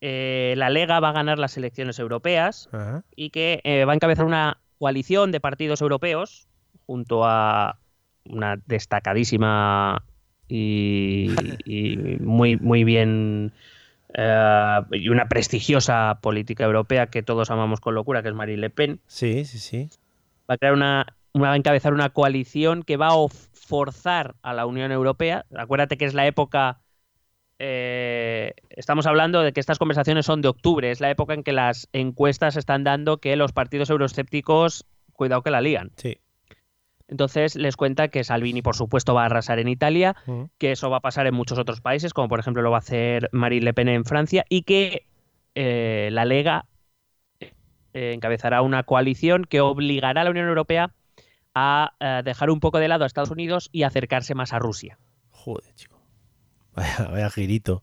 eh, 0.00 0.54
la 0.56 0.68
Lega 0.68 0.98
va 0.98 1.10
a 1.10 1.12
ganar 1.12 1.38
las 1.38 1.56
elecciones 1.56 2.00
europeas 2.00 2.68
y 3.14 3.30
que 3.30 3.60
eh, 3.62 3.84
va 3.84 3.92
a 3.92 3.94
encabezar 3.94 4.24
una 4.24 4.58
coalición 4.78 5.30
de 5.30 5.40
partidos 5.40 5.80
europeos 5.80 6.48
junto 6.86 7.24
a 7.24 7.78
una 8.24 8.56
destacadísima 8.66 10.04
y, 10.48 11.30
y 11.64 11.96
muy, 12.20 12.56
muy 12.56 12.82
bien 12.82 13.52
y 14.90 15.08
una 15.10 15.28
prestigiosa 15.28 16.18
política 16.20 16.64
europea 16.64 17.06
que 17.06 17.22
todos 17.22 17.50
amamos 17.50 17.80
con 17.80 17.94
locura, 17.94 18.22
que 18.22 18.28
es 18.28 18.34
Marine 18.34 18.62
Le 18.62 18.70
Pen. 18.70 19.00
Sí, 19.06 19.44
sí, 19.44 19.58
sí. 19.58 19.90
Va 20.50 20.54
a 20.54 20.58
crear 20.58 20.72
una, 20.72 21.17
va 21.46 21.52
a 21.52 21.56
encabezar 21.56 21.92
una 21.92 22.10
coalición 22.10 22.82
que 22.82 22.96
va 22.96 23.08
a 23.08 23.28
forzar 23.52 24.34
a 24.42 24.52
la 24.52 24.66
Unión 24.66 24.92
Europea. 24.92 25.44
Acuérdate 25.56 25.96
que 25.96 26.04
es 26.04 26.14
la 26.14 26.26
época 26.26 26.80
eh, 27.58 28.54
estamos 28.70 29.06
hablando 29.06 29.40
de 29.40 29.52
que 29.52 29.60
estas 29.60 29.78
conversaciones 29.78 30.26
son 30.26 30.42
de 30.42 30.48
octubre, 30.48 30.90
es 30.90 31.00
la 31.00 31.10
época 31.10 31.34
en 31.34 31.42
que 31.42 31.52
las 31.52 31.88
encuestas 31.92 32.56
están 32.56 32.84
dando 32.84 33.18
que 33.18 33.34
los 33.36 33.52
partidos 33.52 33.90
euroescépticos, 33.90 34.86
cuidado 35.12 35.42
que 35.42 35.50
la 35.50 35.60
lían. 35.60 35.90
Sí. 35.96 36.18
Entonces 37.08 37.56
les 37.56 37.76
cuenta 37.76 38.08
que 38.08 38.22
Salvini, 38.22 38.62
por 38.62 38.76
supuesto, 38.76 39.14
va 39.14 39.22
a 39.22 39.26
arrasar 39.26 39.58
en 39.58 39.68
Italia, 39.68 40.14
que 40.58 40.72
eso 40.72 40.90
va 40.90 40.98
a 40.98 41.00
pasar 41.00 41.26
en 41.26 41.34
muchos 41.34 41.58
otros 41.58 41.80
países, 41.80 42.12
como 42.12 42.28
por 42.28 42.38
ejemplo 42.38 42.62
lo 42.62 42.70
va 42.70 42.76
a 42.76 42.80
hacer 42.80 43.30
Marine 43.32 43.64
Le 43.64 43.74
Pen 43.74 43.88
en 43.88 44.04
Francia, 44.04 44.44
y 44.48 44.62
que 44.62 45.06
eh, 45.54 46.10
la 46.12 46.26
Lega 46.26 46.66
eh, 47.40 48.12
encabezará 48.12 48.60
una 48.60 48.82
coalición 48.82 49.44
que 49.44 49.62
obligará 49.62 50.20
a 50.20 50.24
la 50.24 50.30
Unión 50.30 50.48
Europea 50.48 50.92
a 51.58 51.94
eh, 52.00 52.22
dejar 52.24 52.50
un 52.50 52.60
poco 52.60 52.78
de 52.78 52.88
lado 52.88 53.04
a 53.04 53.06
Estados 53.06 53.30
Unidos 53.30 53.68
y 53.72 53.82
acercarse 53.82 54.34
más 54.34 54.52
a 54.52 54.58
Rusia. 54.58 54.98
Joder, 55.30 55.74
chico. 55.74 56.00
Vaya, 56.74 57.08
vaya 57.10 57.30
girito. 57.30 57.82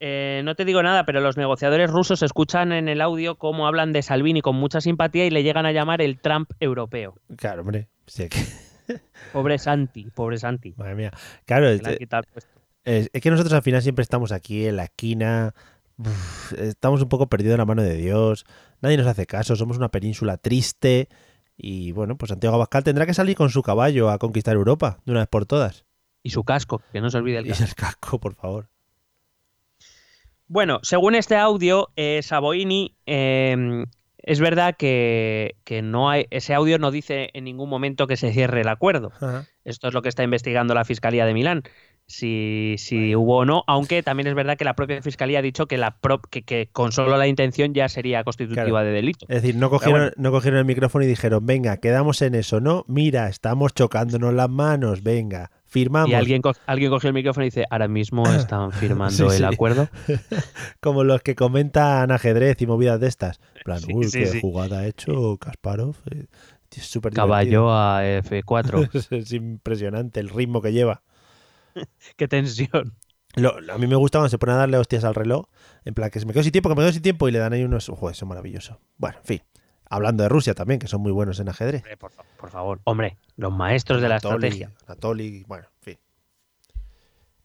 Eh, 0.00 0.42
no 0.44 0.56
te 0.56 0.64
digo 0.64 0.82
nada, 0.82 1.04
pero 1.06 1.20
los 1.20 1.36
negociadores 1.36 1.88
rusos 1.88 2.22
escuchan 2.24 2.72
en 2.72 2.88
el 2.88 3.00
audio 3.00 3.36
cómo 3.36 3.68
hablan 3.68 3.92
de 3.92 4.02
Salvini 4.02 4.40
con 4.40 4.56
mucha 4.56 4.80
simpatía 4.80 5.24
y 5.24 5.30
le 5.30 5.44
llegan 5.44 5.64
a 5.64 5.70
llamar 5.70 6.02
el 6.02 6.18
Trump 6.18 6.50
europeo. 6.58 7.14
Claro, 7.36 7.60
hombre. 7.60 7.88
Sí, 8.08 8.28
que- 8.28 8.44
Pobre 9.32 9.58
Santi, 9.58 10.10
pobre 10.10 10.38
Santi. 10.38 10.74
Madre 10.76 10.96
mía. 10.96 11.12
Claro, 11.44 11.68
es, 11.68 11.80
que 13.10 13.30
nosotros 13.30 13.52
al 13.52 13.62
final 13.62 13.82
siempre 13.82 14.02
estamos 14.02 14.32
aquí 14.32 14.66
en 14.66 14.76
la 14.76 14.84
esquina. 14.84 15.54
uf, 15.96 16.52
estamos 16.54 17.00
un 17.00 17.08
poco 17.08 17.28
perdidos 17.28 17.54
en 17.54 17.58
la 17.58 17.66
mano 17.66 17.82
de 17.82 17.94
Dios. 17.94 18.44
Nadie 18.80 18.96
nos 18.96 19.06
hace 19.06 19.26
caso. 19.26 19.54
Somos 19.54 19.76
una 19.76 19.90
península 19.90 20.36
triste. 20.36 21.08
Y 21.64 21.92
bueno, 21.92 22.16
pues 22.16 22.30
Santiago 22.30 22.56
Abascal 22.56 22.82
tendrá 22.82 23.06
que 23.06 23.14
salir 23.14 23.36
con 23.36 23.48
su 23.48 23.62
caballo 23.62 24.10
a 24.10 24.18
conquistar 24.18 24.56
Europa 24.56 24.98
de 25.04 25.12
una 25.12 25.20
vez 25.20 25.28
por 25.28 25.46
todas. 25.46 25.84
Y 26.24 26.30
su 26.30 26.42
casco, 26.42 26.82
que 26.92 27.00
no 27.00 27.08
se 27.08 27.18
olvide 27.18 27.38
el 27.38 27.46
Y 27.46 27.50
casco. 27.50 27.64
el 27.64 27.74
casco, 27.76 28.18
por 28.18 28.34
favor. 28.34 28.68
Bueno, 30.48 30.80
según 30.82 31.14
este 31.14 31.36
audio, 31.36 31.90
eh, 31.94 32.20
Saboini, 32.22 32.96
eh, 33.06 33.84
es 34.18 34.40
verdad 34.40 34.74
que, 34.76 35.54
que 35.64 35.82
no 35.82 36.10
hay, 36.10 36.26
ese 36.30 36.52
audio 36.52 36.78
no 36.78 36.90
dice 36.90 37.30
en 37.32 37.44
ningún 37.44 37.70
momento 37.70 38.06
que 38.08 38.16
se 38.16 38.32
cierre 38.32 38.60
el 38.62 38.68
acuerdo. 38.68 39.12
Ajá. 39.14 39.46
Esto 39.64 39.86
es 39.88 39.94
lo 39.94 40.02
que 40.02 40.08
está 40.08 40.24
investigando 40.24 40.74
la 40.74 40.84
Fiscalía 40.84 41.26
de 41.26 41.34
Milán. 41.34 41.62
Si, 42.12 42.74
si 42.76 43.16
hubo 43.16 43.38
o 43.38 43.44
no, 43.46 43.64
aunque 43.66 44.02
también 44.02 44.26
es 44.26 44.34
verdad 44.34 44.58
que 44.58 44.64
la 44.66 44.74
propia 44.76 45.00
Fiscalía 45.00 45.38
ha 45.38 45.42
dicho 45.42 45.64
que, 45.66 45.78
la 45.78 45.96
pro- 45.96 46.20
que, 46.20 46.42
que 46.42 46.68
con 46.70 46.92
solo 46.92 47.16
la 47.16 47.26
intención 47.26 47.72
ya 47.72 47.88
sería 47.88 48.22
constitutiva 48.22 48.66
Claro. 48.66 48.84
de 48.86 48.92
delito. 48.92 49.24
Es 49.30 49.40
decir, 49.42 49.56
no 49.56 49.70
cogieron, 49.70 50.00
bueno. 50.00 50.12
no 50.18 50.30
cogieron 50.30 50.58
el 50.58 50.66
micrófono 50.66 51.04
y 51.04 51.08
dijeron, 51.08 51.46
venga, 51.46 51.78
quedamos 51.78 52.20
en 52.20 52.34
eso, 52.34 52.60
¿no? 52.60 52.84
Mira, 52.86 53.28
estamos 53.30 53.72
chocándonos 53.72 54.34
las 54.34 54.50
manos, 54.50 55.02
venga, 55.02 55.50
firmamos. 55.64 56.10
Y 56.10 56.14
alguien, 56.14 56.42
co- 56.42 56.52
alguien 56.66 56.90
cogió 56.90 57.08
el 57.08 57.14
micrófono 57.14 57.44
y 57.44 57.48
dice, 57.48 57.64
ahora 57.70 57.88
mismo 57.88 58.24
están 58.30 58.72
firmando 58.72 59.30
Sí, 59.30 59.36
el 59.36 59.48
sí. 59.48 59.54
acuerdo. 59.54 59.88
Como 60.80 61.04
los 61.04 61.22
que 61.22 61.34
comentan 61.34 62.10
ajedrez 62.10 62.60
y 62.60 62.66
movidas 62.66 63.00
de 63.00 63.08
estas. 63.08 63.40
En 63.56 63.62
plan, 63.64 63.80
Sí, 63.80 63.92
uy, 63.94 64.10
qué 64.10 64.40
jugada 64.40 64.80
ha 64.80 64.86
hecho 64.86 65.38
Kasparov. 65.38 65.96
eh, 66.10 66.26
Es 66.76 66.84
súper 66.86 67.12
Caballo 67.14 67.72
a 67.72 68.02
F4. 68.04 68.64
divertido. 68.90 69.02
es 69.18 69.32
impresionante 69.32 70.20
el 70.20 70.28
ritmo 70.28 70.60
que 70.60 70.72
lleva. 70.72 71.02
Qué 72.16 72.28
tensión. 72.28 72.96
Lo- 73.34 73.56
a 73.72 73.78
mí 73.78 73.86
me 73.86 73.96
gusta 73.96 74.18
cuando 74.18 74.28
se 74.28 74.38
pone 74.38 74.52
a 74.52 74.56
darle 74.56 74.76
hostias 74.78 75.04
al 75.04 75.14
reloj. 75.14 75.46
En 75.84 75.94
plan, 75.94 76.10
que 76.10 76.20
se 76.20 76.26
me 76.26 76.32
quedo 76.32 76.42
sin 76.42 76.52
tiempo, 76.52 76.68
que 76.68 76.74
me 76.74 76.82
quedo 76.82 76.92
sin 76.92 77.02
tiempo 77.02 77.28
y 77.28 77.32
le 77.32 77.38
dan 77.38 77.52
ahí 77.52 77.64
unos. 77.64 77.88
Joder, 77.88 78.14
eso 78.14 78.24
es 78.24 78.28
maravilloso. 78.28 78.78
Bueno, 78.98 79.18
en 79.18 79.24
fin. 79.24 79.42
Hablando 79.88 80.22
de 80.22 80.28
Rusia 80.28 80.54
también, 80.54 80.78
que 80.80 80.86
son 80.86 81.02
muy 81.02 81.12
buenos 81.12 81.38
en 81.40 81.48
ajedrez. 81.48 81.82
Hombre, 81.82 81.96
por, 81.96 82.10
fa- 82.12 82.24
por 82.38 82.50
favor. 82.50 82.80
Hombre, 82.84 83.16
los 83.36 83.52
maestros 83.52 84.00
de 84.02 84.08
la 84.08 84.16
estrategia. 84.16 84.70
Anatoly, 84.86 85.44
bueno, 85.46 85.66
en 85.80 85.82
fin. 85.82 85.98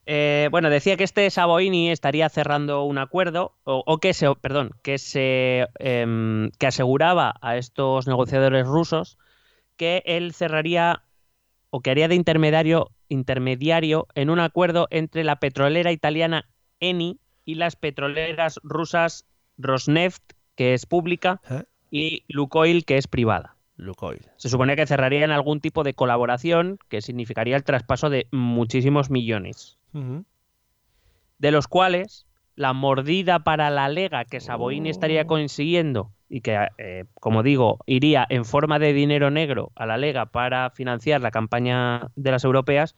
Eh, 0.05 0.47
bueno, 0.51 0.69
decía 0.69 0.95
que 0.95 1.03
este 1.03 1.29
Saboini 1.29 1.91
estaría 1.91 2.29
cerrando 2.29 2.83
un 2.83 2.97
acuerdo, 2.97 3.55
o, 3.65 3.83
o 3.85 3.97
que 3.97 4.13
se, 4.13 4.33
perdón, 4.35 4.71
que 4.81 4.97
se 4.99 5.67
em, 5.79 6.49
que 6.57 6.67
aseguraba 6.67 7.35
a 7.41 7.57
estos 7.57 8.07
negociadores 8.07 8.65
rusos 8.65 9.17
que 9.75 10.03
él 10.05 10.33
cerraría 10.33 11.03
o 11.69 11.81
que 11.81 11.91
haría 11.91 12.07
de 12.07 12.15
intermediario, 12.15 12.91
intermediario 13.09 14.07
en 14.15 14.29
un 14.29 14.39
acuerdo 14.39 14.87
entre 14.91 15.23
la 15.23 15.37
petrolera 15.37 15.91
italiana 15.91 16.47
Eni 16.79 17.19
y 17.45 17.55
las 17.55 17.75
petroleras 17.75 18.59
rusas 18.63 19.25
Rosneft, 19.57 20.21
que 20.55 20.73
es 20.73 20.85
pública, 20.85 21.41
¿Eh? 21.49 21.63
y 21.89 22.23
Lukoil, 22.27 22.85
que 22.85 22.97
es 22.97 23.07
privada. 23.07 23.55
Lukoil. 23.75 24.21
Se 24.37 24.49
suponía 24.49 24.75
que 24.75 24.87
cerrarían 24.87 25.31
algún 25.31 25.61
tipo 25.61 25.83
de 25.83 25.93
colaboración 25.93 26.79
que 26.89 27.01
significaría 27.01 27.55
el 27.55 27.63
traspaso 27.63 28.09
de 28.09 28.27
muchísimos 28.31 29.09
millones 29.09 29.77
de 31.39 31.51
los 31.51 31.67
cuales 31.67 32.26
la 32.57 32.73
mordida 32.73 33.39
para 33.39 33.69
la 33.69 33.87
lega 33.87 34.25
que 34.25 34.41
Saboini 34.41 34.89
estaría 34.89 35.25
consiguiendo 35.27 36.11
y 36.27 36.41
que, 36.41 36.67
eh, 36.79 37.05
como 37.21 37.43
digo, 37.43 37.77
iría 37.85 38.25
en 38.29 38.43
forma 38.45 38.79
de 38.79 38.91
dinero 38.93 39.29
negro 39.31 39.71
a 39.75 39.85
la 39.85 39.97
lega 39.97 40.25
para 40.25 40.71
financiar 40.71 41.21
la 41.21 41.31
campaña 41.31 42.09
de 42.15 42.31
las 42.31 42.43
europeas, 42.43 42.95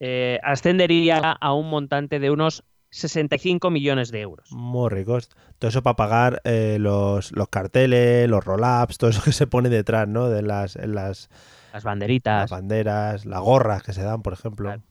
eh, 0.00 0.40
ascendería 0.42 1.18
a 1.18 1.54
un 1.54 1.70
montante 1.70 2.18
de 2.18 2.30
unos 2.32 2.64
65 2.90 3.70
millones 3.70 4.10
de 4.10 4.20
euros. 4.20 4.50
Muy 4.50 4.90
ricos. 4.90 5.30
Todo 5.60 5.68
eso 5.68 5.82
para 5.82 5.96
pagar 5.96 6.42
eh, 6.44 6.76
los, 6.80 7.30
los 7.32 7.48
carteles, 7.48 8.28
los 8.28 8.44
roll-ups, 8.44 8.98
todo 8.98 9.10
eso 9.10 9.22
que 9.22 9.32
se 9.32 9.46
pone 9.46 9.68
detrás, 9.68 10.08
¿no? 10.08 10.28
De 10.28 10.42
las, 10.42 10.74
en 10.76 10.94
las, 10.96 11.30
Las 11.30 11.72
las 11.72 11.84
banderitas. 11.84 12.50
banderas, 12.50 13.24
las 13.26 13.40
gorras 13.40 13.82
que 13.84 13.92
se 13.92 14.02
dan, 14.02 14.22
por 14.22 14.32
ejemplo. 14.32 14.66
Claro. 14.70 14.82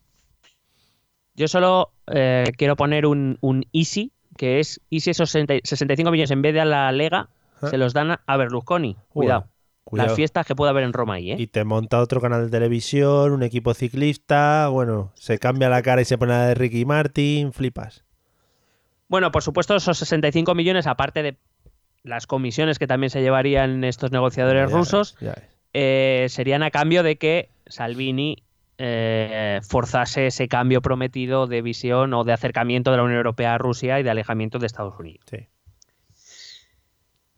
Yo 1.35 1.47
solo 1.47 1.91
eh, 2.13 2.45
quiero 2.57 2.75
poner 2.75 3.05
un, 3.05 3.37
un 3.41 3.65
easy, 3.73 4.11
que 4.37 4.59
es 4.59 4.81
easy 4.89 5.11
esos 5.11 5.29
60 5.29 5.55
65 5.63 6.11
millones 6.11 6.31
en 6.31 6.41
vez 6.41 6.53
de 6.53 6.61
a 6.61 6.65
la 6.65 6.91
lega, 6.91 7.29
Ah. 7.61 7.67
se 7.69 7.77
los 7.77 7.93
dan 7.93 8.17
a- 8.25 8.37
Berlusconi. 8.37 8.97
Cuidado. 9.09 9.47
Cuidado. 9.83 10.07
Las 10.09 10.15
fiestas 10.15 10.45
que 10.47 10.55
puede 10.55 10.71
haber 10.71 10.83
en 10.83 10.93
Roma 10.93 11.15
ahí, 11.15 11.31
¿eh? 11.31 11.35
Y 11.37 11.47
te 11.47 11.63
monta 11.63 11.99
otro 12.01 12.19
canal 12.21 12.45
de 12.45 12.49
televisión, 12.49 13.31
un 13.33 13.43
equipo 13.43 13.73
ciclista, 13.75 14.67
bueno, 14.69 15.11
se 15.15 15.37
cambia 15.37 15.69
la 15.69 15.81
cara 15.83 16.01
y 16.01 16.05
se 16.05 16.17
pone 16.17 16.31
la 16.33 16.47
de 16.47 16.55
Ricky 16.55 16.85
Martin, 16.85 17.53
flipas. 17.53 18.03
Bueno, 19.09 19.31
por 19.31 19.43
supuesto, 19.43 19.75
esos 19.75 19.97
65 19.97 20.55
millones, 20.55 20.87
aparte 20.87 21.21
de 21.23 21.37
las 22.03 22.25
comisiones 22.25 22.79
que 22.79 22.87
también 22.87 23.09
se 23.11 23.21
llevarían 23.21 23.83
estos 23.83 24.11
negociadores 24.11 24.69
Ya 24.71 24.75
rusos, 24.75 25.15
ves. 25.19 25.35
eh, 25.73 26.27
serían 26.29 26.63
a 26.63 26.71
cambio 26.71 27.03
de 27.03 27.17
que 27.17 27.49
Salvini 27.67 28.43
eh, 28.83 29.59
forzase 29.61 30.27
ese 30.27 30.47
cambio 30.47 30.81
prometido 30.81 31.45
de 31.45 31.61
visión 31.61 32.15
o 32.15 32.23
de 32.23 32.33
acercamiento 32.33 32.89
de 32.89 32.97
la 32.97 33.03
Unión 33.03 33.17
Europea 33.17 33.53
a 33.53 33.57
Rusia 33.59 33.99
y 33.99 34.03
de 34.03 34.09
alejamiento 34.09 34.57
de 34.57 34.65
Estados 34.65 34.99
Unidos. 34.99 35.23
Sí. 35.29 35.47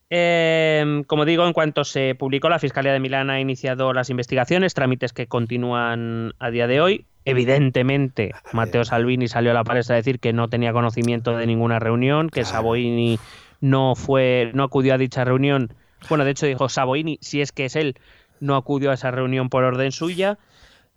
Eh, 0.10 1.04
como 1.08 1.26
digo, 1.26 1.46
en 1.46 1.52
cuanto 1.52 1.84
se 1.84 2.16
publicó, 2.16 2.48
la 2.48 2.60
Fiscalía 2.60 2.94
de 2.94 3.02
Milán 3.02 3.30
ha 3.30 3.41
iniciado 3.41 3.91
las 3.91 4.10
investigaciones, 4.10 4.74
trámites 4.74 5.12
que 5.12 5.28
continúan 5.28 6.34
a 6.39 6.50
día 6.50 6.68
de 6.68 6.80
hoy. 6.80 7.08
Evidentemente, 7.26 8.32
Matteo 8.54 8.86
Salvini 8.86 9.28
salió 9.28 9.52
a 9.52 9.56
la 9.56 9.66
palestra 9.66 9.96
a 9.96 9.98
decir 9.98 10.20
que 10.20 10.32
no 10.32 10.48
tenía 10.48 10.72
conocimiento 10.72 11.36
de 11.36 11.46
ninguna 11.46 11.80
reunión, 11.80 12.30
que. 12.30 12.46
Saboini 12.46 13.20
no 13.60 13.96
fue, 13.96 14.52
no 14.54 14.64
acudió 14.64 14.94
a 14.94 14.98
dicha 14.98 15.26
reunión. 15.26 15.74
Bueno, 16.08 16.24
de 16.24 16.32
hecho 16.32 16.46
dijo 16.46 16.70
Saboini, 16.70 17.18
si 17.22 17.41
es 17.41 17.52
que 17.52 17.66
es 17.66 17.76
él, 17.76 17.96
no 18.39 18.56
acudió 18.56 18.91
a 18.91 18.94
esa 18.94 19.12
reunión 19.12 19.50
por 19.50 19.64
orden 19.64 19.91
suya. 19.91 20.38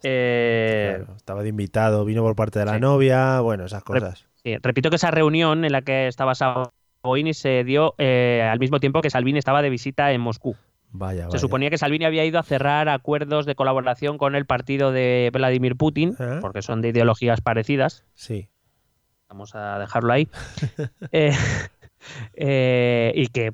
Eh, 0.03 0.95
Claro, 0.99 1.17
estaba 1.17 1.43
de 1.43 1.49
invitado, 1.49 2.05
vino 2.05 2.23
por 2.23 2.37
parte 2.37 2.59
de 2.59 2.65
la 2.67 2.75
sí. 2.75 2.81
novia, 2.81 3.41
bueno, 3.41 3.65
esas 3.65 3.83
cosas. 3.83 4.27
Sí, 4.43 4.57
repito 4.63 4.91
que 4.91 4.97
esa 4.97 5.11
reunión 5.11 5.65
en 5.65 5.73
la 5.73 5.83
que 5.83 6.07
estaba 6.07 6.35
Saboini 6.35 7.35
se 7.35 7.65
dio 7.65 7.95
eh, 7.99 8.47
al 8.51 8.59
mismo 8.59 8.79
tiempo 8.81 9.01
que 9.01 9.11
Salvini 9.11 9.39
estaba 9.39 9.63
de 9.63 9.71
visita 9.71 10.13
en 10.13 10.21
Moscú. 10.21 10.57
Vaya, 10.93 11.23
Se 11.23 11.27
vaya. 11.29 11.39
suponía 11.41 11.71
que 11.71 11.79
Salvini 11.79 12.05
había 12.05 12.25
ido 12.25 12.39
a 12.39 12.43
cerrar 12.43 12.89
acuerdos 12.89 13.45
de 13.45 13.55
colaboración 13.55 14.19
con 14.19 14.35
el 14.35 14.47
partido 14.47 14.93
de 14.93 15.31
Vladimir 15.33 15.77
Putin, 15.77 16.15
¿Eh? 16.19 16.39
porque 16.41 16.63
son 16.63 16.81
de 16.81 16.89
ideologías 16.91 17.41
parecidas. 17.41 18.05
Sí. 18.15 18.49
Vamos 19.29 19.55
a 19.57 19.79
dejarlo 19.81 20.13
ahí. 20.13 20.29
Eh, 21.13 21.33
eh, 22.35 23.13
y 23.15 23.29
que, 23.29 23.53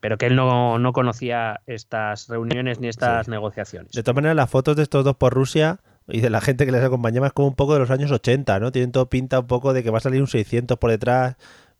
pero 0.00 0.18
que 0.18 0.26
él 0.26 0.36
no, 0.36 0.78
no 0.78 0.92
conocía 0.92 1.60
estas 1.66 2.28
reuniones 2.28 2.80
ni 2.80 2.88
estas 2.88 3.26
Sí. 3.26 3.30
negociaciones. 3.30 3.92
De 3.92 4.02
todas 4.02 4.16
maneras, 4.16 4.36
las 4.36 4.50
fotos 4.50 4.76
de 4.76 4.82
estos 4.82 5.04
dos 5.04 5.16
por 5.16 5.32
Rusia 5.34 5.80
y 6.08 6.20
de 6.20 6.30
la 6.30 6.40
gente 6.40 6.66
que 6.66 6.72
les 6.72 6.84
acompañaba 6.84 7.26
es 7.26 7.32
como 7.32 7.48
un 7.48 7.54
poco 7.56 7.72
de 7.74 7.80
los 7.80 7.90
años 7.90 8.10
80, 8.12 8.60
¿no? 8.60 8.70
Tienen 8.72 8.92
todo 8.92 9.08
pinta 9.08 9.40
un 9.40 9.46
poco 9.46 9.72
de 9.72 9.82
que 9.82 9.90
va 9.90 9.98
a 9.98 10.00
salir 10.00 10.20
un 10.20 10.28
600 10.28 10.78
por 10.78 10.90
detrás, 10.90 11.36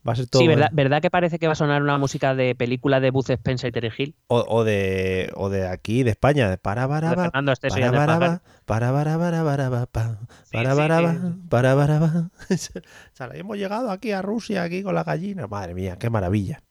va 0.07 0.13
a 0.13 0.17
ser 0.17 0.27
todo... 0.29 0.41
Sí, 0.41 0.49
¿verdad, 0.49 0.69
¿verdad 0.73 1.03
que 1.03 1.11
parece 1.11 1.39
que 1.39 1.47
va 1.47 1.53
a 1.53 1.57
sonar 1.57 1.83
una 1.83 1.99
música 1.99 2.35
de 2.35 2.55
película 2.55 3.01
de 3.01 3.11
Buzz 3.11 3.31
Spencer 3.31 3.69
y 3.69 3.73
Terry 3.73 3.93
Hill? 3.97 4.15
O, 4.29 4.45
o 4.49 4.65
de, 4.65 5.31
o 5.35 5.49
de 5.49 5.67
aquí, 5.67 6.03
de 6.03 6.11
España, 6.11 6.49
de 6.49 6.59
para, 6.59 6.89
para, 6.89 7.11
De 7.11 7.17
ba, 7.17 7.23
Fernando 7.25 7.53
Esteso 7.53 7.79
y 7.79 7.81
para, 7.81 7.89
Andrés 7.89 8.07
para, 8.07 8.19
Pajar. 8.19 8.41
ba, 8.41 8.43
para, 8.65 8.93
para, 8.93 9.19
para, 9.19 9.45
para, 9.45 9.69
ba, 9.69 9.87
pa, 9.87 10.19
Sí, 10.45 10.53
para, 10.53 10.71
sí, 10.71 10.77
para, 10.77 10.99
sí, 10.99 11.05
ba, 11.05 11.13
sí. 11.13 11.19
para, 11.49 11.77
para, 11.77 11.99
ba. 11.99 12.31
O 12.51 13.17
sea, 13.17 13.31
hemos 13.35 13.57
llegado 13.57 13.91
aquí 13.91 14.13
a 14.13 14.23
Rusia, 14.23 14.63
aquí 14.63 14.83
con 14.83 14.95
la 14.95 15.05
gallina. 15.05 15.47
Madre 15.47 15.75
mía, 15.75 15.97
qué 15.99 16.11
maravilla. 16.11 16.63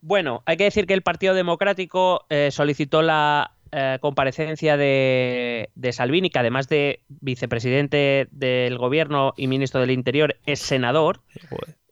Bueno, 0.00 0.42
hay 0.46 0.56
que 0.56 0.64
decir 0.64 0.86
que 0.86 0.94
el 0.94 1.02
Partido 1.02 1.34
Democrático 1.34 2.26
eh, 2.28 2.50
solicitó 2.52 3.02
la 3.02 3.55
eh, 3.78 3.98
comparecencia 4.00 4.78
de, 4.78 5.68
de 5.74 5.92
Salvini, 5.92 6.30
que 6.30 6.38
además 6.38 6.66
de 6.68 7.00
vicepresidente 7.08 8.26
del 8.30 8.78
gobierno 8.78 9.34
y 9.36 9.48
ministro 9.48 9.80
del 9.82 9.90
Interior, 9.90 10.36
es 10.46 10.60
senador, 10.60 11.20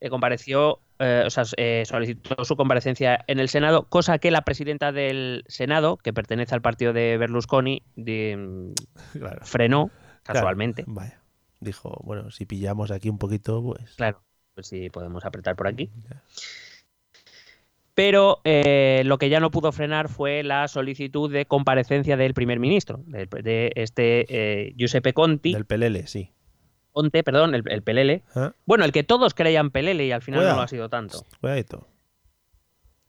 eh, 0.01 0.09
compareció, 0.09 0.81
eh, 0.99 1.25
o 1.27 1.31
sea, 1.31 1.45
eh, 1.59 1.83
solicitó 1.87 2.43
su 2.45 2.57
comparecencia 2.57 3.23
en 3.27 3.39
el 3.39 3.49
Senado, 3.51 3.83
cosa 3.89 4.19
que 4.19 4.31
la 4.31 4.43
presidenta 4.43 4.93
del 4.93 5.45
Senado, 5.47 5.99
que 5.99 6.13
pertenece 6.15 6.55
al 6.55 6.63
partido 6.63 6.93
de 6.95 7.19
Berlusconi, 7.19 7.83
de- 7.97 8.73
Claro. 9.13 9.41
frenó 9.45 9.91
Claro. 10.23 10.39
casualmente. 10.41 10.85
Vaya. 10.87 11.21
Dijo, 11.61 12.01
bueno, 12.03 12.31
si 12.31 12.47
pillamos 12.47 12.91
aquí 12.91 13.11
un 13.11 13.19
poquito, 13.19 13.63
pues. 13.63 13.95
Claro, 13.97 14.23
pues 14.55 14.69
sí, 14.69 14.89
podemos 14.89 15.25
apretar 15.27 15.55
por 15.55 15.67
aquí. 15.69 15.91
Pero 17.95 18.41
eh, 18.45 19.03
lo 19.05 19.19
que 19.19 19.29
ya 19.29 19.39
no 19.39 19.51
pudo 19.53 19.71
frenar 19.71 20.09
fue 20.09 20.43
la 20.43 20.67
solicitud 20.67 21.33
de 21.33 21.47
comparecencia 21.47 22.17
del 22.17 22.35
primer 22.35 22.59
ministro, 22.59 23.01
de, 23.07 23.27
de 23.27 23.73
este 23.77 24.27
eh, 24.29 24.75
Giuseppe 24.77 25.13
Conti, 25.13 25.53
Del 25.53 25.65
pelele, 25.65 26.07
sí. 26.07 26.31
Conte, 26.95 27.25
perdón, 27.25 27.57
el, 27.57 27.65
el 27.67 27.83
Pelele. 27.83 28.23
¿Ah? 28.37 28.53
Bueno, 28.67 28.85
el 28.85 28.93
que 28.93 29.03
todos 29.03 29.35
creían 29.35 29.71
Pelele 29.71 30.07
y 30.07 30.13
al 30.13 30.23
final 30.23 30.45
no 30.45 30.55
lo 30.55 30.61
ha 30.63 30.69
sido 30.69 30.89
tanto. 30.89 31.25
Cuidadito. 31.41 31.89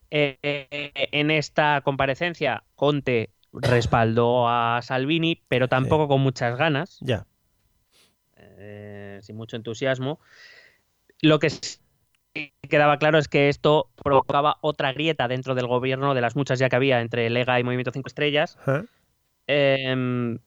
Eh, 0.10 0.40
eh, 0.42 0.92
en 1.12 1.30
esta 1.30 1.82
comparecencia, 1.82 2.64
Conte 2.74 3.30
respaldó 3.54 4.50
a 4.50 4.82
Salvini, 4.82 5.44
pero 5.48 5.68
tampoco 5.68 6.08
con 6.08 6.22
muchas 6.22 6.58
ganas. 6.58 6.98
Ya. 7.00 7.28
sin 9.22 9.36
mucho 9.36 9.56
entusiasmo. 9.56 10.20
Lo 11.22 11.38
que 11.38 11.52
quedaba 12.70 12.98
claro 12.98 13.18
es 13.18 13.28
que 13.28 13.50
esto 13.50 13.90
provocaba 13.96 14.58
otra 14.62 14.94
grieta 14.94 15.28
dentro 15.28 15.56
del 15.56 15.68
gobierno 15.68 16.14
de 16.14 16.22
las 16.22 16.36
muchas 16.36 16.60
ya 16.60 16.70
que 16.70 16.76
había 16.76 17.02
entre 17.02 17.30
Lega 17.30 17.60
y 17.60 17.64
Movimiento 17.64 17.92
5 17.92 18.08
Estrellas, 18.08 18.58
em, 19.48 20.40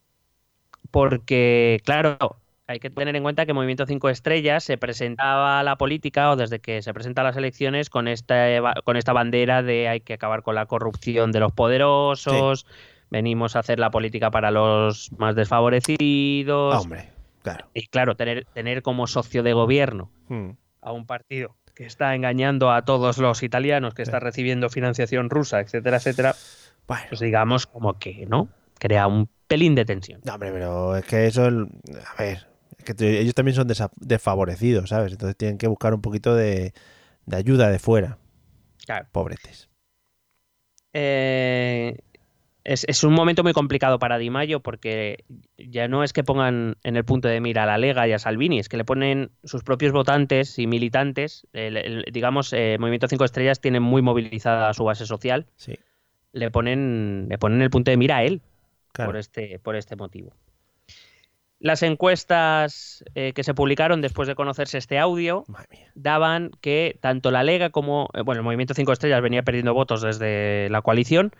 porque, 0.90 1.80
claro, 1.84 2.36
hay 2.66 2.80
que 2.80 2.90
tener 2.90 3.16
en 3.16 3.22
cuenta 3.22 3.46
que 3.46 3.54
Movimiento 3.54 3.86
5 3.86 4.10
Estrellas 4.10 4.64
se 4.64 4.76
presentaba 4.76 5.60
a 5.60 5.62
la 5.62 5.76
política 5.76 6.30
o 6.30 6.36
desde 6.36 6.58
que 6.58 6.82
se 6.82 6.92
presenta 6.92 7.22
a 7.22 7.24
las 7.24 7.36
elecciones 7.36 7.88
con 7.88 8.08
esta, 8.08 8.74
con 8.84 8.96
esta 8.96 9.12
bandera 9.12 9.62
de 9.62 9.88
hay 9.88 10.00
que 10.00 10.14
acabar 10.14 10.42
con 10.42 10.54
la 10.54 10.66
corrupción 10.66 11.32
de 11.32 11.40
los 11.40 11.52
poderosos, 11.52 12.66
venimos 13.10 13.56
a 13.56 13.60
hacer 13.60 13.78
la 13.78 13.90
política 13.90 14.30
para 14.30 14.50
los 14.50 15.10
más 15.12 15.34
desfavorecidos. 15.34 16.74
Ah, 16.74 16.80
hombre, 16.80 17.08
claro. 17.42 17.66
Y 17.72 17.86
claro, 17.86 18.16
tener, 18.16 18.44
tener 18.52 18.82
como 18.82 19.06
socio 19.06 19.42
de 19.42 19.54
gobierno 19.54 20.10
Hmm. 20.28 20.50
a 20.82 20.92
un 20.92 21.06
partido 21.06 21.57
que 21.78 21.86
está 21.86 22.12
engañando 22.16 22.72
a 22.72 22.84
todos 22.84 23.18
los 23.18 23.44
italianos, 23.44 23.94
que 23.94 24.02
está 24.02 24.18
recibiendo 24.18 24.68
financiación 24.68 25.30
rusa, 25.30 25.60
etcétera, 25.60 25.98
etcétera, 25.98 26.34
Bueno. 26.88 27.04
pues 27.08 27.20
digamos 27.20 27.68
como 27.68 28.00
que, 28.00 28.26
¿no? 28.26 28.48
Crea 28.80 29.06
un 29.06 29.28
pelín 29.46 29.76
de 29.76 29.84
tensión. 29.84 30.20
No, 30.24 30.34
hombre, 30.34 30.50
pero 30.50 30.96
es 30.96 31.04
que 31.04 31.28
eso, 31.28 31.44
a 31.46 32.20
ver, 32.20 32.48
es 32.78 32.84
que 32.96 33.20
ellos 33.20 33.32
también 33.32 33.54
son 33.54 33.68
desfavorecidos, 34.00 34.88
¿sabes? 34.88 35.12
Entonces 35.12 35.36
tienen 35.36 35.56
que 35.56 35.68
buscar 35.68 35.94
un 35.94 36.00
poquito 36.02 36.34
de, 36.34 36.72
de 37.26 37.36
ayuda 37.36 37.70
de 37.70 37.78
fuera, 37.78 38.18
Claro. 38.84 39.06
pobretes. 39.12 39.68
Eh, 40.92 41.96
es, 42.70 42.84
es 42.86 43.02
un 43.02 43.14
momento 43.14 43.42
muy 43.42 43.52
complicado 43.54 43.98
para 43.98 44.18
Di 44.18 44.28
Maio 44.30 44.60
porque 44.60 45.24
ya 45.56 45.88
no 45.88 46.04
es 46.04 46.12
que 46.12 46.22
pongan 46.22 46.76
en 46.82 46.96
el 46.96 47.04
punto 47.04 47.26
de 47.28 47.40
mira 47.40 47.62
a 47.62 47.66
la 47.66 47.78
Lega 47.78 48.06
y 48.06 48.12
a 48.12 48.18
Salvini, 48.18 48.58
es 48.58 48.68
que 48.68 48.76
le 48.76 48.84
ponen 48.84 49.30
sus 49.44 49.62
propios 49.62 49.92
votantes 49.92 50.58
y 50.58 50.66
militantes. 50.66 51.46
el- 51.52 51.76
el- 51.78 52.04
digamos, 52.12 52.52
eh, 52.52 52.76
Movimiento 52.78 53.08
5 53.08 53.24
Estrellas 53.24 53.60
tiene 53.60 53.80
muy 53.80 54.02
movilizada 54.02 54.72
su 54.74 54.84
base 54.84 55.06
social. 55.06 55.46
Sí, 55.56 55.78
Le 56.32 56.50
ponen, 56.50 57.26
le 57.30 57.38
ponen 57.38 57.62
el 57.62 57.70
punto 57.70 57.90
de 57.90 57.96
mira 57.96 58.18
a 58.18 58.24
él. 58.24 58.42
claro. 58.92 59.10
por, 59.12 59.16
este, 59.18 59.58
por 59.60 59.74
este 59.76 59.96
motivo. 59.96 60.32
Las 61.60 61.82
encuestas 61.82 63.02
eh, 63.16 63.32
que 63.32 63.42
se 63.42 63.52
publicaron 63.54 64.00
después 64.00 64.28
de 64.28 64.36
conocerse 64.36 64.78
este 64.78 64.98
audio 64.98 65.44
daban 65.96 66.50
que 66.60 66.96
tanto 67.00 67.30
la 67.32 67.42
Lega 67.42 67.70
como 67.70 68.08
eh, 68.14 68.20
bueno, 68.22 68.40
el 68.40 68.44
Movimiento 68.44 68.74
5 68.74 68.92
Estrellas 68.92 69.22
venía 69.22 69.42
perdiendo 69.42 69.74
votos 69.74 70.02
desde 70.02 70.68
la 70.70 70.82
coalición, 70.82 71.32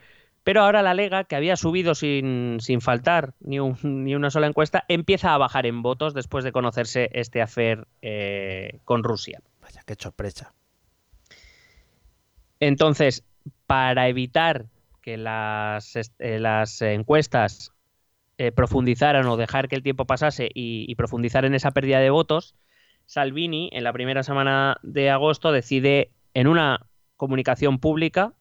pero 0.49 0.63
ahora 0.63 0.81
la 0.81 0.95
Lega, 0.95 1.25
que 1.25 1.37
había 1.37 1.57
subido 1.57 1.95
sin, 1.95 2.57
sin 2.63 2.81
faltar 2.81 3.35
ni, 3.39 3.61
un- 3.61 3.77
ni 3.83 4.15
una 4.15 4.31
sola 4.31 4.47
encuesta, 4.47 4.83
empieza 4.89 5.35
a 5.35 5.37
bajar 5.37 5.67
en 5.67 5.83
votos 5.83 6.15
después 6.15 6.43
de 6.43 6.53
conocerse 6.53 7.11
este 7.13 7.43
afer 7.43 7.87
eh, 8.01 8.81
con 8.87 9.05
Rusia. 9.05 9.43
Vaya, 9.61 9.83
qué 9.85 9.95
sorpresa. 9.99 10.55
Entonces, 12.61 13.25
para 13.67 14.09
evitar 14.09 14.65
que 15.03 15.19
las, 15.19 15.97
eh, 16.19 16.39
las 16.39 16.81
encuestas 16.81 17.73
eh, 18.39 18.51
profundizaran 18.51 19.27
o 19.27 19.37
dejar 19.37 19.69
que 19.69 19.77
el 19.77 19.83
tiempo 19.83 20.07
pasase 20.07 20.47
y, 20.55 20.87
y 20.91 20.95
profundizar 20.95 21.45
en 21.45 21.57
esa 21.57 21.73
pérdida 21.73 22.01
de 22.01 22.09
votos, 22.09 22.55
Salvini, 23.05 23.69
en 23.75 23.85
la 23.85 23.93
primera 23.93 24.23
semana 24.23 24.79
de 24.83 25.11
agosto, 25.11 25.53
decide, 25.53 26.11
en 26.33 26.47
una 26.47 26.87
comunicación 27.19 27.79
pública, 27.81 28.33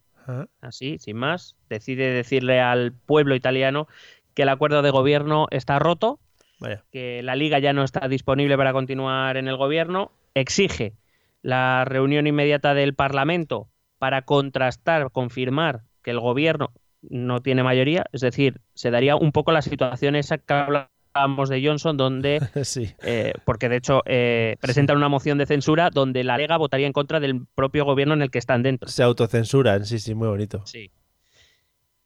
Así, 0.62 0.98
sin 1.00 1.18
más, 1.18 1.56
decide 1.70 2.12
decirle 2.12 2.60
al 2.60 2.94
pueblo 2.94 3.36
italiano 3.36 3.88
que 4.34 4.44
el 4.44 4.50
acuerdo 4.50 4.82
de 4.82 4.92
gobierno 4.92 5.48
está 5.52 5.80
roto, 5.80 6.20
Vaya. 6.60 6.84
que 6.92 7.22
la 7.24 7.36
liga 7.36 7.60
ya 7.60 7.74
no 7.74 7.84
está 7.84 8.08
disponible 8.08 8.58
para 8.58 8.74
continuar 8.74 9.38
en 9.38 9.48
el 9.48 9.58
gobierno, 9.58 10.12
exige 10.34 10.94
la 11.42 11.86
reunión 11.86 12.28
inmediata 12.28 12.74
del 12.74 12.94
Parlamento 12.94 13.70
para 14.00 14.24
contrastar, 14.24 15.12
confirmar 15.12 15.82
que 16.04 16.12
el 16.12 16.20
gobierno 16.20 16.72
no 17.02 17.42
tiene 17.42 17.64
mayoría, 17.64 18.06
es 18.12 18.22
decir, 18.22 18.62
se 18.74 18.92
daría 18.92 19.16
un 19.16 19.32
poco 19.32 19.52
la 19.52 19.62
situación 19.62 20.16
esa 20.16 20.38
que 20.38 20.88
hablábamos 21.18 21.50
de 21.50 21.66
Johnson, 21.66 21.98
donde, 21.98 22.40
sí. 22.64 22.94
eh, 23.04 23.34
porque 23.46 23.70
de 23.70 23.78
hecho 23.78 24.02
eh, 24.06 24.56
presentan 24.60 24.98
una 24.98 25.10
moción 25.10 25.38
de 25.38 25.46
censura 25.46 25.90
donde 25.90 26.24
la 26.24 26.38
Lega 26.38 26.58
votaría 26.58 26.88
en 26.88 26.94
contra 26.94 27.20
del 27.20 27.46
propio 27.56 27.86
gobierno 27.86 28.14
en 28.14 28.22
el 28.22 28.32
que 28.32 28.40
están 28.40 28.64
dentro. 28.64 28.90
Se 28.90 29.04
autocensuran, 29.04 29.86
sí, 29.86 30.00
sí, 30.00 30.14
muy 30.16 30.28
bonito. 30.28 30.62
Sí. 30.66 30.92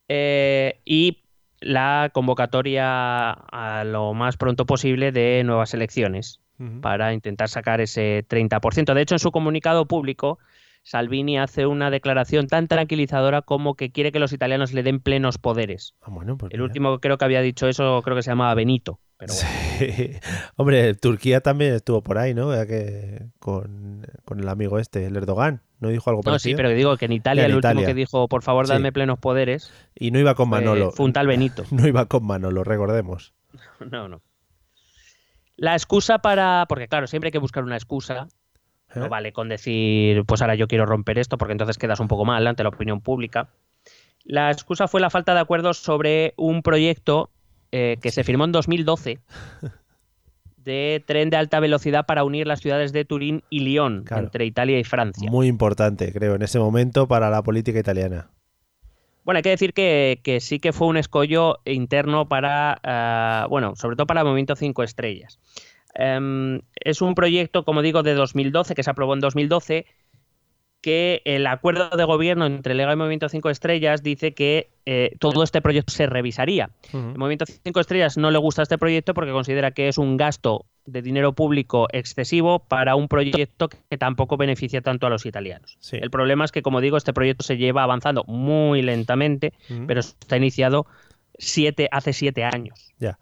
Eh, 0.07 0.79
y 0.85 1.23
la 1.59 2.09
convocatoria 2.13 3.31
a 3.31 3.83
lo 3.83 4.13
más 4.13 4.37
pronto 4.37 4.65
posible 4.65 5.11
de 5.11 5.43
nuevas 5.45 5.73
elecciones 5.73 6.39
para 6.81 7.11
intentar 7.11 7.49
sacar 7.49 7.81
ese 7.81 8.23
30%. 8.29 8.93
De 8.93 9.01
hecho, 9.01 9.15
en 9.15 9.19
su 9.19 9.31
comunicado 9.31 9.87
público, 9.87 10.37
Salvini 10.83 11.37
hace 11.37 11.67
una 11.67 11.91
declaración 11.91 12.47
tan 12.47 12.67
tranquilizadora 12.67 13.41
como 13.43 13.75
que 13.75 13.91
quiere 13.91 14.11
que 14.11 14.19
los 14.19 14.33
italianos 14.33 14.73
le 14.73 14.81
den 14.83 14.99
plenos 14.99 15.37
poderes. 15.37 15.93
Ah, 16.01 16.07
bueno, 16.09 16.37
pues 16.37 16.51
El 16.53 16.61
último 16.61 16.93
que 16.95 17.01
creo 17.07 17.17
que 17.17 17.25
había 17.25 17.41
dicho 17.41 17.67
eso 17.67 18.01
creo 18.03 18.15
que 18.15 18.23
se 18.23 18.31
llamaba 18.31 18.53
Benito. 18.55 18.99
Pero 19.17 19.33
bueno. 19.35 19.49
Sí. 19.77 20.11
Hombre, 20.55 20.95
Turquía 20.95 21.41
también 21.41 21.75
estuvo 21.75 22.01
por 22.01 22.17
ahí, 22.17 22.33
¿no? 22.33 22.49
Que 22.65 23.27
con, 23.39 24.07
con 24.25 24.39
el 24.39 24.49
amigo 24.49 24.79
este, 24.79 25.05
el 25.05 25.15
Erdogan, 25.15 25.61
¿no 25.79 25.89
dijo 25.89 26.09
algo 26.09 26.21
No, 26.25 26.31
sí, 26.39 26.49
parecido? 26.53 26.57
pero 26.57 26.69
digo 26.69 26.97
que 26.97 27.05
en 27.05 27.11
Italia 27.11 27.45
En 27.45 27.51
el 27.51 27.57
último 27.57 27.85
que 27.85 27.93
dijo, 27.93 28.27
por 28.27 28.41
favor, 28.41 28.65
Sí. 28.65 28.73
dadme 28.73 28.91
plenos 28.91 29.19
poderes, 29.19 29.71
Y 29.93 30.09
no 30.09 30.17
iba 30.17 30.33
con 30.33 30.49
Manolo. 30.49 30.91
fue 30.91 31.05
un 31.05 31.13
tal 31.13 31.27
Benito. 31.27 31.63
No 31.71 31.87
iba 31.87 32.05
con 32.07 32.25
Manolo, 32.25 32.63
recordemos. 32.63 33.33
No, 33.91 34.07
no. 34.07 34.21
La 35.57 35.73
excusa 35.75 36.17
para. 36.19 36.65
Porque, 36.67 36.87
claro, 36.87 37.05
siempre 37.05 37.27
hay 37.27 37.31
que 37.31 37.37
buscar 37.37 37.63
una 37.63 37.75
excusa. 37.75 38.27
¿Eh? 38.95 38.99
No 38.99 39.09
vale 39.09 39.31
con 39.31 39.49
decir, 39.49 40.23
pues 40.25 40.41
ahora 40.41 40.55
yo 40.55 40.67
quiero 40.67 40.85
romper 40.85 41.17
esto, 41.19 41.37
porque 41.37 41.53
entonces 41.53 41.77
quedas 41.77 41.99
un 41.99 42.07
poco 42.07 42.25
mal 42.25 42.45
ante 42.47 42.63
la 42.63 42.69
opinión 42.69 43.01
pública. 43.01 43.49
La 44.23 44.51
excusa 44.51 44.87
fue 44.87 45.01
la 45.01 45.09
falta 45.09 45.33
de 45.33 45.39
acuerdos 45.39 45.77
sobre 45.77 46.33
un 46.37 46.61
proyecto 46.61 47.29
eh, 47.71 47.97
que 48.01 48.11
se 48.11 48.23
firmó 48.23 48.45
en 48.45 48.51
2012 48.51 49.19
de 50.57 51.03
tren 51.07 51.29
de 51.29 51.37
alta 51.37 51.59
velocidad 51.59 52.05
para 52.05 52.23
unir 52.23 52.45
las 52.45 52.59
ciudades 52.59 52.93
de 52.93 53.05
Turín 53.05 53.43
y 53.49 53.61
Lyon, 53.61 54.03
Claro. 54.03 54.23
entre 54.23 54.45
Italia 54.45 54.77
y 54.79 54.83
Francia. 54.83 55.29
Muy 55.31 55.47
importante, 55.47 56.11
creo, 56.13 56.35
en 56.35 56.43
ese 56.43 56.59
momento 56.59 57.07
para 57.07 57.29
la 57.29 57.41
política 57.41 57.79
italiana. 57.79 58.29
Bueno, 59.23 59.37
hay 59.37 59.43
que 59.43 59.49
decir 59.49 59.73
que, 59.73 60.19
que 60.23 60.39
sí 60.39 60.59
que 60.59 60.73
fue 60.73 60.87
un 60.87 60.97
escollo 60.97 61.59
interno 61.65 62.27
para, 62.27 62.79
ah, 62.83 63.47
bueno, 63.49 63.75
sobre 63.75 63.95
todo 63.95 64.07
para 64.07 64.21
el 64.21 64.25
Movimiento 64.27 64.55
5 64.55 64.83
Estrellas. 64.83 65.39
Em, 65.93 66.61
es 66.75 67.01
un 67.01 67.15
proyecto, 67.15 67.63
como 67.63 67.81
digo, 67.81 68.03
de 68.03 68.13
2012, 68.13 68.75
que 68.75 68.83
se 68.83 68.89
aprobó 68.89 69.13
en 69.13 69.19
2012, 69.19 69.85
que 70.81 71.21
el 71.25 71.45
acuerdo 71.45 71.95
de 71.95 72.03
gobierno 72.03 72.45
entre 72.47 72.73
Lega 72.73 72.93
y 72.93 72.95
Movimiento 72.95 73.29
5 73.29 73.49
Estrellas 73.51 74.01
dice 74.01 74.33
que 74.33 74.71
eh, 74.87 75.15
todo 75.19 75.43
este 75.43 75.61
proyecto 75.61 75.93
se 75.93 76.07
revisaría. 76.07 76.71
El 76.91 77.17
Movimiento 77.17 77.45
5 77.45 77.79
Estrellas 77.79 78.17
no 78.17 78.31
le 78.31 78.39
gusta 78.39 78.63
este 78.63 78.79
proyecto 78.79 79.13
porque 79.13 79.31
considera 79.31 79.71
que 79.71 79.87
es 79.87 79.99
un 79.99 80.17
gasto 80.17 80.65
de 80.85 81.03
dinero 81.03 81.33
público 81.33 81.87
excesivo 81.93 82.59
para 82.59 82.95
un 82.95 83.07
proyecto 83.07 83.69
que 83.69 83.97
tampoco 83.99 84.37
beneficia 84.37 84.81
tanto 84.81 85.05
a 85.05 85.11
los 85.11 85.27
italianos. 85.27 85.77
Sí. 85.79 85.97
El 86.01 86.09
problema 86.09 86.45
es 86.45 86.51
que, 86.51 86.63
como 86.63 86.81
digo, 86.81 86.97
este 86.97 87.13
proyecto 87.13 87.43
se 87.43 87.57
lleva 87.57 87.83
avanzando 87.83 88.23
muy 88.25 88.81
lentamente, 88.81 89.53
pero 89.85 89.99
está 89.99 90.37
iniciado 90.37 90.87
siete, 91.37 91.87
hace 91.91 92.11
siete 92.13 92.43
años. 92.43 92.91
Ya. 92.97 93.19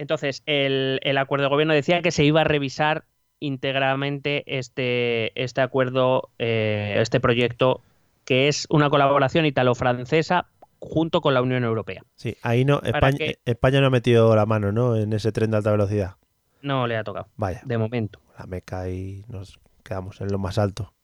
Entonces, 0.00 0.42
el, 0.46 0.98
el 1.02 1.18
acuerdo 1.18 1.44
de 1.44 1.50
gobierno 1.50 1.74
decía 1.74 2.00
que 2.00 2.10
se 2.10 2.24
iba 2.24 2.40
a 2.40 2.44
revisar 2.44 3.04
íntegramente 3.38 4.44
este, 4.58 5.30
este 5.42 5.60
acuerdo, 5.60 6.30
eh, 6.38 6.96
este 6.98 7.20
proyecto, 7.20 7.82
que 8.24 8.48
es 8.48 8.66
una 8.70 8.88
colaboración 8.88 9.44
italo-francesa 9.44 10.46
junto 10.78 11.20
con 11.20 11.34
la 11.34 11.42
Unión 11.42 11.64
Europea. 11.64 12.02
Sí, 12.16 12.34
ahí 12.42 12.64
no, 12.64 12.80
España, 12.82 13.18
que- 13.18 13.38
España 13.44 13.82
no 13.82 13.88
ha 13.88 13.90
metido 13.90 14.34
la 14.34 14.46
mano, 14.46 14.72
¿no? 14.72 14.96
En 14.96 15.12
ese 15.12 15.32
tren 15.32 15.50
de 15.50 15.58
alta 15.58 15.70
velocidad. 15.70 16.14
No 16.62 16.86
le 16.86 16.96
ha 16.96 17.04
tocado, 17.04 17.28
Vaya, 17.36 17.60
de 17.64 17.76
momento. 17.76 18.20
la 18.38 18.46
meca 18.46 18.88
y 18.88 19.22
nos 19.28 19.58
quedamos 19.84 20.20
en 20.22 20.28
lo 20.32 20.38
más 20.38 20.56
alto. 20.56 20.94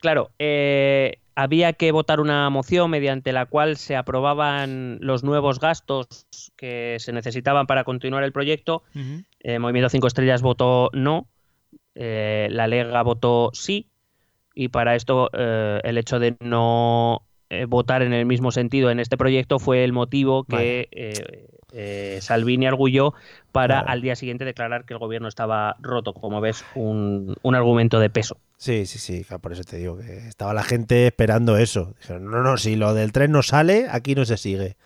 Claro, 0.00 0.30
eh, 0.38 1.18
había 1.34 1.72
que 1.72 1.92
votar 1.92 2.20
una 2.20 2.50
moción 2.50 2.90
mediante 2.90 3.32
la 3.32 3.46
cual 3.46 3.76
se 3.76 3.94
aprobaban 3.96 4.98
los 5.00 5.22
nuevos 5.22 5.60
gastos 5.60 6.26
que 6.56 6.96
se 6.98 7.12
necesitaban 7.12 7.66
para 7.66 7.84
continuar 7.84 8.24
el 8.24 8.32
proyecto. 8.32 8.82
Eh, 9.40 9.58
Movimiento 9.60 9.88
5 9.88 10.06
Estrellas 10.06 10.42
votó 10.42 10.90
no, 10.92 11.28
eh, 11.94 12.48
la 12.50 12.66
Lega 12.66 13.02
votó 13.02 13.50
sí, 13.52 13.88
y 14.52 14.68
para 14.68 14.96
esto 14.96 15.30
eh, 15.32 15.80
el 15.84 15.98
hecho 15.98 16.18
de 16.18 16.36
no 16.40 17.22
votar 17.68 18.02
en 18.02 18.12
el 18.12 18.26
mismo 18.26 18.50
sentido 18.50 18.90
en 18.90 19.00
este 19.00 19.16
proyecto 19.16 19.58
fue 19.58 19.82
el 19.82 19.92
motivo 19.92 20.44
que 20.44 20.88
eh, 21.72 22.18
Salvini 22.22 22.66
arguyó 22.66 23.14
para 23.52 23.76
Claro. 23.80 23.88
al 23.90 24.02
día 24.02 24.16
siguiente 24.16 24.44
declarar 24.44 24.84
que 24.84 24.94
el 24.94 24.98
gobierno 24.98 25.28
estaba 25.28 25.76
roto. 25.80 26.12
Como 26.14 26.40
ves, 26.40 26.64
un, 26.74 27.34
un 27.42 27.54
argumento 27.54 28.00
de 28.00 28.10
peso. 28.10 28.38
Sí, 28.56 28.86
sí, 28.86 28.98
sí, 28.98 29.24
por 29.40 29.52
eso 29.52 29.62
te 29.64 29.76
digo 29.76 29.98
que 29.98 30.28
estaba 30.28 30.52
la 30.54 30.62
gente 30.64 31.06
esperando 31.06 31.56
eso. 31.56 31.94
Dijeron, 32.00 32.30
no, 32.30 32.42
no, 32.42 32.56
si 32.56 32.76
lo 32.76 32.94
del 32.94 33.12
tren 33.12 33.30
no 33.32 33.42
sale, 33.42 33.86
aquí 33.90 34.14
no 34.14 34.24
se 34.24 34.36
sigue. 34.36 34.76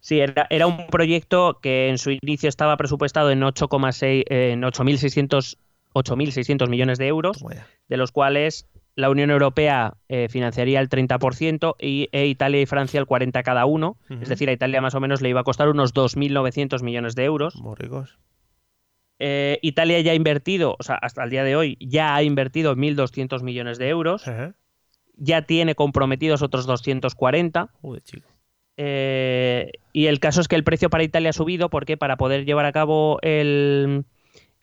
Sí, 0.00 0.20
era, 0.20 0.46
era 0.50 0.66
un 0.66 0.86
proyecto 0.88 1.58
que 1.60 1.88
en 1.88 1.98
su 1.98 2.10
inicio 2.10 2.48
estaba 2.48 2.76
presupuestado 2.76 3.30
en 3.30 3.40
8,6 3.40 4.24
eh, 4.28 4.50
en 4.52 4.62
8.600 4.62 5.56
8.600 5.94 6.68
millones 6.68 6.98
de 6.98 7.06
euros, 7.08 7.42
de 7.88 7.96
los 7.96 8.12
cuales 8.12 8.66
la 8.98 9.10
Unión 9.10 9.30
Europea 9.30 9.94
eh, 10.08 10.26
financiaría 10.28 10.80
el 10.80 10.88
30% 10.88 11.76
y 11.78 12.08
e 12.10 12.26
Italia 12.26 12.60
y 12.60 12.66
Francia 12.66 12.98
el 12.98 13.06
40% 13.06 13.44
cada 13.44 13.64
uno. 13.64 13.96
Es 14.10 14.28
decir, 14.28 14.48
a 14.48 14.52
Italia 14.52 14.80
más 14.80 14.96
o 14.96 15.00
menos 15.00 15.22
le 15.22 15.28
iba 15.28 15.40
a 15.40 15.44
costar 15.44 15.68
unos 15.68 15.94
2.900 15.94 16.82
millones 16.82 17.14
de 17.14 17.22
euros. 17.22 17.54
Muy 17.62 17.76
ricos. 17.76 18.18
Eh, 19.20 19.60
Italia 19.62 20.00
ya 20.00 20.10
ha 20.10 20.14
invertido, 20.16 20.74
o 20.76 20.82
sea, 20.82 20.96
hasta 20.96 21.22
el 21.22 21.30
día 21.30 21.44
de 21.44 21.54
hoy, 21.54 21.76
ya 21.78 22.16
ha 22.16 22.24
invertido 22.24 22.74
1.200 22.74 23.40
millones 23.44 23.78
de 23.78 23.88
euros. 23.88 24.24
Ya 25.14 25.42
tiene 25.42 25.76
comprometidos 25.76 26.42
otros 26.42 26.66
240. 26.66 27.68
Joder, 27.80 28.02
chico. 28.02 28.28
Eh, 28.76 29.70
y 29.92 30.06
el 30.06 30.18
caso 30.18 30.40
es 30.40 30.48
que 30.48 30.56
el 30.56 30.64
precio 30.64 30.90
para 30.90 31.04
Italia 31.04 31.30
ha 31.30 31.34
subido 31.34 31.70
porque 31.70 31.96
para 31.96 32.16
poder 32.16 32.44
llevar 32.44 32.66
a 32.66 32.72
cabo 32.72 33.20
el, 33.22 34.06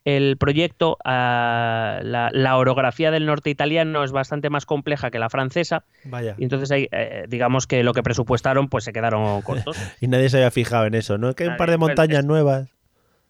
el 0.06 0.36
proyecto, 0.38 0.96
ah, 1.04 1.98
la, 2.02 2.30
la 2.32 2.56
orografía 2.56 3.10
del 3.10 3.26
norte 3.26 3.50
italiano 3.50 4.04
es 4.04 4.12
bastante 4.12 4.50
más 4.50 4.64
compleja 4.64 5.10
que 5.10 5.18
la 5.18 5.28
francesa 5.28 5.84
Vaya. 6.04 6.36
y 6.38 6.44
entonces 6.44 6.70
hay, 6.70 6.88
eh, 6.92 7.24
digamos 7.28 7.66
que 7.66 7.82
lo 7.82 7.92
que 7.92 8.02
presupuestaron 8.04 8.68
pues 8.68 8.84
se 8.84 8.92
quedaron 8.92 9.42
cortos. 9.42 9.76
Y 10.00 10.06
nadie 10.06 10.28
se 10.30 10.36
había 10.38 10.52
fijado 10.52 10.86
en 10.86 10.94
eso, 10.94 11.18
¿no? 11.18 11.34
Que 11.34 11.42
hay 11.44 11.50
un 11.50 11.56
par 11.56 11.70
de 11.70 11.76
pues, 11.78 11.88
montañas 11.88 12.24
nuevas. 12.24 12.68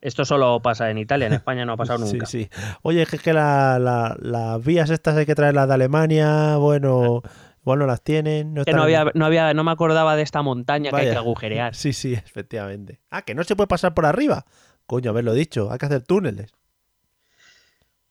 Esto 0.03 0.27
solo 0.27 0.61
pasa 0.61 0.91
en 0.91 0.99
Italia, 0.99 1.27
en 1.29 1.33
España 1.43 1.64
no 1.64 1.72
ha 1.72 1.77
pasado 1.79 2.05
Sí, 2.07 2.12
nunca. 2.12 2.27
sí. 2.27 2.51
Oye, 2.83 3.01
es 3.03 3.09
que, 3.09 3.18
que 3.18 3.33
la- 3.33 3.79
la- 3.79 4.14
las 4.20 4.62
vías 4.62 4.91
estas 4.91 5.16
hay 5.16 5.24
que 5.24 5.35
traerlas 5.35 5.68
de 5.68 5.74
Alemania, 5.74 6.59
bueno, 6.59 7.22
igual 7.62 7.79
no 7.79 7.87
las 7.87 8.03
tienen. 8.03 8.53
No 8.53 8.64
Que 8.66 8.74
no 8.74 8.83
había, 8.83 9.07
no 9.14 9.24
había, 9.24 9.55
no 9.55 9.64
me 9.64 9.70
acordaba 9.70 10.14
de 10.14 10.22
esta 10.22 10.43
montaña 10.43 10.91
que 10.91 10.97
hay 11.01 11.11
que 11.11 11.16
agujerear. 11.16 11.74
Sí, 11.74 11.95
sí, 11.95 12.12
efectivamente. 12.12 13.01
Ah, 13.11 13.22
que 13.22 13.35
no 13.35 13.43
se 13.45 13.57
puede 13.57 13.66
pasar 13.68 13.95
por 13.95 14.05
arriba. 14.05 14.45
Coño, 14.85 15.09
haberlo 15.11 15.33
dicho, 15.33 15.72
hay 15.72 15.79
que 15.79 15.87
hacer 15.87 16.03
túneles. 16.03 16.53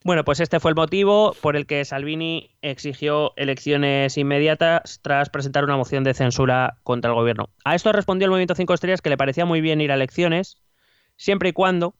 Bueno, 0.06 0.24
pues 0.24 0.40
este 0.40 0.60
fue 0.60 0.70
el 0.70 0.76
motivo 0.76 1.36
por 1.42 1.56
el 1.56 1.66
que 1.66 1.84
Salvini 1.84 2.52
exigió 2.62 3.34
elecciones 3.38 4.18
inmediatas 4.20 5.00
tras 5.02 5.32
presentar 5.32 5.64
una 5.64 5.78
moción 5.78 6.04
de 6.04 6.14
censura 6.14 6.78
contra 6.84 7.10
el 7.10 7.16
gobierno. 7.16 7.50
A 7.64 7.74
esto 7.74 7.92
respondió 7.92 8.26
el 8.26 8.30
Movimiento 8.30 8.54
5 8.54 8.76
Estrellas 8.76 9.02
que 9.02 9.10
le 9.10 9.18
parecía 9.18 9.46
muy 9.46 9.62
bien 9.62 9.82
ir 9.82 9.92
a 9.92 9.96
elecciones, 9.96 10.62
siempre 11.18 11.50
y 11.50 11.54
cuando, 11.54 11.96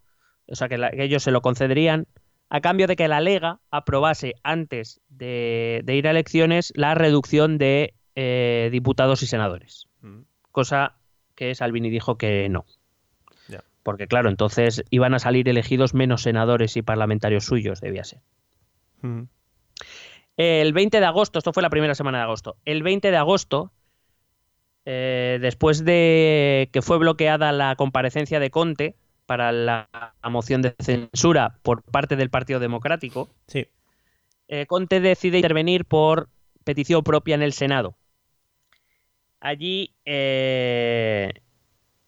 o 0.48 0.54
sea, 0.56 0.70
que, 0.70 0.78
la- 0.78 0.92
que 0.92 1.04
ellos 1.04 1.24
se 1.24 1.32
lo 1.32 1.42
concederían, 1.42 2.06
a 2.52 2.62
cambio 2.62 2.86
de 2.86 2.96
que 2.96 3.08
la 3.08 3.22
Lega 3.22 3.60
aprobase 3.72 4.36
antes 4.44 5.02
de, 5.10 5.82
de 5.84 5.96
ir 5.96 6.08
a 6.08 6.12
elecciones 6.12 6.72
la 6.76 6.94
reducción 6.94 7.58
de 7.58 7.96
eh, 8.16 8.70
diputados 8.72 9.24
y 9.24 9.26
senadores. 9.28 9.88
Cosa 10.52 10.96
que 11.34 11.56
Salvini 11.56 11.90
dijo 11.90 12.20
que 12.20 12.48
no. 12.50 12.66
Porque 13.86 14.08
claro, 14.08 14.30
entonces 14.30 14.84
iban 14.90 15.14
a 15.14 15.20
salir 15.20 15.48
elegidos 15.48 15.94
menos 15.94 16.24
senadores 16.24 16.76
y 16.76 16.82
parlamentarios 16.82 17.46
suyos, 17.46 17.82
debía 17.82 18.04
ser. 18.04 18.20
Mm. 19.04 19.26
El 20.38 20.74
20 20.74 21.00
de 21.00 21.06
agosto, 21.06 21.38
esto 21.38 21.54
fue 21.54 21.62
la 21.62 21.70
primera 21.70 21.94
semana 21.94 22.18
de 22.18 22.24
agosto, 22.24 22.58
el 22.66 22.82
20 22.82 23.12
de 23.12 23.18
agosto, 23.18 23.72
eh, 24.86 25.38
después 25.40 25.86
de 25.86 26.68
que 26.74 26.82
fue 26.82 26.98
bloqueada 26.98 27.52
la 27.52 27.76
comparecencia 27.76 28.40
de 28.40 28.50
Conte 28.50 28.96
para 29.28 29.52
la, 29.52 29.88
la 29.94 30.30
moción 30.30 30.64
de 30.64 30.74
censura 30.80 31.60
por 31.62 31.84
parte 31.84 32.16
del 32.16 32.32
Partido 32.32 32.60
Democrático, 32.60 33.30
Sí. 33.46 33.68
eh, 34.48 34.66
Conte 34.66 35.00
decide 35.00 35.38
intervenir 35.38 35.86
por 35.86 36.28
petición 36.64 37.04
propia 37.04 37.36
en 37.36 37.44
el 37.44 37.54
Senado. 37.54 37.96
Allí 39.40 39.94
eh, 40.06 41.34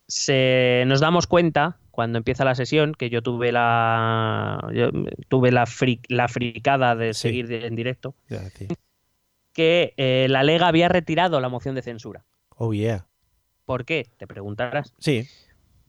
se, 0.07 0.83
nos 0.87 0.99
damos 0.99 1.27
cuenta, 1.27 1.77
cuando 1.91 2.17
empieza 2.17 2.45
la 2.45 2.55
sesión, 2.55 2.93
que 2.93 3.09
yo 3.09 3.21
tuve 3.21 3.51
la, 3.51 4.59
yo 4.73 4.89
tuve 5.29 5.51
la, 5.51 5.65
fri- 5.65 6.01
la 6.07 6.27
fricada 6.27 6.95
de 6.95 7.13
Sí. 7.13 7.21
seguir 7.29 7.51
en 7.51 7.75
directo, 7.75 8.15
que 9.53 9.93
eh, 9.97 10.27
la 10.29 10.43
Lega 10.43 10.67
había 10.67 10.89
retirado 10.89 11.39
la 11.39 11.49
moción 11.49 11.75
de 11.75 11.81
censura. 11.81 12.25
Oh, 12.55 12.73
yeah. 12.73 13.07
¿Por 13.65 13.85
qué? 13.85 14.07
Te 14.17 14.27
preguntarás. 14.27 14.93
Sí. 14.99 15.27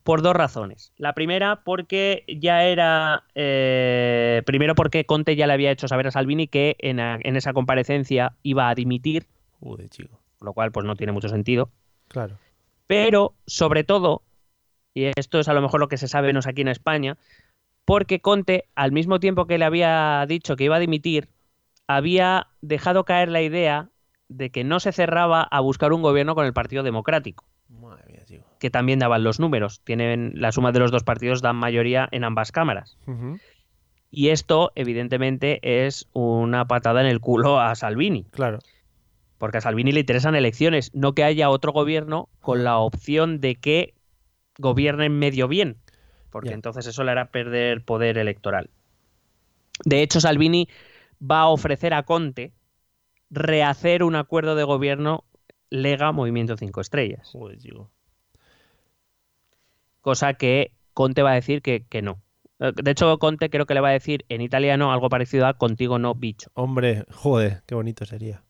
Por 0.03 0.23
dos 0.23 0.35
razones. 0.35 0.93
La 0.97 1.13
primera, 1.13 1.63
porque 1.65 2.25
ya 2.27 2.65
era. 2.65 3.25
eh, 3.35 4.43
primero, 4.47 4.75
porque 4.75 5.05
Conte 5.05 5.37
ya 5.37 5.47
le 5.47 5.53
había 5.53 5.71
hecho 5.71 5.87
saber 5.87 6.07
a 6.07 6.11
Salvini 6.11 6.49
que 6.49 6.77
en, 6.79 6.99
a- 6.99 7.19
en 7.23 7.37
esa 7.37 7.53
comparecencia 7.53 8.33
iba 8.43 8.69
a 8.71 8.75
dimitir, 8.75 9.27
Joder, 9.61 9.89
chico. 9.91 10.19
lo 10.41 10.55
cual 10.55 10.73
pues 10.73 10.87
no 10.87 10.97
tiene 10.97 11.13
mucho 11.13 11.29
sentido. 11.29 11.71
Claro. 12.09 12.39
Pero, 12.89 13.35
sobre 13.47 13.85
todo, 13.85 14.23
y 14.95 15.05
esto 15.15 15.39
es 15.39 15.47
a 15.47 15.55
lo 15.55 15.63
mejor 15.63 15.79
lo 15.79 15.89
que 15.89 15.99
se 15.99 16.09
sabe 16.09 16.29
menos 16.29 16.49
aquí 16.49 16.63
en 16.63 16.69
España, 16.69 17.17
porque 17.85 18.21
Conte, 18.21 18.65
al 18.75 18.91
mismo 18.91 19.21
tiempo 19.21 19.47
que 19.47 19.59
le 19.59 19.65
había 19.65 20.25
dicho 20.27 20.57
que 20.57 20.65
iba 20.65 20.77
a 20.77 20.81
dimitir, 20.81 21.29
había 21.87 22.49
dejado 22.61 23.05
caer 23.05 23.29
la 23.29 23.43
idea 23.43 23.91
de 24.29 24.51
que 24.51 24.65
no 24.65 24.81
se 24.81 24.93
cerraba 24.93 25.43
a 25.43 25.61
buscar 25.61 25.93
un 25.93 26.03
gobierno 26.03 26.35
con 26.35 26.47
el 26.47 26.53
Partido 26.53 26.83
Democrático, 26.83 27.45
Madre 27.69 28.05
mía, 28.09 28.43
que 28.59 28.71
también 28.71 28.99
daban 28.99 29.23
los 29.23 29.39
números. 29.39 29.81
Tienen 29.85 30.33
la 30.35 30.53
suma 30.53 30.73
de 30.73 30.81
los 30.81 30.91
dos 30.91 31.05
partidos 31.05 31.43
dan 31.43 31.57
mayoría 31.57 32.09
en 32.11 32.25
ambas 32.25 32.53
cámaras. 32.53 32.97
Y 34.11 34.29
esto, 34.31 34.73
evidentemente, 34.75 35.61
es 35.85 36.09
una 36.15 36.67
patada 36.67 37.03
en 37.03 37.07
el 37.07 37.21
culo 37.21 37.61
a 37.61 37.75
Salvini. 37.75 38.25
Claro. 38.25 38.59
Porque 39.39 39.59
a 39.59 39.61
Salvini 39.61 39.93
le 39.93 40.01
interesan 40.01 40.35
elecciones, 40.35 40.91
no 40.95 41.15
que 41.15 41.25
haya 41.25 41.49
otro 41.49 41.73
gobierno 41.73 42.29
con 42.41 42.65
la 42.65 42.79
opción 42.79 43.41
de 43.41 43.55
que 43.55 43.95
gobiernen 44.59 45.19
medio 45.19 45.49
bien. 45.49 45.79
Porque 46.31 46.53
entonces 46.53 46.87
eso 46.87 47.05
le 47.05 47.13
hará 47.13 47.31
perder 47.31 47.85
poder 47.85 48.19
electoral. 48.19 48.71
De 49.85 50.03
hecho, 50.03 50.21
Salvini 50.21 50.69
va 51.23 51.41
a 51.41 51.49
ofrecer 51.49 51.95
a 51.95 52.03
Conte 52.03 52.53
rehacer 53.31 54.03
un 54.03 54.17
acuerdo 54.17 54.55
de 54.55 54.65
gobierno 54.65 55.25
Lega 55.71 56.13
Movimiento 56.13 56.57
5 56.57 56.81
Estrellas. 56.81 57.29
Joder. 57.33 57.59
Cosa 60.01 60.35
que 60.35 60.73
Conte 60.95 61.23
va 61.23 61.33
a 61.33 61.35
decir 61.35 61.63
que, 61.63 61.87
que 61.87 62.03
no. 62.03 62.21
Eh, 62.59 62.73
De 62.75 62.91
hecho, 62.91 63.19
Conte 63.19 63.51
creo 63.51 63.67
que 63.67 63.75
le 63.75 63.81
va 63.81 63.89
a 63.89 63.93
decir 63.93 64.25
en 64.29 64.41
italiano 64.41 64.93
algo 64.93 65.09
parecido 65.09 65.47
a 65.47 65.55
contigo 65.55 65.99
no, 65.99 66.15
bicho. 66.15 66.51
Hombre, 66.55 67.05
joder, 67.11 67.63
qué 67.67 67.75
bonito 67.75 68.05
sería. 68.05 68.43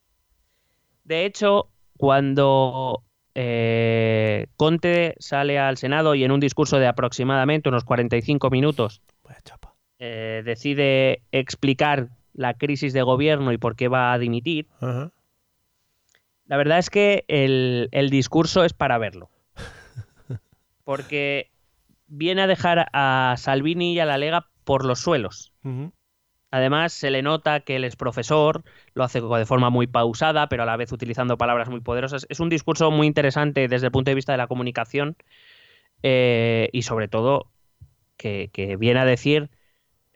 De 1.09 1.25
hecho, 1.25 1.71
cuando 1.97 3.03
eh, 3.35 4.47
Conte 4.59 5.15
sale 5.19 5.59
al 5.59 5.79
Senado 5.79 6.15
y 6.15 6.23
en 6.23 6.31
un 6.31 6.39
discurso 6.39 6.79
de 6.79 6.87
aproximadamente 6.87 7.71
unos 7.71 7.85
45 7.85 8.51
minutos 8.51 9.01
eh, 9.99 10.43
decide 10.45 11.23
explicar 11.33 12.11
la 12.35 12.53
crisis 12.53 12.93
de 12.93 13.01
gobierno 13.01 13.53
y 13.53 13.57
por 13.57 13.75
qué 13.75 13.89
va 13.89 14.13
a 14.13 14.19
dimitir, 14.19 14.67
la 16.45 16.57
verdad 16.59 16.79
es 16.79 16.91
que 16.91 17.25
el, 17.27 17.89
el 17.93 18.11
discurso 18.11 18.65
es 18.65 18.75
para 18.75 18.99
verlo. 18.99 19.31
Porque 20.85 21.51
viene 22.07 22.43
a 22.43 22.47
dejar 22.47 22.87
a 22.93 23.35
Salvini 23.39 23.95
y 23.95 24.01
a 24.01 24.05
la 24.05 24.19
Lega 24.19 24.51
por 24.65 24.85
los 24.85 25.01
suelos. 25.01 25.55
Además, 26.51 26.93
se 26.93 27.11
le 27.11 27.23
nota 27.23 27.61
que 27.61 27.77
él 27.77 27.85
es 27.85 27.97
profesor, 27.97 28.65
lo 28.95 29.05
hace 29.05 29.21
de 29.21 29.47
forma 29.47 29.71
muy 29.71 29.87
pausada, 29.87 30.49
pero 30.49 30.63
a 30.63 30.67
la 30.67 30.77
vez 30.77 30.93
utilizando 30.93 31.37
palabras 31.37 31.69
muy 31.69 31.81
poderosas. 31.81 32.27
Es 32.31 32.41
un 32.41 32.49
discurso 32.49 32.91
muy 32.91 33.07
interesante 33.07 33.69
desde 33.69 33.87
el 33.87 33.93
punto 33.93 34.11
de 34.11 34.15
vista 34.15 34.33
de 34.33 34.39
la 34.39 34.47
comunicación 34.47 35.17
eh, 36.03 36.71
y 36.73 36.83
sobre 36.83 37.09
todo 37.09 37.51
que, 38.17 38.51
que 38.53 38.77
viene 38.77 39.01
a 39.01 39.05
decir, 39.05 39.51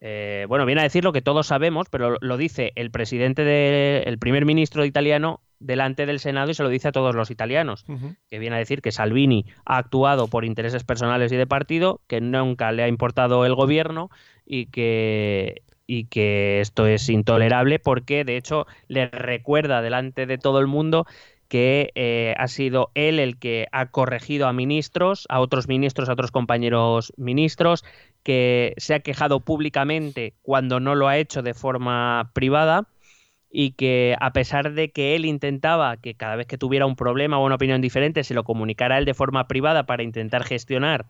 eh, 0.01 0.47
bueno, 0.49 0.67
viene 0.67 0.81
a 0.81 0.85
decir 0.85 1.05
lo 1.05 1.13
que 1.13 1.23
todos 1.23 1.47
sabemos, 1.47 1.87
pero 1.89 2.17
lo 2.21 2.37
dice 2.37 2.73
el 2.75 2.91
presidente, 2.91 3.45
de, 3.45 4.03
el 4.07 4.19
primer 4.19 4.45
ministro 4.45 4.85
italiano 4.85 5.41
delante 5.61 6.07
del 6.07 6.19
Senado 6.19 6.51
y 6.51 6.55
se 6.55 6.65
lo 6.65 6.71
dice 6.71 6.89
a 6.89 6.93
todos 6.93 7.15
los 7.15 7.31
italianos, 7.31 7.85
que 8.29 8.41
viene 8.41 8.57
a 8.57 8.59
decir 8.59 8.83
que 8.83 8.91
Salvini 8.91 9.47
ha 9.65 9.79
actuado 9.79 10.27
por 10.27 10.45
intereses 10.45 10.83
personales 10.83 11.31
y 11.31 11.37
de 11.37 11.47
partido, 11.47 12.01
que 12.09 12.21
nunca 12.21 12.73
le 12.73 12.83
ha 12.83 12.89
importado 12.89 13.47
el 13.47 13.55
gobierno 13.55 14.11
y 14.45 14.67
que 14.67 15.63
y 15.87 16.05
que 16.05 16.61
esto 16.61 16.87
es 16.87 17.09
intolerable 17.09 17.79
porque 17.79 18.25
de 18.25 18.37
hecho 18.37 18.67
le 18.89 19.07
recuerda 19.07 19.83
delante 19.83 20.27
de 20.27 20.39
todo 20.39 20.59
el 20.59 20.67
mundo 20.67 21.07
que 21.53 21.93
eh, 21.97 22.35
ha 22.39 22.49
sido 22.49 22.91
él 22.95 23.19
el 23.19 23.39
que 23.39 23.67
ha 23.73 23.91
corregido 23.91 24.47
a 24.47 24.55
ministros, 24.55 25.27
a 25.29 25.39
otros 25.39 25.69
ministros, 25.69 26.09
a 26.09 26.15
otros 26.15 26.31
compañeros 26.31 27.13
ministros, 27.19 27.85
que 28.23 28.73
se 28.79 28.95
ha 28.95 29.01
quejado 29.01 29.41
públicamente 29.41 30.33
cuando 30.41 30.81
no 30.81 30.95
lo 30.95 31.09
ha 31.09 31.19
hecho 31.19 31.43
de 31.43 31.53
forma 31.53 32.31
privada 32.33 32.89
y 33.51 33.73
que 33.73 34.17
a 34.19 34.33
pesar 34.33 34.73
de 34.73 34.93
que 34.93 35.15
él 35.15 35.27
intentaba 35.27 35.99
que 35.99 36.15
cada 36.15 36.37
vez 36.37 36.47
que 36.47 36.57
tuviera 36.57 36.87
un 36.87 36.97
problema 36.97 37.39
o 37.39 37.45
una 37.45 37.57
opinión 37.57 37.83
diferente 37.83 38.25
se 38.25 38.33
lo 38.33 38.45
comunicara 38.45 38.97
él 38.97 39.05
de 39.05 39.13
forma 39.13 39.47
privada 39.47 39.85
para 39.85 40.03
intentar 40.03 40.45
gestionar 40.45 41.05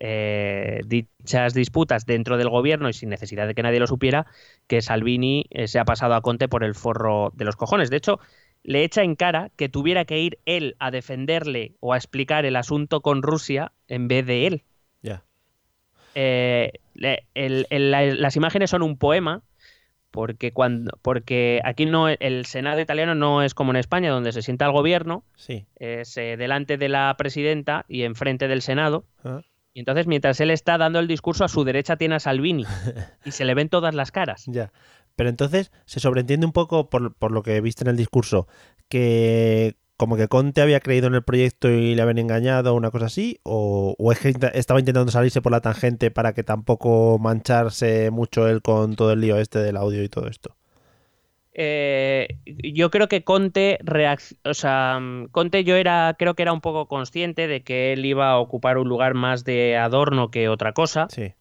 eh, 0.00 0.80
dichas 0.86 1.54
disputas 1.54 2.06
dentro 2.06 2.36
del 2.38 2.48
gobierno 2.48 2.88
y 2.88 2.92
sin 2.92 3.08
necesidad 3.10 3.46
de 3.46 3.54
que 3.54 3.62
nadie 3.62 3.78
lo 3.80 3.86
supiera, 3.86 4.26
que 4.66 4.82
Salvini 4.82 5.44
eh, 5.50 5.68
se 5.68 5.78
ha 5.78 5.84
pasado 5.84 6.14
a 6.14 6.22
Conte 6.22 6.48
por 6.48 6.64
el 6.64 6.74
forro 6.74 7.30
de 7.34 7.44
los 7.44 7.54
cojones. 7.56 7.90
De 7.90 7.98
hecho, 7.98 8.18
le 8.62 8.82
echa 8.82 9.02
en 9.02 9.14
cara 9.14 9.50
que 9.56 9.68
tuviera 9.68 10.04
que 10.04 10.18
ir 10.18 10.38
él 10.46 10.74
a 10.80 10.90
defenderle 10.90 11.74
o 11.80 11.92
a 11.92 11.96
explicar 11.96 12.44
el 12.46 12.56
asunto 12.56 13.00
con 13.02 13.22
Rusia 13.22 13.72
en 13.88 14.08
vez 14.08 14.26
de 14.26 14.46
él. 14.46 14.64
Ya. 15.02 15.22
Eh, 16.14 16.72
las 16.94 18.36
imágenes 18.36 18.70
son 18.70 18.82
un 18.82 18.96
poema 18.98 19.42
porque 20.10 20.52
cuando 20.52 20.98
porque 21.02 21.60
aquí 21.64 21.86
no 21.86 22.08
el 22.08 22.44
Senado 22.44 22.80
italiano 22.80 23.14
no 23.14 23.42
es 23.42 23.54
como 23.54 23.70
en 23.70 23.76
España 23.76 24.10
donde 24.10 24.32
se 24.32 24.42
sienta 24.42 24.64
el 24.66 24.72
gobierno 24.72 25.22
Sí. 25.36 25.66
es 25.76 26.16
eh, 26.16 26.36
delante 26.36 26.76
de 26.78 26.88
la 26.88 27.14
presidenta 27.16 27.84
y 27.88 28.02
enfrente 28.02 28.48
del 28.48 28.60
Senado 28.60 29.04
Ah. 29.22 29.42
Y 29.72 29.80
entonces 29.80 30.06
mientras 30.06 30.40
él 30.40 30.50
está 30.50 30.78
dando 30.78 30.98
el 30.98 31.06
discurso 31.06 31.44
a 31.44 31.48
su 31.48 31.64
derecha 31.64 31.96
tiene 31.96 32.16
a 32.16 32.20
Salvini 32.20 32.64
y 33.24 33.30
se 33.30 33.44
le 33.44 33.54
ven 33.54 33.68
todas 33.68 33.94
las 33.94 34.10
caras 34.12 34.44
Ya. 34.46 34.72
Pero 35.16 35.28
entonces 35.28 35.70
se 35.84 36.00
sobreentiende 36.00 36.46
un 36.46 36.52
poco, 36.52 36.88
por, 36.88 37.14
por 37.14 37.30
lo 37.30 37.42
que 37.42 37.60
viste 37.60 37.84
en 37.84 37.88
el 37.90 37.96
discurso, 37.96 38.48
que 38.88 39.76
como 39.98 40.16
que 40.16 40.28
Conte 40.28 40.62
había 40.62 40.80
creído 40.80 41.08
en 41.08 41.14
el 41.14 41.22
proyecto 41.22 41.68
y 41.68 41.94
le 41.94 42.00
habían 42.00 42.16
engañado 42.16 42.72
o 42.72 42.74
una 42.74 42.90
cosa 42.90 43.04
así, 43.04 43.38
o, 43.42 43.94
o 43.98 44.12
es 44.12 44.18
que 44.18 44.32
estaba 44.54 44.80
intentando 44.80 45.12
salirse 45.12 45.42
por 45.42 45.52
la 45.52 45.60
tangente 45.60 46.10
para 46.10 46.32
que 46.32 46.42
tampoco 46.42 47.18
mancharse 47.18 48.10
mucho 48.10 48.48
él 48.48 48.62
con 48.62 48.96
todo 48.96 49.12
el 49.12 49.20
lío 49.20 49.36
este 49.36 49.58
del 49.58 49.76
audio 49.76 50.02
y 50.02 50.08
todo 50.08 50.26
esto. 50.26 50.56
Eh, 51.62 52.38
yo 52.46 52.90
creo 52.90 53.06
que 53.08 53.22
Conte 53.22 53.78
o 54.44 54.54
sea, 54.54 54.98
mm, 54.98 55.26
Conte 55.26 55.62
yo 55.62 55.76
era 55.76 56.16
creo 56.18 56.34
que 56.34 56.40
era 56.40 56.54
un 56.54 56.62
poco 56.62 56.88
consciente 56.88 57.48
de 57.48 57.62
que 57.62 57.92
él 57.92 58.06
iba 58.06 58.30
a 58.30 58.38
ocupar 58.38 58.78
un 58.78 58.88
lugar 58.88 59.12
más 59.12 59.44
de 59.44 59.76
adorno 59.76 60.30
que 60.30 60.48
otra 60.48 60.72
cosa 60.72 61.06
Sí. 61.10 61.34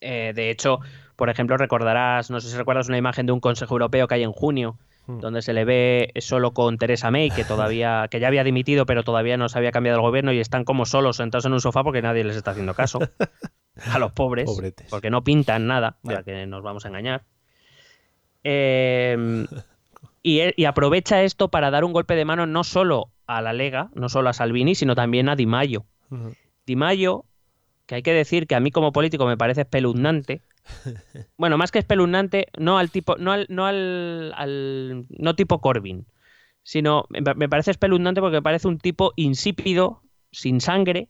Eh, 0.00 0.32
de 0.34 0.50
hecho, 0.50 0.80
por 1.14 1.30
ejemplo, 1.30 1.56
recordarás, 1.56 2.30
no 2.30 2.40
sé 2.40 2.50
si 2.50 2.56
recuerdas 2.56 2.88
una 2.88 2.98
imagen 2.98 3.26
de 3.26 3.32
un 3.32 3.38
Consejo 3.40 3.74
Europeo 3.74 4.08
que 4.08 4.16
hay 4.16 4.24
en 4.24 4.32
junio, 4.32 4.76
Hmm. 5.06 5.20
donde 5.20 5.40
se 5.40 5.52
le 5.52 5.64
ve 5.64 6.12
solo 6.18 6.52
con 6.52 6.78
Teresa 6.78 7.12
May, 7.12 7.30
que 7.30 7.44
todavía, 7.44 8.08
que 8.10 8.18
ya 8.18 8.26
había 8.26 8.42
dimitido, 8.42 8.86
pero 8.86 9.04
todavía 9.04 9.36
no 9.36 9.48
se 9.48 9.56
había 9.56 9.70
cambiado 9.70 9.98
el 9.98 10.02
gobierno 10.02 10.32
y 10.32 10.40
están 10.40 10.64
como 10.64 10.84
solos 10.84 11.18
sentados 11.18 11.44
en 11.44 11.52
un 11.52 11.60
sofá 11.60 11.84
porque 11.84 12.02
nadie 12.02 12.24
les 12.24 12.36
está 12.36 12.50
haciendo 12.50 12.74
caso. 12.74 12.98
A 13.92 13.98
los 13.98 14.10
pobres, 14.12 14.46
Pobretes. 14.46 14.88
porque 14.90 15.10
no 15.10 15.22
pintan 15.22 15.66
nada, 15.66 15.98
para 16.02 16.24
que 16.24 16.46
nos 16.46 16.62
vamos 16.62 16.84
a 16.84 16.88
engañar. 16.88 17.22
Eh, 18.48 19.44
y, 20.22 20.64
aprovecha 20.64 21.24
esto 21.24 21.48
para 21.48 21.72
dar 21.72 21.84
un 21.84 21.92
golpe 21.92 22.14
de 22.14 22.24
mano 22.24 22.46
no 22.46 22.62
solo 22.62 23.10
a 23.26 23.42
la 23.42 23.52
Lega, 23.52 23.90
no 23.94 24.08
solo 24.08 24.28
a 24.28 24.32
Salvini, 24.32 24.76
sino 24.76 24.94
también 24.94 25.28
a 25.28 25.34
Di 25.34 25.46
Maio. 25.46 25.84
Di 26.64 26.76
Maio, 26.76 27.24
que 27.86 27.96
hay 27.96 28.02
que 28.02 28.12
decir 28.12 28.46
que 28.46 28.54
a 28.54 28.60
mí 28.60 28.70
como 28.70 28.92
político 28.92 29.26
me 29.26 29.36
parece 29.36 29.62
espeluznante. 29.62 30.42
Bueno, 31.38 31.58
más 31.58 31.70
que 31.70 31.78
espeluznante, 31.78 32.46
no 32.58 32.78
al 32.78 32.90
tipo, 32.90 33.16
no 33.16 33.30
al, 33.30 33.46
no 33.50 33.66
al, 33.66 34.32
al- 34.36 35.04
no 35.10 35.36
tipo 35.36 35.60
Corbyn, 35.60 36.06
sino 36.62 37.04
me 37.10 37.48
parece 37.48 37.72
espeluznante 37.72 38.22
porque 38.22 38.38
me 38.38 38.42
parece 38.42 38.68
un 38.68 38.78
tipo 38.78 39.12
insípido, 39.16 40.02
sin 40.32 40.62
sangre, 40.62 41.08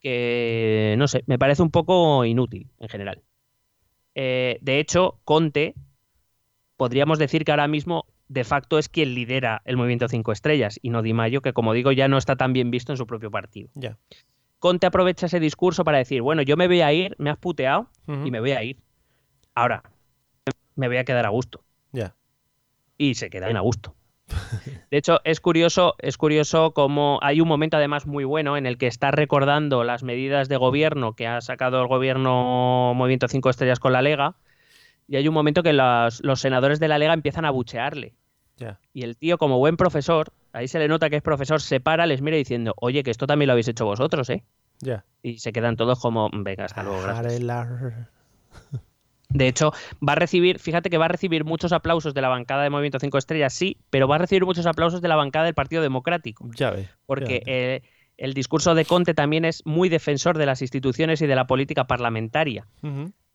que 0.00 0.94
no 0.96 1.08
sé, 1.08 1.24
me 1.26 1.40
parece 1.40 1.62
un 1.62 1.72
poco 1.72 2.24
inútil 2.24 2.70
en 2.78 2.88
general. 2.88 3.22
Eh, 4.14 4.58
de 4.60 4.78
hecho, 4.78 5.18
Conte, 5.24 5.74
podríamos 6.76 7.18
decir 7.18 7.44
que 7.44 7.52
ahora 7.52 7.68
mismo 7.68 8.06
de 8.28 8.44
facto 8.44 8.78
es 8.78 8.88
quien 8.88 9.14
lidera 9.14 9.62
el 9.64 9.76
movimiento 9.76 10.08
5 10.08 10.32
estrellas 10.32 10.78
y 10.82 10.90
no 10.90 11.02
Di 11.02 11.12
Maio, 11.12 11.42
que 11.42 11.52
como 11.52 11.72
digo 11.72 11.92
ya 11.92 12.08
no 12.08 12.18
está 12.18 12.36
tan 12.36 12.52
bien 12.52 12.70
visto 12.70 12.92
en 12.92 12.98
su 12.98 13.06
propio 13.06 13.30
partido. 13.30 13.70
Ya. 13.74 13.98
Conte 14.58 14.86
aprovecha 14.86 15.26
ese 15.26 15.38
discurso 15.38 15.84
para 15.84 15.98
decir, 15.98 16.22
bueno, 16.22 16.42
yo 16.42 16.56
me 16.56 16.66
voy 16.66 16.80
a 16.80 16.92
ir, 16.92 17.14
me 17.18 17.30
has 17.30 17.36
puteado 17.36 17.88
y 18.24 18.30
me 18.30 18.40
voy 18.40 18.52
a 18.52 18.62
ir. 18.64 18.78
Ahora, 19.54 19.82
me 20.74 20.88
voy 20.88 20.96
a 20.96 21.04
quedar 21.04 21.26
a 21.26 21.30
gusto. 21.30 21.62
Ya. 21.92 22.14
Y 22.98 23.14
se 23.14 23.30
queda 23.30 23.46
bien 23.46 23.56
a 23.56 23.60
gusto. 23.60 23.94
De 24.90 24.96
hecho, 24.96 25.20
es 25.24 25.40
curioso, 25.40 25.94
es 25.98 26.18
curioso 26.18 26.72
como 26.72 27.18
hay 27.22 27.40
un 27.40 27.48
momento 27.48 27.76
además 27.76 28.06
muy 28.06 28.24
bueno 28.24 28.56
en 28.56 28.66
el 28.66 28.76
que 28.76 28.86
está 28.86 29.10
recordando 29.10 29.84
las 29.84 30.02
medidas 30.02 30.48
de 30.48 30.56
gobierno 30.56 31.14
que 31.14 31.26
ha 31.26 31.40
sacado 31.40 31.80
el 31.80 31.86
gobierno 31.86 32.92
Movimiento 32.94 33.28
5 33.28 33.50
Estrellas 33.50 33.78
con 33.78 33.92
la 33.92 34.02
Lega. 34.02 34.36
Y 35.08 35.16
hay 35.16 35.28
un 35.28 35.34
momento 35.34 35.62
que 35.62 35.72
los, 35.72 36.22
los 36.24 36.40
senadores 36.40 36.80
de 36.80 36.88
la 36.88 36.98
Lega 36.98 37.12
empiezan 37.12 37.44
a 37.44 37.50
buchearle. 37.50 38.14
Y 38.94 39.02
el 39.02 39.16
tío, 39.16 39.36
como 39.36 39.58
buen 39.58 39.76
profesor, 39.76 40.32
ahí 40.52 40.66
se 40.66 40.78
le 40.78 40.88
nota 40.88 41.10
que 41.10 41.16
es 41.16 41.22
profesor, 41.22 41.60
se 41.60 41.78
para, 41.78 42.06
les 42.06 42.22
mira 42.22 42.38
diciendo, 42.38 42.74
oye, 42.80 43.02
que 43.02 43.10
esto 43.10 43.26
también 43.26 43.48
lo 43.48 43.52
habéis 43.52 43.68
hecho 43.68 43.84
vosotros, 43.84 44.30
¿eh? 44.30 44.44
Ya. 44.80 45.04
Y 45.22 45.38
se 45.38 45.52
quedan 45.52 45.76
todos 45.76 46.00
como, 46.00 46.30
venga, 46.32 46.64
hasta 46.64 46.82
luego, 46.82 47.02
gracias. 47.02 47.34
De 49.28 49.48
hecho, 49.48 49.72
va 50.06 50.12
a 50.12 50.16
recibir, 50.16 50.58
fíjate 50.58 50.88
que 50.88 50.98
va 50.98 51.06
a 51.06 51.08
recibir 51.08 51.44
muchos 51.44 51.72
aplausos 51.72 52.14
de 52.14 52.20
la 52.22 52.28
bancada 52.28 52.62
de 52.62 52.70
Movimiento 52.70 52.98
5 53.00 53.18
Estrellas, 53.18 53.52
sí, 53.52 53.76
pero 53.90 54.08
va 54.08 54.14
a 54.14 54.18
recibir 54.18 54.46
muchos 54.46 54.66
aplausos 54.66 55.02
de 55.02 55.08
la 55.08 55.16
bancada 55.16 55.44
del 55.44 55.54
Partido 55.54 55.82
Democrático, 55.82 56.48
Ya 56.54 56.70
ves. 56.70 56.88
porque 57.06 57.42
eh, 57.44 57.82
el 58.16 58.34
discurso 58.34 58.74
de 58.74 58.84
Conte 58.84 59.14
también 59.14 59.44
es 59.44 59.66
muy 59.66 59.88
defensor 59.88 60.38
de 60.38 60.46
las 60.46 60.62
instituciones 60.62 61.20
y 61.20 61.26
de 61.26 61.34
la 61.34 61.46
política 61.46 61.86
parlamentaria. 61.86 62.66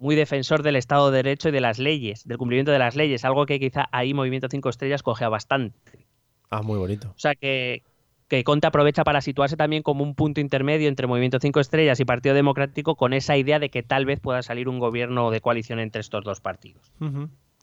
Muy 0.02 0.16
defensor 0.16 0.64
del 0.64 0.76
Estado 0.76 1.12
de 1.12 1.18
Derecho 1.18 1.50
y 1.50 1.52
de 1.52 1.62
las 1.62 1.80
leyes, 1.80 2.28
del 2.28 2.38
cumplimiento 2.38 2.72
de 2.72 2.80
las 2.80 2.96
leyes, 2.96 3.24
algo 3.24 3.46
que 3.46 3.60
quizá 3.60 3.88
ahí 3.92 4.14
Movimiento 4.14 4.48
5 4.50 4.68
Estrellas 4.70 5.04
cogea 5.04 5.30
bastante. 5.30 6.08
Ah, 6.50 6.62
muy 6.62 6.78
bonito. 6.80 7.10
O 7.16 7.20
sea 7.20 7.36
que, 7.36 7.84
que 8.28 8.44
Conte 8.44 8.68
aprovecha 8.68 9.04
para 9.04 9.22
situarse 9.22 9.56
también 9.56 9.84
como 9.84 10.04
un 10.04 10.16
punto 10.16 10.42
intermedio 10.42 10.90
entre 10.90 11.08
Movimiento 11.08 11.40
5 11.40 11.60
Estrellas 11.60 12.00
y 12.00 12.06
Partido 12.06 12.36
Democrático 12.36 12.96
con 12.96 13.14
esa 13.14 13.38
idea 13.38 13.60
de 13.60 13.70
que 13.70 13.84
tal 13.84 14.06
vez 14.06 14.20
pueda 14.20 14.42
salir 14.42 14.68
un 14.68 14.80
gobierno 14.80 15.32
de 15.32 15.40
coalición 15.40 15.80
entre 15.80 16.02
estos 16.02 16.24
dos 16.26 16.42
partidos. 16.42 16.92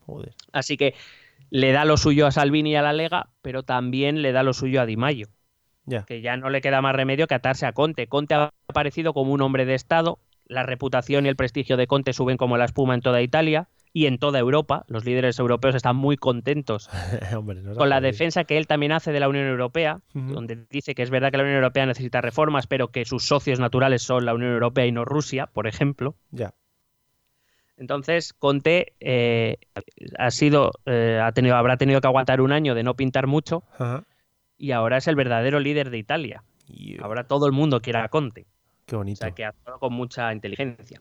Joder. 0.07 0.35
Así 0.53 0.77
que 0.77 0.95
le 1.51 1.73
da 1.73 1.85
lo 1.85 1.97
suyo 1.97 2.27
a 2.27 2.31
Salvini 2.31 2.71
y 2.73 2.77
a 2.77 2.83
la 2.83 2.93
Lega, 2.93 3.29
pero 3.43 3.63
también 3.63 4.23
le 4.23 4.33
da 4.33 4.43
lo 4.43 4.53
suyo 4.53 4.81
a 4.81 4.87
Di 4.87 4.97
Maio, 4.97 5.29
Ya. 5.87 6.05
que 6.05 6.21
ya 6.21 6.37
no 6.37 6.51
le 6.51 6.61
queda 6.61 6.81
más 6.83 6.95
remedio 6.95 7.27
que 7.27 7.35
atarse 7.35 7.67
a 7.67 7.73
Conte. 7.73 8.07
Conte 8.07 8.35
ha 8.35 8.51
aparecido 8.69 9.13
como 9.13 9.33
un 9.33 9.43
hombre 9.43 9.65
de 9.67 9.75
Estado, 9.75 10.19
la 10.49 10.63
reputación 10.63 11.27
y 11.27 11.29
el 11.29 11.37
prestigio 11.37 11.77
de 11.77 11.87
Conte 11.87 12.13
suben 12.13 12.37
como 12.37 12.57
la 12.57 12.65
espuma 12.65 12.95
en 12.95 13.01
toda 13.01 13.23
Italia 13.23 13.69
y 13.93 14.07
en 14.07 14.19
toda 14.19 14.39
Europa. 14.39 14.85
Los 14.89 15.05
líderes 15.05 15.39
europeos 15.39 15.75
están 15.75 15.97
muy 15.97 16.17
contentos 16.17 16.91
Hombre, 17.37 17.63
no 17.63 17.75
con 17.75 17.89
la 17.89 18.01
defensa 18.01 18.45
que 18.45 18.59
él 18.59 18.67
también 18.67 18.93
hace 18.93 19.13
de 19.13 19.21
la 19.21 19.29
Unión 19.29 19.47
Europea, 19.47 20.01
donde 20.13 20.67
dice 20.71 20.95
que 20.95 21.03
es 21.03 21.11
verdad 21.11 21.31
que 21.31 21.37
la 21.37 21.45
Unión 21.45 21.57
Europea 21.57 21.87
necesita 21.87 22.21
reformas, 22.21 22.67
pero 22.67 22.89
que 22.89 23.05
sus 23.05 23.27
socios 23.27 23.61
naturales 23.61 24.03
son 24.03 24.25
la 24.25 24.35
Unión 24.35 24.53
Europea 24.53 24.87
y 24.87 24.93
no 24.93 25.05
Rusia, 25.05 25.47
por 25.47 25.67
ejemplo. 25.67 26.17
Ya. 26.31 26.55
Entonces, 27.77 28.33
Conte 28.33 28.95
eh, 28.99 29.59
ha 30.19 30.31
sido, 30.33 30.73
eh, 30.85 31.21
ha 31.23 31.31
tenido, 31.33 31.55
habrá 31.55 31.77
tenido 31.77 32.01
que 32.01 32.09
aguantar 32.09 32.41
un 32.41 32.53
año 32.53 32.75
de 32.75 32.83
no 32.83 32.95
pintar 32.95 33.29
mucho 33.29 33.63
y 34.57 34.73
ahora 34.73 34.97
es 34.97 35.07
el 35.07 35.15
verdadero 35.15 35.61
líder 35.61 35.91
de 35.91 35.99
Italia. 35.99 36.43
Ahora 37.01 37.25
todo 37.25 37.47
el 37.47 37.53
mundo 37.53 37.81
quiere 37.81 38.01
a 38.01 38.09
Conte. 38.09 38.47
Qué 38.89 38.97
O 38.97 38.99
bonito. 38.99 39.19
sea 39.19 39.31
que 39.33 39.45
ha 39.45 39.49
actuado 39.49 39.79
con 39.79 39.93
mucha 39.93 40.33
inteligencia. 40.33 41.01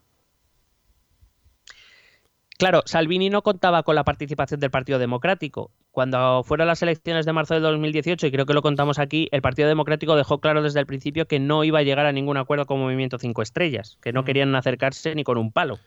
Claro, 2.59 2.81
Salvini 2.85 3.29
no 3.29 3.43
contaba 3.43 3.83
con 3.83 3.95
la 3.95 4.03
participación 4.03 4.59
del 4.59 4.71
Partido 4.71 4.97
Democrático. 4.99 5.71
Cuando 5.91 6.43
fueron 6.43 6.67
las 6.67 6.81
elecciones 6.81 7.25
de 7.25 7.33
marzo 7.33 7.53
de 7.53 7.59
2018, 7.61 8.27
y 8.27 8.31
creo 8.31 8.45
que 8.45 8.53
lo 8.53 8.61
contamos 8.63 8.99
aquí, 8.99 9.29
el 9.31 9.41
Partido 9.41 9.67
Democrático 9.67 10.15
dejó 10.15 10.39
claro 10.39 10.61
desde 10.63 10.79
el 10.79 10.85
principio 10.87 11.27
que 11.27 11.39
no 11.39 11.63
iba 11.63 11.79
a 11.79 11.83
llegar 11.83 12.05
a 12.07 12.11
ningún 12.11 12.35
acuerdo 12.37 12.65
con 12.65 12.79
Movimiento 12.79 13.19
5 13.19 13.41
Estrellas, 13.41 13.97
que 14.01 14.11
no 14.11 14.25
querían 14.25 14.53
acercarse 14.55 15.13
ni 15.15 15.23
con 15.23 15.37
un 15.37 15.51
palo. 15.51 15.79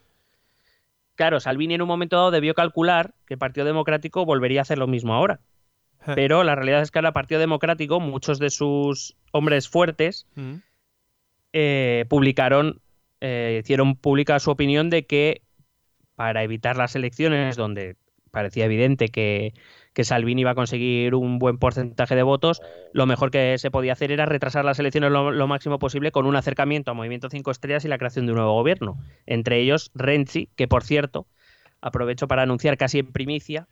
Claro, 1.16 1.38
Salvini 1.40 1.74
en 1.74 1.82
un 1.82 1.88
momento 1.88 2.16
dado 2.16 2.30
debió 2.30 2.54
calcular 2.54 3.14
que 3.26 3.34
el 3.34 3.38
Partido 3.38 3.66
Democrático 3.66 4.24
volvería 4.24 4.60
a 4.60 4.62
hacer 4.62 4.78
lo 4.78 4.86
mismo 4.86 5.12
ahora. 5.14 5.40
Pero 6.14 6.44
la 6.44 6.54
realidad 6.54 6.80
es 6.80 6.90
que 6.90 6.98
ahora 6.98 7.08
el 7.08 7.14
Partido 7.14 7.40
Democrático, 7.40 8.00
muchos 8.00 8.38
de 8.38 8.48
sus 8.48 9.16
hombres 9.32 9.68
fuertes, 9.68 10.26
Ujú. 10.36 10.60
Eh, 11.52 12.04
publicaron, 12.08 12.80
eh, 13.20 13.60
hicieron 13.62 13.96
pública 13.96 14.38
su 14.38 14.50
opinión 14.50 14.90
de 14.90 15.06
que 15.06 15.42
para 16.14 16.42
evitar 16.42 16.76
las 16.76 16.94
elecciones 16.96 17.56
donde 17.56 17.96
parecía 18.30 18.64
evidente 18.64 19.08
que, 19.08 19.54
que 19.92 20.04
Salvini 20.04 20.42
iba 20.42 20.52
a 20.52 20.54
conseguir 20.54 21.14
un 21.14 21.38
buen 21.38 21.58
porcentaje 21.58 22.14
de 22.14 22.22
votos, 22.22 22.60
lo 22.92 23.06
mejor 23.06 23.30
que 23.30 23.58
se 23.58 23.70
podía 23.70 23.92
hacer 23.92 24.12
era 24.12 24.26
retrasar 24.26 24.64
las 24.64 24.78
elecciones 24.78 25.10
lo, 25.10 25.32
lo 25.32 25.46
máximo 25.48 25.78
posible 25.78 26.12
con 26.12 26.26
un 26.26 26.36
acercamiento 26.36 26.90
a 26.90 26.94
Movimiento 26.94 27.28
5 27.30 27.50
Estrellas 27.50 27.84
y 27.84 27.88
la 27.88 27.98
creación 27.98 28.26
de 28.26 28.32
un 28.32 28.36
nuevo 28.36 28.54
gobierno. 28.54 28.98
Entre 29.26 29.60
ellos, 29.60 29.90
Renzi, 29.94 30.48
que 30.56 30.68
por 30.68 30.84
cierto, 30.84 31.26
aprovecho 31.80 32.28
para 32.28 32.42
anunciar 32.42 32.76
casi 32.76 33.00
en 33.00 33.12
primicia 33.12 33.66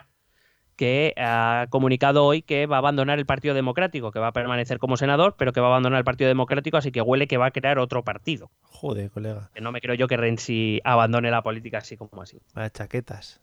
que 0.79 1.13
ha 1.19 1.67
comunicado 1.71 2.25
hoy 2.25 2.41
que 2.41 2.67
va 2.67 2.77
a 2.77 2.79
abandonar 2.79 3.19
el 3.19 3.27
Partido 3.27 3.53
Democrático, 3.53 4.13
que 4.13 4.21
va 4.21 4.29
a 4.29 4.33
permanecer 4.33 4.79
como 4.79 4.97
senador, 4.97 5.35
pero 5.37 5.53
que 5.53 5.61
va 5.61 5.67
a 5.67 5.71
abandonar 5.71 5.99
el 5.99 6.05
Partido 6.05 6.29
Democrático, 6.29 6.77
así 6.77 6.93
que 6.93 7.03
huele 7.03 7.27
que 7.27 7.37
va 7.37 7.47
a 7.47 7.51
crear 7.51 7.81
otro 7.81 8.05
partido. 8.05 8.51
Joder, 8.63 9.11
colega. 9.11 9.51
Que 9.53 9.61
no 9.61 9.73
me 9.73 9.81
creo 9.81 9.97
yo 9.97 10.07
que 10.07 10.17
Renzi 10.17 10.81
abandone 10.85 11.33
la 11.33 11.43
política 11.43 11.79
así 11.79 11.97
como 11.97 12.23
así. 12.23 12.39
Vaya 12.55 12.71
chaquetas. 12.71 13.41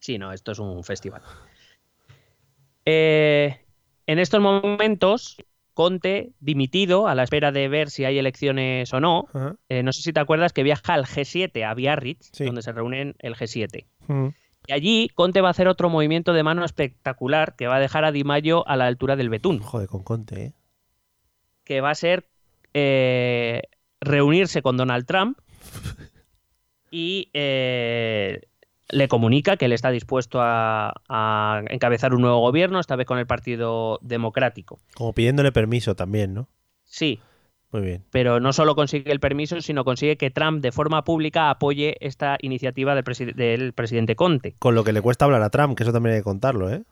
Sí, 0.00 0.18
no, 0.18 0.32
esto 0.32 0.50
es 0.52 0.58
un 0.58 0.82
festival. 0.82 1.22
Eh, 2.84 3.60
en 4.06 4.18
estos 4.18 4.40
momentos, 4.40 5.36
Conte, 5.74 6.32
dimitido, 6.40 7.06
a 7.06 7.14
la 7.14 7.22
espera 7.22 7.52
de 7.52 7.68
ver 7.68 7.90
si 7.90 8.04
hay 8.04 8.18
elecciones 8.18 8.92
o 8.92 8.98
no, 9.00 9.28
eh, 9.68 9.82
no 9.84 9.92
sé 9.92 10.02
si 10.02 10.12
te 10.12 10.18
acuerdas 10.20 10.52
que 10.52 10.64
viaja 10.64 10.94
al 10.94 11.04
G7, 11.06 11.64
a 11.64 11.74
Biarritz, 11.74 12.30
Sí. 12.32 12.44
donde 12.44 12.62
se 12.62 12.72
reúnen 12.72 13.14
el 13.20 13.36
G7. 13.36 13.86
Mm. 14.08 14.28
Y 14.70 14.72
allí 14.72 15.08
Conte 15.16 15.40
va 15.40 15.48
a 15.48 15.50
hacer 15.50 15.66
otro 15.66 15.90
movimiento 15.90 16.32
de 16.32 16.44
mano 16.44 16.64
espectacular 16.64 17.56
que 17.56 17.66
va 17.66 17.74
a 17.74 17.80
dejar 17.80 18.04
a 18.04 18.12
Di 18.12 18.22
Maio 18.22 18.64
a 18.68 18.76
la 18.76 18.86
altura 18.86 19.16
del 19.16 19.28
Betún, 19.28 19.58
Joder, 19.58 19.88
con 19.88 20.04
Conte, 20.04 20.44
¿eh? 20.44 20.52
que 21.64 21.80
va 21.80 21.90
a 21.90 21.94
ser 21.96 22.28
eh, 22.72 23.62
reunirse 24.00 24.62
con 24.62 24.76
Donald 24.76 25.06
Trump 25.06 25.40
y 26.92 27.30
eh, 27.34 28.42
le 28.90 29.08
comunica 29.08 29.56
que 29.56 29.64
él 29.64 29.72
está 29.72 29.90
dispuesto 29.90 30.38
a, 30.40 30.94
a 31.08 31.64
encabezar 31.68 32.14
un 32.14 32.20
nuevo 32.20 32.38
gobierno, 32.38 32.78
esta 32.78 32.94
vez 32.94 33.08
con 33.08 33.18
el 33.18 33.26
Partido 33.26 33.98
Democrático. 34.02 34.78
Como 34.94 35.14
pidiéndole 35.14 35.50
permiso 35.50 35.96
también, 35.96 36.32
¿no? 36.32 36.48
Sí, 36.84 37.18
Muy 37.72 37.82
bien. 37.82 38.04
pero 38.10 38.40
no 38.40 38.52
solo 38.52 38.74
consigue 38.74 39.12
el 39.12 39.20
permiso, 39.20 39.60
sino 39.60 39.84
consigue 39.84 40.16
que 40.16 40.30
Trump 40.30 40.60
de 40.60 40.72
forma 40.72 41.04
pública 41.04 41.50
apoye 41.50 41.96
esta 42.00 42.36
iniciativa 42.40 42.94
del, 42.96 43.04
presi- 43.04 43.34
del 43.34 43.72
presidente 43.72 44.16
Conte. 44.16 44.54
Con 44.58 44.74
lo 44.74 44.82
que 44.84 44.92
le 44.92 45.00
cuesta 45.00 45.24
hablar 45.24 45.42
a 45.42 45.50
Trump, 45.50 45.76
que 45.76 45.84
eso 45.84 45.92
también 45.92 46.14
hay 46.14 46.20
que 46.20 46.24
contarlo, 46.24 46.68
¿eh? 46.70 46.82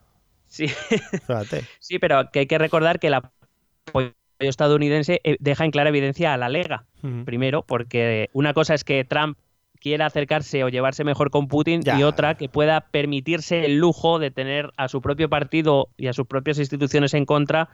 Sí, 0.47 0.69
Fíjate. 1.27 1.65
sí, 1.81 1.99
pero 1.99 2.31
que 2.31 2.41
hay 2.41 2.47
que 2.47 2.59
recordar 2.59 2.99
que 3.01 3.09
el 3.09 3.15
apoyo 3.15 4.13
estadounidense 4.39 5.21
eh, 5.25 5.37
deja 5.41 5.65
en 5.65 5.71
clara 5.73 5.89
evidencia 5.91 6.33
a 6.33 6.37
la 6.37 6.49
Lega. 6.49 6.85
Primero, 7.25 7.63
porque 7.63 8.29
una 8.33 8.55
cosa 8.55 8.75
es 8.75 8.85
que 8.85 9.05
Trump 9.05 9.37
quiera 9.81 10.07
acercarse 10.07 10.65
o 10.65 10.69
llevarse 10.69 11.05
mejor 11.05 11.31
con 11.31 11.47
Putin 11.49 11.83
Ya. 11.83 11.99
y 11.99 12.03
otra 12.03 12.35
que 12.35 12.49
pueda 12.49 12.81
permitirse 12.81 13.65
el 13.65 13.79
lujo 13.79 14.19
de 14.19 14.31
tener 14.33 14.73
a 14.77 14.89
su 14.89 15.01
propio 15.01 15.29
partido 15.29 15.89
y 15.97 16.09
a 16.09 16.13
sus 16.13 16.27
propias 16.27 16.59
instituciones 16.59 17.15
en 17.15 17.25
contra 17.25 17.69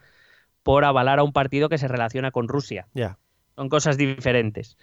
por 0.64 0.84
avalar 0.84 1.20
a 1.20 1.22
un 1.22 1.32
partido 1.32 1.68
que 1.68 1.78
se 1.78 1.86
relaciona 1.86 2.32
con 2.32 2.48
Rusia. 2.48 2.88
Ya. 2.94 3.18
Son 3.54 3.68
cosas 3.68 3.96
diferentes. 3.96 4.76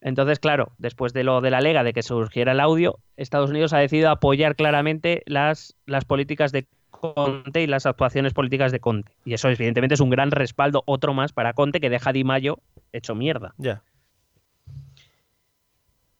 Entonces, 0.00 0.38
claro, 0.38 0.72
después 0.78 1.12
de 1.12 1.24
lo 1.24 1.40
de 1.40 1.50
la 1.50 1.60
Lega, 1.60 1.82
de 1.82 1.92
que 1.92 2.02
surgiera 2.02 2.52
el 2.52 2.60
audio, 2.60 2.98
Estados 3.16 3.50
Unidos 3.50 3.72
ha 3.72 3.78
decidido 3.78 4.10
apoyar 4.10 4.54
claramente 4.54 5.22
las, 5.26 5.74
las 5.86 6.04
políticas 6.04 6.52
de 6.52 6.66
Conte 6.90 7.62
y 7.62 7.66
las 7.66 7.86
actuaciones 7.86 8.34
políticas 8.34 8.72
de 8.72 8.80
Conte. 8.80 9.12
Y 9.24 9.34
eso, 9.34 9.48
evidentemente, 9.48 9.94
es 9.94 10.00
un 10.00 10.10
gran 10.10 10.30
respaldo, 10.30 10.82
otro 10.86 11.14
más 11.14 11.32
para 11.32 11.52
Conte, 11.52 11.80
que 11.80 11.90
deja 11.90 12.10
a 12.10 12.12
Di 12.12 12.24
Maio 12.24 12.58
hecho 12.92 13.14
mierda. 13.14 13.54
Ya. 13.58 13.82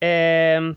Eh, 0.00 0.74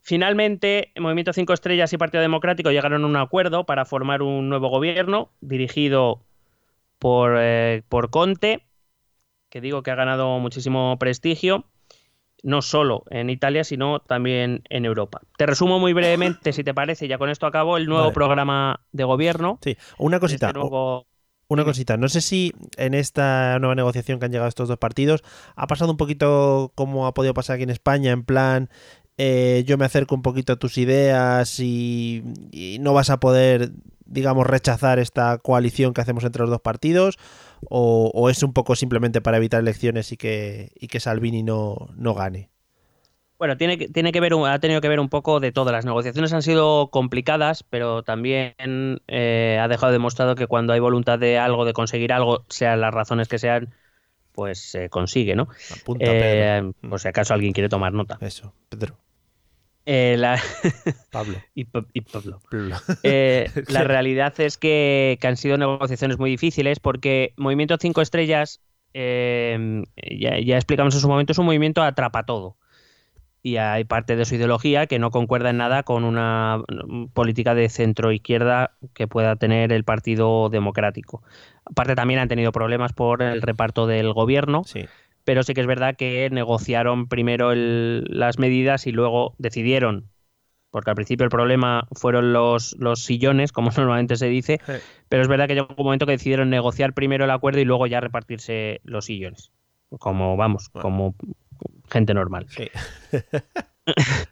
finalmente, 0.00 0.92
Movimiento 0.98 1.32
5 1.32 1.52
Estrellas 1.52 1.92
y 1.92 1.98
Partido 1.98 2.22
Democrático 2.22 2.70
llegaron 2.70 3.04
a 3.04 3.06
un 3.06 3.16
acuerdo 3.16 3.64
para 3.64 3.84
formar 3.84 4.22
un 4.22 4.48
nuevo 4.48 4.68
gobierno 4.68 5.30
dirigido 5.40 6.22
por, 7.00 7.34
eh, 7.40 7.82
por 7.88 8.10
Conte, 8.10 8.64
que 9.48 9.60
digo 9.60 9.82
que 9.82 9.90
ha 9.90 9.96
ganado 9.96 10.38
muchísimo 10.38 10.96
prestigio, 11.00 11.64
no 12.44 12.62
solo 12.62 13.02
en 13.10 13.28
Italia, 13.30 13.64
sino 13.64 13.98
también 13.98 14.62
en 14.70 14.84
Europa. 14.84 15.22
Te 15.36 15.46
resumo 15.46 15.80
muy 15.80 15.92
brevemente, 15.92 16.52
si 16.52 16.62
te 16.62 16.72
parece, 16.72 17.08
ya 17.08 17.18
con 17.18 17.28
esto 17.30 17.46
acabo, 17.46 17.76
el 17.76 17.86
nuevo 17.86 18.04
Vale. 18.04 18.14
programa 18.14 18.80
de 18.92 19.04
gobierno. 19.04 19.58
Sí. 19.62 19.76
Una 19.98 20.20
cosita. 20.20 20.46
Este 20.46 20.58
nuevo- 20.58 21.06
Una 21.48 21.64
cosita, 21.64 21.96
no 21.96 22.08
sé 22.08 22.20
si 22.20 22.52
en 22.76 22.94
esta 22.94 23.58
nueva 23.58 23.74
negociación 23.74 24.20
que 24.20 24.26
han 24.26 24.30
llegado 24.30 24.48
estos 24.48 24.68
dos 24.68 24.78
partidos 24.78 25.22
ha 25.56 25.66
pasado 25.66 25.90
un 25.90 25.96
poquito 25.96 26.70
como 26.76 27.08
ha 27.08 27.12
podido 27.14 27.34
pasar 27.34 27.54
aquí 27.54 27.64
en 27.64 27.70
España, 27.70 28.12
en 28.12 28.22
plan, 28.22 28.70
eh, 29.18 29.64
yo 29.66 29.76
me 29.76 29.84
acerco 29.84 30.14
un 30.14 30.22
poquito 30.22 30.52
a 30.52 30.56
tus 30.56 30.78
ideas 30.78 31.58
y, 31.58 32.22
y 32.52 32.78
no 32.80 32.94
vas 32.94 33.10
a 33.10 33.18
poder, 33.18 33.72
digamos, 34.10 34.46
rechazar 34.46 34.98
esta 34.98 35.38
coalición 35.38 35.94
que 35.94 36.02
hacemos 36.02 36.24
entre 36.24 36.42
los 36.42 36.50
dos 36.50 36.60
partidos, 36.60 37.16
o, 37.68 38.10
o 38.12 38.28
es 38.28 38.42
un 38.42 38.52
poco 38.52 38.76
simplemente 38.76 39.20
para 39.22 39.38
evitar 39.38 39.60
elecciones 39.60 40.12
y 40.12 40.16
que, 40.18 40.72
y 40.74 40.88
que 40.88 41.00
Salvini 41.00 41.42
no, 41.42 41.88
no 41.96 42.12
gane. 42.14 42.50
Bueno, 43.38 43.56
tiene 43.56 43.78
que, 43.78 43.88
tiene 43.88 44.12
que 44.12 44.20
ver, 44.20 44.34
ha 44.34 44.58
tenido 44.58 44.82
que 44.82 44.88
ver 44.90 45.00
un 45.00 45.08
poco 45.08 45.40
de 45.40 45.50
todo. 45.50 45.72
Las 45.72 45.86
negociaciones 45.86 46.34
han 46.34 46.42
sido 46.42 46.90
complicadas, 46.90 47.62
pero 47.62 48.02
también 48.02 48.52
eh, 49.08 49.58
ha 49.58 49.66
dejado 49.66 49.92
demostrado 49.92 50.34
que 50.34 50.46
cuando 50.46 50.74
hay 50.74 50.80
voluntad 50.80 51.18
de 51.18 51.38
algo, 51.38 51.64
de 51.64 51.72
conseguir 51.72 52.12
algo, 52.12 52.44
sean 52.50 52.82
las 52.82 52.92
razones 52.92 53.28
que 53.28 53.38
sean, 53.38 53.72
pues 54.32 54.58
se 54.58 54.90
consigue, 54.90 55.36
¿no? 55.36 55.48
Apunta, 55.70 56.04
Eh, 56.12 56.72
por 56.86 57.00
si 57.00 57.08
acaso 57.08 57.32
alguien 57.32 57.54
quiere 57.54 57.70
tomar 57.70 57.94
nota. 57.94 58.18
Eso, 58.20 58.52
Pedro, 58.68 58.98
Eh, 59.86 60.16
la- 60.18 60.40
Pablo. 61.10 61.36
y, 61.54 61.64
Pa- 61.64 61.86
y 61.92 62.00
Pablo. 62.02 62.40
Eh, 63.02 63.50
la 63.68 63.84
realidad 63.84 64.38
es 64.40 64.58
que, 64.58 65.18
que 65.20 65.26
han 65.26 65.36
sido 65.36 65.56
negociaciones 65.56 66.18
muy 66.18 66.30
difíciles 66.30 66.80
porque 66.80 67.32
Movimiento 67.36 67.76
5 67.80 68.00
Estrellas, 68.02 68.60
eh, 68.94 69.82
ya, 70.18 70.38
ya 70.38 70.56
explicamos 70.56 70.94
en 70.94 71.00
su 71.00 71.08
momento, 71.08 71.32
es 71.32 71.38
un 71.38 71.46
movimiento 71.46 71.82
atrapa 71.82 72.24
todo. 72.24 72.56
Y 73.42 73.56
hay 73.56 73.84
parte 73.84 74.16
de 74.16 74.26
su 74.26 74.34
ideología 74.34 74.86
que 74.86 74.98
no 74.98 75.10
concuerda 75.10 75.48
en 75.48 75.56
nada 75.56 75.82
con 75.82 76.04
una 76.04 76.58
mm, 76.68 77.06
política 77.06 77.54
de 77.54 77.70
centro 77.70 78.12
izquierda 78.12 78.72
que 78.92 79.08
pueda 79.08 79.36
tener 79.36 79.72
el 79.72 79.82
Partido 79.82 80.50
Democrático. 80.50 81.22
Aparte 81.64 81.94
también 81.94 82.20
han 82.20 82.28
tenido 82.28 82.52
problemas 82.52 82.92
por 82.92 83.22
el 83.22 83.40
reparto 83.40 83.86
del 83.86 84.12
gobierno, 84.12 84.64
Sí, 84.64 84.84
pero 85.24 85.42
sí 85.42 85.54
que 85.54 85.60
es 85.62 85.66
verdad 85.66 85.96
que 85.96 86.28
negociaron 86.30 87.08
primero 87.08 87.52
el- 87.52 88.04
las 88.08 88.38
medidas 88.38 88.86
y 88.86 88.92
luego 88.92 89.34
decidieron, 89.38 90.10
porque 90.70 90.90
al 90.90 90.96
principio 90.96 91.24
el 91.24 91.30
problema 91.30 91.86
fueron 91.92 92.32
los, 92.32 92.76
los 92.78 93.04
sillones, 93.04 93.52
como 93.52 93.70
normalmente 93.76 94.16
se 94.16 94.28
dice, 94.28 94.60
pero 95.08 95.22
es 95.22 95.28
verdad 95.28 95.48
que 95.48 95.54
llegó 95.54 95.68
un 95.76 95.84
momento 95.84 96.06
que 96.06 96.12
decidieron 96.12 96.50
negociar 96.50 96.94
primero 96.94 97.24
el 97.24 97.30
acuerdo 97.30 97.60
y 97.60 97.64
luego 97.64 97.86
ya 97.86 98.00
repartirse 98.00 98.80
los 98.84 99.06
sillones, 99.06 99.52
como 99.98 100.36
vamos, 100.36 100.68
Bueno. 100.70 100.82
como 100.82 101.14
gente 101.90 102.14
normal. 102.14 102.46
sí. 102.48 102.68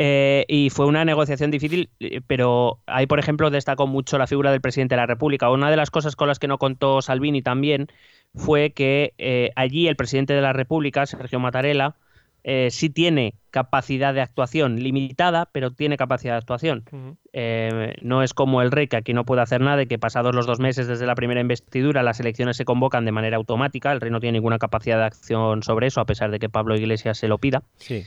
Eh, 0.00 0.44
y 0.48 0.70
fue 0.70 0.86
una 0.86 1.04
negociación 1.04 1.50
difícil, 1.50 1.90
pero 2.28 2.80
ahí, 2.86 3.06
por 3.08 3.18
ejemplo, 3.18 3.50
destacó 3.50 3.88
mucho 3.88 4.16
la 4.16 4.28
figura 4.28 4.52
del 4.52 4.60
presidente 4.60 4.94
de 4.94 5.00
la 5.00 5.06
República. 5.06 5.50
Una 5.50 5.70
de 5.70 5.76
las 5.76 5.90
cosas 5.90 6.14
con 6.14 6.28
las 6.28 6.38
que 6.38 6.46
no 6.46 6.58
contó 6.58 7.02
Salvini 7.02 7.42
también 7.42 7.88
fue 8.34 8.70
que 8.70 9.14
eh, 9.18 9.50
allí 9.56 9.88
el 9.88 9.96
presidente 9.96 10.34
de 10.34 10.42
la 10.42 10.52
República, 10.52 11.06
Sergio 11.06 11.40
Mattarella, 11.40 11.96
eh, 12.44 12.68
sí 12.70 12.88
tiene 12.88 13.34
capacidad 13.50 14.14
de 14.14 14.20
actuación 14.20 14.76
limitada, 14.76 15.48
pero 15.52 15.72
tiene 15.72 15.96
capacidad 15.96 16.34
de 16.34 16.38
actuación. 16.38 16.84
Eh, 17.32 17.94
no 18.00 18.22
es 18.22 18.32
como 18.32 18.62
el 18.62 18.70
rey, 18.70 18.86
que 18.86 18.96
aquí 18.96 19.12
no 19.12 19.24
puede 19.24 19.42
hacer 19.42 19.60
nada 19.60 19.82
y 19.82 19.86
que 19.86 19.98
pasados 19.98 20.34
los 20.34 20.46
dos 20.46 20.60
meses 20.60 20.86
desde 20.86 21.04
la 21.04 21.14
primera 21.14 21.40
investidura 21.40 22.02
las 22.02 22.20
elecciones 22.20 22.56
se 22.56 22.64
convocan 22.64 23.04
de 23.04 23.12
manera 23.12 23.36
automática. 23.36 23.92
El 23.92 24.00
rey 24.00 24.10
no 24.10 24.20
tiene 24.20 24.38
ninguna 24.38 24.58
capacidad 24.58 24.98
de 24.98 25.04
acción 25.04 25.62
sobre 25.62 25.88
eso, 25.88 26.00
a 26.00 26.06
pesar 26.06 26.30
de 26.30 26.38
que 26.38 26.48
Pablo 26.48 26.76
Iglesias 26.76 27.18
se 27.18 27.28
lo 27.28 27.38
pida 27.38 27.64
Sí. 27.76 28.04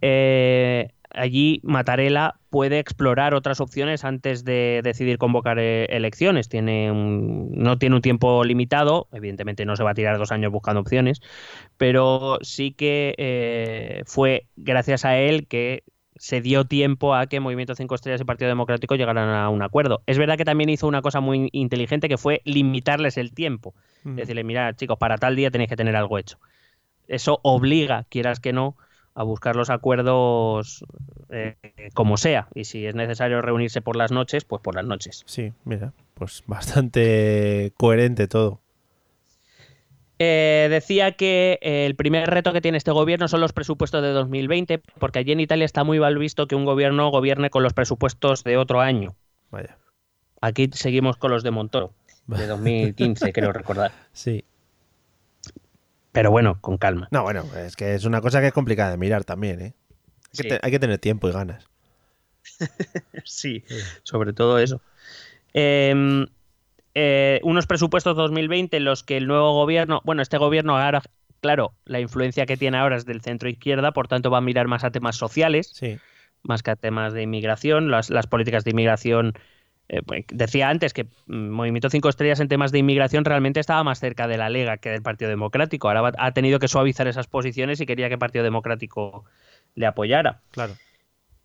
eh, 0.00 0.90
allí 1.16 1.60
Mattarella 1.64 2.34
puede 2.50 2.78
explorar 2.78 3.34
otras 3.34 3.60
opciones 3.60 4.04
antes 4.04 4.44
de 4.44 4.80
decidir 4.84 5.18
convocar 5.18 5.58
eh, 5.58 5.86
elecciones. 5.90 6.48
Tiene 6.48 6.90
un- 6.92 7.50
no 7.52 7.78
tiene 7.78 7.96
un 7.96 8.02
tiempo 8.02 8.44
limitado, 8.44 9.08
evidentemente 9.12 9.64
no 9.64 9.76
se 9.76 9.82
va 9.84 9.90
a 9.90 9.94
tirar 9.94 10.18
dos 10.18 10.32
años 10.32 10.52
buscando 10.52 10.80
opciones, 10.80 11.20
pero 11.76 12.38
sí 12.42 12.72
que 12.72 13.14
eh, 13.18 14.02
fue 14.06 14.46
gracias 14.56 15.04
a 15.04 15.18
él 15.18 15.46
que 15.46 15.82
se 16.18 16.40
dio 16.40 16.64
tiempo 16.64 17.14
a 17.14 17.26
que 17.26 17.40
Movimiento 17.40 17.74
5 17.74 17.94
Estrellas 17.94 18.22
y 18.22 18.24
Partido 18.24 18.48
Democrático 18.48 18.94
llegaran 18.94 19.28
a 19.28 19.50
un 19.50 19.62
acuerdo. 19.62 20.02
Es 20.06 20.16
verdad 20.16 20.38
que 20.38 20.46
también 20.46 20.70
hizo 20.70 20.88
una 20.88 21.02
cosa 21.02 21.20
muy 21.20 21.50
inteligente 21.52 22.08
que 22.08 22.16
fue 22.16 22.40
limitarles 22.44 23.18
el 23.18 23.34
tiempo. 23.34 23.74
Mm. 24.04 24.16
Decirle, 24.16 24.44
mira, 24.44 24.74
chicos, 24.74 24.96
para 24.98 25.18
tal 25.18 25.36
día 25.36 25.50
tenéis 25.50 25.68
que 25.68 25.76
tener 25.76 25.94
algo 25.94 26.16
hecho. 26.18 26.38
Eso 27.06 27.38
obliga, 27.42 28.06
quieras 28.08 28.40
que 28.40 28.52
no, 28.54 28.76
a 29.16 29.22
buscar 29.22 29.56
los 29.56 29.70
acuerdos 29.70 30.84
eh, 31.30 31.56
como 31.94 32.18
sea. 32.18 32.48
Y 32.54 32.64
si 32.64 32.86
es 32.86 32.94
necesario 32.94 33.40
reunirse 33.40 33.80
por 33.80 33.96
las 33.96 34.12
noches, 34.12 34.44
pues 34.44 34.60
por 34.62 34.74
las 34.74 34.84
noches. 34.84 35.22
Sí, 35.26 35.54
mira, 35.64 35.94
pues 36.14 36.44
bastante 36.46 37.72
coherente 37.78 38.28
todo. 38.28 38.60
Eh, 40.18 40.68
decía 40.70 41.12
que 41.12 41.58
eh, 41.62 41.86
el 41.86 41.94
primer 41.96 42.28
reto 42.28 42.52
que 42.52 42.60
tiene 42.60 42.76
este 42.76 42.90
gobierno 42.90 43.26
son 43.26 43.40
los 43.40 43.54
presupuestos 43.54 44.02
de 44.02 44.10
2020, 44.10 44.82
porque 44.98 45.18
allí 45.18 45.32
en 45.32 45.40
Italia 45.40 45.64
está 45.64 45.82
muy 45.82 45.98
mal 45.98 46.18
visto 46.18 46.46
que 46.46 46.54
un 46.54 46.66
gobierno 46.66 47.10
gobierne 47.10 47.48
con 47.48 47.62
los 47.62 47.72
presupuestos 47.72 48.44
de 48.44 48.58
otro 48.58 48.80
año. 48.80 49.14
Vaya. 49.50 49.78
Aquí 50.42 50.68
seguimos 50.72 51.16
con 51.16 51.30
los 51.30 51.42
de 51.42 51.50
Montoro, 51.50 51.94
de 52.26 52.46
2015, 52.46 53.32
creo 53.32 53.52
recordar. 53.52 53.92
Sí. 54.12 54.44
Pero 56.16 56.30
bueno, 56.32 56.60
con 56.60 56.76
calma. 56.78 57.08
No, 57.10 57.22
bueno, 57.22 57.44
es 57.56 57.76
que 57.76 57.94
es 57.94 58.04
una 58.04 58.20
cosa 58.20 58.40
que 58.40 58.48
es 58.48 58.52
complicada 58.52 58.90
de 58.90 58.96
mirar 58.96 59.24
también, 59.24 59.60
¿eh? 59.60 59.74
Hay, 60.38 60.42
que, 60.42 60.48
te- 60.48 60.60
hay 60.62 60.70
que 60.70 60.78
tener 60.78 60.98
tiempo 60.98 61.28
y 61.28 61.32
ganas. 61.32 61.68
Sí, 63.24 63.64
sobre 64.02 64.32
todo 64.32 64.58
eso. 64.58 64.80
Eh, 65.54 66.26
eh, 66.94 67.40
unos 67.42 67.66
presupuestos 67.66 68.16
2020 68.16 68.76
en 68.78 68.84
los 68.84 69.02
que 69.02 69.16
el 69.16 69.26
nuevo 69.26 69.52
gobierno, 69.52 70.00
bueno, 70.04 70.22
este 70.22 70.38
gobierno 70.38 70.78
ahora, 70.78 71.02
claro, 71.40 71.72
la 71.84 72.00
influencia 72.00 72.46
que 72.46 72.56
tiene 72.56 72.78
ahora 72.78 72.96
es 72.96 73.04
del 73.04 73.20
centro 73.20 73.48
izquierda, 73.48 73.92
por 73.92 74.08
tanto 74.08 74.30
va 74.30 74.38
a 74.38 74.42
mirar 74.42 74.68
más 74.68 74.84
a 74.84 74.90
temas 74.90 75.16
sociales, 75.16 75.70
Sí. 75.74 75.98
más 76.42 76.62
que 76.62 76.70
a 76.70 76.76
temas 76.76 77.12
de 77.12 77.22
inmigración. 77.22 77.90
Las, 77.90 78.10
las 78.10 78.26
políticas 78.26 78.64
de 78.64 78.70
inmigración, 78.70 79.34
eh, 79.88 80.02
pues, 80.02 80.24
decía 80.30 80.68
antes 80.68 80.92
que 80.92 81.04
mm, 81.26 81.48
Movimiento 81.50 81.90
5 81.90 82.08
Estrellas 82.08 82.40
en 82.40 82.48
temas 82.48 82.72
de 82.72 82.78
inmigración 82.78 83.24
realmente 83.24 83.60
estaba 83.60 83.84
más 83.84 84.00
cerca 84.00 84.26
de 84.28 84.36
la 84.38 84.48
Lega 84.50 84.78
que 84.78 84.90
del 84.90 85.02
Partido 85.02 85.28
Democrático. 85.30 85.88
Ahora 85.88 86.00
va- 86.02 86.12
ha 86.18 86.32
tenido 86.32 86.58
que 86.58 86.68
suavizar 86.68 87.06
esas 87.08 87.26
posiciones 87.26 87.80
y 87.80 87.86
quería 87.86 88.08
que 88.08 88.14
el 88.14 88.18
Partido 88.18 88.44
Democrático 88.44 89.24
le 89.74 89.86
apoyara. 89.86 90.40
Claro. 90.50 90.74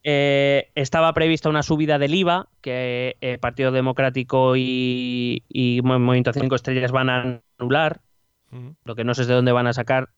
Eh, 0.03 0.71
estaba 0.73 1.13
prevista 1.13 1.49
una 1.49 1.61
subida 1.61 1.99
del 1.99 2.15
IVA 2.15 2.47
que 2.61 3.17
el 3.21 3.37
Partido 3.37 3.71
Democrático 3.71 4.55
y, 4.55 5.43
y 5.47 5.81
Mo- 5.83 5.99
Movimiento 5.99 6.33
5 6.33 6.55
Estrellas 6.55 6.91
van 6.91 7.09
a 7.11 7.41
anular. 7.59 8.01
Lo 8.83 8.95
que 8.95 9.03
no 9.03 9.13
sé 9.13 9.21
es 9.21 9.27
de 9.27 9.33
dónde 9.35 9.51
van 9.51 9.67
a 9.67 9.73
sacar 9.73 10.09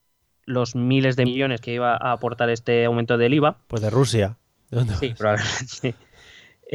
los 0.46 0.76
miles 0.76 1.16
de 1.16 1.26
millones 1.26 1.62
que 1.62 1.74
iba 1.74 1.94
a 1.94 2.14
aportar 2.14 2.50
este 2.50 2.86
aumento 2.86 3.18
del 3.18 3.34
IVA. 3.34 3.58
Pues 3.68 3.82
de 3.82 3.90
Rusia. 3.90 4.38
¿De 4.72 4.78
dónde 4.78 4.96
Sí, 4.96 5.14
probablemente. 5.18 5.96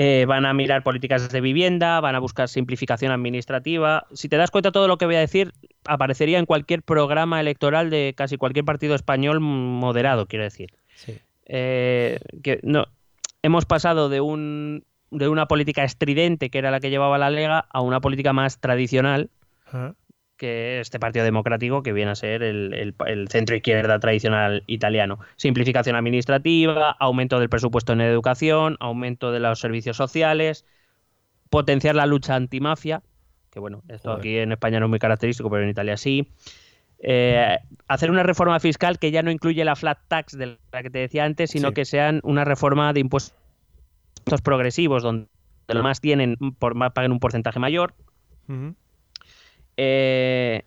Eh, 0.00 0.26
van 0.28 0.46
a 0.46 0.54
mirar 0.54 0.84
políticas 0.84 1.28
de 1.28 1.40
vivienda, 1.40 2.00
van 2.00 2.14
a 2.14 2.20
buscar 2.20 2.48
simplificación 2.48 3.10
administrativa. 3.10 4.06
Si 4.12 4.28
te 4.28 4.36
das 4.36 4.52
cuenta, 4.52 4.70
todo 4.70 4.86
lo 4.86 4.96
que 4.96 5.06
voy 5.06 5.16
a 5.16 5.18
decir 5.18 5.52
aparecería 5.88 6.38
en 6.38 6.46
cualquier 6.46 6.84
programa 6.84 7.40
electoral 7.40 7.90
de 7.90 8.14
casi 8.16 8.36
cualquier 8.36 8.64
partido 8.64 8.94
español 8.94 9.40
moderado, 9.40 10.26
quiero 10.26 10.44
decir. 10.44 10.72
Sí. 10.94 11.18
Eh, 11.46 12.20
que 12.44 12.60
no, 12.62 12.84
hemos 13.42 13.66
pasado 13.66 14.08
de, 14.08 14.20
un, 14.20 14.84
de 15.10 15.26
una 15.26 15.48
política 15.48 15.82
estridente, 15.82 16.48
que 16.48 16.58
era 16.58 16.70
la 16.70 16.78
que 16.78 16.90
llevaba 16.90 17.18
la 17.18 17.30
Lega, 17.30 17.66
a 17.68 17.80
una 17.80 18.00
política 18.00 18.32
más 18.32 18.60
tradicional. 18.60 19.30
Que 20.38 20.80
este 20.80 20.98
Partido 20.98 21.24
Democrático, 21.26 21.82
que 21.82 21.92
viene 21.92 22.12
a 22.12 22.14
ser 22.14 22.42
el, 22.42 22.72
el- 22.72 22.94
el 23.06 23.28
centro 23.28 23.54
izquierda 23.56 23.98
tradicional 23.98 24.62
italiano. 24.66 25.18
Simplificación 25.36 25.96
administrativa, 25.96 26.92
aumento 26.92 27.38
del 27.40 27.50
presupuesto 27.50 27.92
en 27.92 28.00
educación, 28.00 28.76
aumento 28.80 29.32
de 29.32 29.40
los 29.40 29.60
servicios 29.60 29.96
sociales, 29.98 30.64
potenciar 31.50 31.94
la 31.96 32.06
lucha 32.06 32.34
antimafia, 32.36 33.02
que 33.50 33.58
bueno, 33.60 33.82
esto 33.88 34.10
Joder. 34.10 34.20
aquí 34.20 34.38
en 34.38 34.52
España 34.52 34.78
no 34.80 34.86
es 34.86 34.90
muy 34.90 34.98
característico, 34.98 35.50
pero 35.50 35.64
en 35.64 35.70
Italia 35.70 35.96
sí. 35.96 36.28
Eh, 37.00 37.56
hacer 37.86 38.10
una 38.10 38.22
reforma 38.22 38.58
fiscal 38.60 38.98
que 38.98 39.10
ya 39.10 39.22
no 39.22 39.30
incluye 39.30 39.64
la 39.64 39.76
flat 39.76 39.98
tax 40.08 40.36
de 40.36 40.58
la 40.72 40.82
que 40.82 40.90
te 40.90 40.98
decía 40.98 41.24
antes, 41.24 41.50
sino 41.50 41.68
Sí. 41.68 41.74
que 41.74 41.84
sean 41.84 42.20
una 42.22 42.44
reforma 42.44 42.92
de 42.92 43.00
impuestos 43.00 43.34
progresivos, 44.42 45.02
donde 45.02 45.28
los 45.68 45.82
más 45.82 46.00
tienen 46.00 46.36
por, 46.58 46.76
paguen 46.92 47.12
un 47.12 47.20
porcentaje 47.20 47.58
mayor. 47.58 47.94
Eh, 49.78 50.64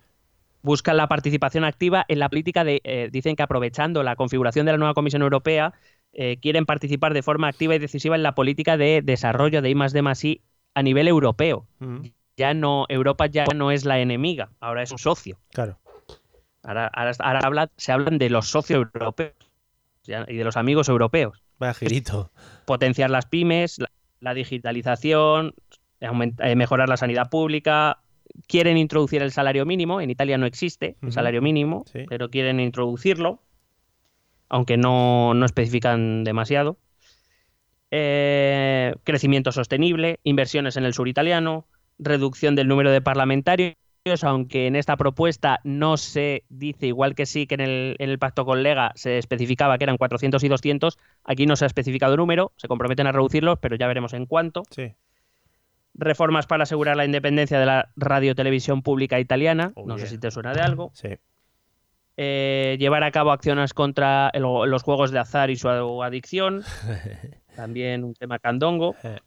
buscan 0.62 0.96
la 0.96 1.06
participación 1.06 1.64
activa 1.64 2.04
en 2.08 2.18
la 2.18 2.28
política 2.28 2.64
de, 2.64 2.80
eh, 2.82 3.08
dicen 3.12 3.36
que 3.36 3.42
aprovechando 3.44 4.02
la 4.02 4.16
configuración 4.16 4.66
de 4.66 4.72
la 4.72 4.78
nueva 4.78 4.94
Comisión 4.94 5.22
Europea, 5.22 5.72
eh, 6.12 6.38
quieren 6.40 6.66
participar 6.66 7.14
de 7.14 7.22
forma 7.22 7.48
activa 7.48 7.74
y 7.74 7.78
decisiva 7.78 8.16
en 8.16 8.22
la 8.22 8.34
política 8.34 8.76
de 8.76 9.00
desarrollo 9.02 9.62
de 9.62 9.70
I 9.70 9.74
más 9.74 9.92
D 9.92 10.02
más 10.02 10.24
I 10.24 10.42
a 10.74 10.82
nivel 10.82 11.06
europeo. 11.08 11.66
Ya 12.36 12.54
no, 12.54 12.86
Europa 12.88 13.26
ya 13.26 13.44
no 13.54 13.70
es 13.70 13.84
la 13.84 14.00
enemiga, 14.00 14.50
ahora 14.60 14.82
es 14.82 14.90
un 14.90 14.98
socio. 14.98 15.38
Claro. 15.52 15.78
Ahora, 16.62 16.86
ahora, 16.86 17.12
ahora 17.18 17.40
habla- 17.42 17.70
se 17.76 17.92
hablan 17.92 18.18
de 18.18 18.30
los 18.30 18.48
socios 18.48 18.86
europeos 18.94 19.34
ya- 20.04 20.24
y 20.28 20.36
de 20.36 20.44
los 20.44 20.56
amigos 20.56 20.88
europeos. 20.88 21.42
Vaya 21.58 21.74
girito. 21.74 22.30
Potenciar 22.66 23.10
las 23.10 23.26
pymes, 23.26 23.78
la, 23.78 23.90
la 24.20 24.34
digitalización, 24.34 25.54
eh, 26.00 26.56
mejorar 26.56 26.88
la 26.88 26.96
sanidad 26.96 27.30
pública. 27.30 28.01
Quieren 28.46 28.76
introducir 28.78 29.22
el 29.22 29.30
salario 29.32 29.66
mínimo. 29.66 30.00
En 30.00 30.10
Italia 30.10 30.38
no 30.38 30.46
existe 30.46 30.96
el 31.02 31.12
salario 31.12 31.42
mínimo, 31.42 31.84
Sí. 31.92 32.04
pero 32.08 32.30
quieren 32.30 32.60
introducirlo, 32.60 33.40
aunque 34.48 34.76
no, 34.76 35.34
no 35.34 35.44
especifican 35.46 36.24
demasiado. 36.24 36.78
Eh, 37.90 38.94
crecimiento 39.04 39.52
sostenible, 39.52 40.18
inversiones 40.24 40.76
en 40.76 40.84
el 40.84 40.94
sur 40.94 41.08
italiano, 41.08 41.66
reducción 41.98 42.56
del 42.56 42.68
número 42.68 42.90
de 42.90 43.02
parlamentarios, 43.02 43.76
aunque 44.22 44.66
en 44.66 44.76
esta 44.76 44.96
propuesta 44.96 45.60
no 45.62 45.98
se 45.98 46.44
dice, 46.48 46.86
igual 46.86 47.14
que 47.14 47.26
sí 47.26 47.46
que 47.46 47.54
en 47.56 47.60
el, 47.60 47.96
en 47.98 48.08
el 48.08 48.18
pacto 48.18 48.46
con 48.46 48.62
Lega 48.62 48.92
se 48.94 49.18
especificaba 49.18 49.76
que 49.76 49.84
eran 49.84 49.98
400 49.98 50.42
y 50.42 50.48
200, 50.48 50.98
aquí 51.24 51.44
no 51.46 51.54
se 51.54 51.64
ha 51.64 51.66
especificado 51.66 52.16
número, 52.16 52.52
se 52.56 52.66
comprometen 52.66 53.06
a 53.06 53.12
reducirlos, 53.12 53.58
pero 53.60 53.76
ya 53.76 53.86
veremos 53.86 54.14
en 54.14 54.24
cuánto. 54.26 54.62
Sí. 54.70 54.94
Reformas 55.94 56.46
para 56.46 56.62
asegurar 56.62 56.96
la 56.96 57.04
independencia 57.04 57.58
de 57.60 57.66
la 57.66 57.90
radiotelevisión 57.96 58.82
pública 58.82 59.20
italiana, 59.20 59.72
Oh, 59.74 59.86
no 59.86 59.96
yeah. 59.96 60.06
sé 60.06 60.10
si 60.14 60.18
te 60.18 60.30
suena 60.30 60.52
de 60.54 60.60
algo. 60.62 60.90
Sí. 60.94 61.08
Eh, 62.16 62.76
llevar 62.78 63.04
a 63.04 63.10
cabo 63.10 63.30
acciones 63.32 63.74
contra 63.74 64.30
el- 64.32 64.42
los 64.42 64.82
juegos 64.82 65.10
de 65.10 65.18
azar 65.18 65.50
y 65.50 65.56
su 65.56 65.68
adicción, 66.02 66.62
también 67.56 68.04
un 68.04 68.14
tema 68.14 68.38
candongo. 68.38 68.94
Eh. 69.02 69.18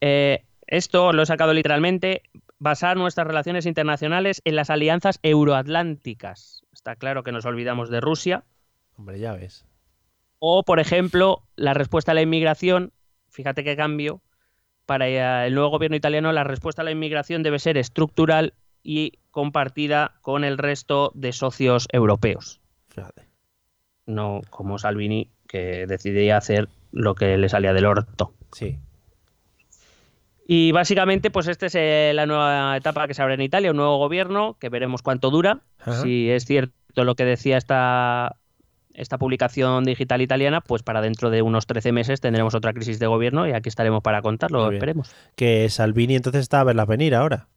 Eh, 0.00 0.44
esto 0.66 1.12
lo 1.12 1.22
he 1.22 1.26
sacado 1.26 1.52
literalmente, 1.54 2.22
basar 2.58 2.96
nuestras 2.96 3.26
relaciones 3.26 3.66
internacionales 3.66 4.42
en 4.44 4.56
las 4.56 4.70
alianzas 4.70 5.18
euroatlánticas. 5.22 6.64
Está 6.72 6.96
claro 6.96 7.22
que 7.22 7.32
nos 7.32 7.44
olvidamos 7.44 7.88
de 7.90 8.00
Rusia. 8.00 8.44
Hombre, 8.96 9.18
ya 9.18 9.32
ves. 9.34 9.66
O, 10.38 10.64
por 10.64 10.80
ejemplo, 10.80 11.42
la 11.56 11.72
respuesta 11.74 12.12
a 12.12 12.14
la 12.14 12.22
inmigración, 12.22 12.92
fíjate 13.30 13.64
qué 13.64 13.76
cambio, 13.76 14.20
para 14.86 15.08
eh, 15.08 15.46
el 15.46 15.54
nuevo 15.54 15.70
gobierno 15.70 15.96
italiano 15.96 16.32
la 16.32 16.44
respuesta 16.44 16.82
a 16.82 16.84
la 16.84 16.92
inmigración 16.92 17.42
debe 17.42 17.58
ser 17.58 17.76
estructural 17.76 18.54
y 18.82 19.14
compartida 19.30 20.14
con 20.22 20.44
el 20.44 20.58
resto 20.58 21.10
de 21.14 21.32
socios 21.32 21.88
europeos. 21.92 22.60
Fíjate. 22.88 23.26
No 24.06 24.40
como 24.48 24.78
Salvini, 24.78 25.28
que 25.48 25.86
decidía 25.86 26.36
hacer 26.36 26.68
lo 26.92 27.14
que 27.14 27.36
le 27.36 27.48
salía 27.48 27.72
del 27.72 27.86
orto. 27.86 28.32
Sí. 28.52 28.78
Y 30.46 30.70
básicamente, 30.70 31.32
pues 31.32 31.48
esta 31.48 31.66
es 31.66 31.74
eh, 31.74 32.12
la 32.14 32.26
nueva 32.26 32.76
etapa 32.76 33.08
que 33.08 33.14
se 33.14 33.22
abre 33.22 33.34
en 33.34 33.40
Italia, 33.40 33.72
un 33.72 33.76
nuevo 33.78 33.98
gobierno, 33.98 34.56
que 34.60 34.68
veremos 34.68 35.02
cuánto 35.02 35.30
dura. 35.30 35.62
Ajá. 35.80 36.02
Si 36.02 36.30
es 36.30 36.44
cierto 36.44 37.04
lo 37.04 37.16
que 37.16 37.24
decía 37.24 37.58
esta, 37.58 38.36
esta 38.96 39.18
publicación 39.18 39.84
digital 39.84 40.20
italiana, 40.22 40.60
pues 40.60 40.82
para 40.82 41.00
dentro 41.00 41.30
de 41.30 41.42
unos 41.42 41.66
13 41.66 41.92
meses 41.92 42.20
tendremos 42.20 42.54
otra 42.54 42.72
crisis 42.72 42.98
de 42.98 43.06
gobierno 43.06 43.46
y 43.46 43.52
aquí 43.52 43.68
estaremos 43.68 44.02
para 44.02 44.22
contarlo, 44.22 44.70
esperemos. 44.70 45.14
Que 45.36 45.68
Salvini 45.68 46.16
entonces 46.16 46.42
está 46.42 46.60
a 46.60 46.64
verlas 46.64 46.86
venir 46.86 47.14
ahora. 47.14 47.48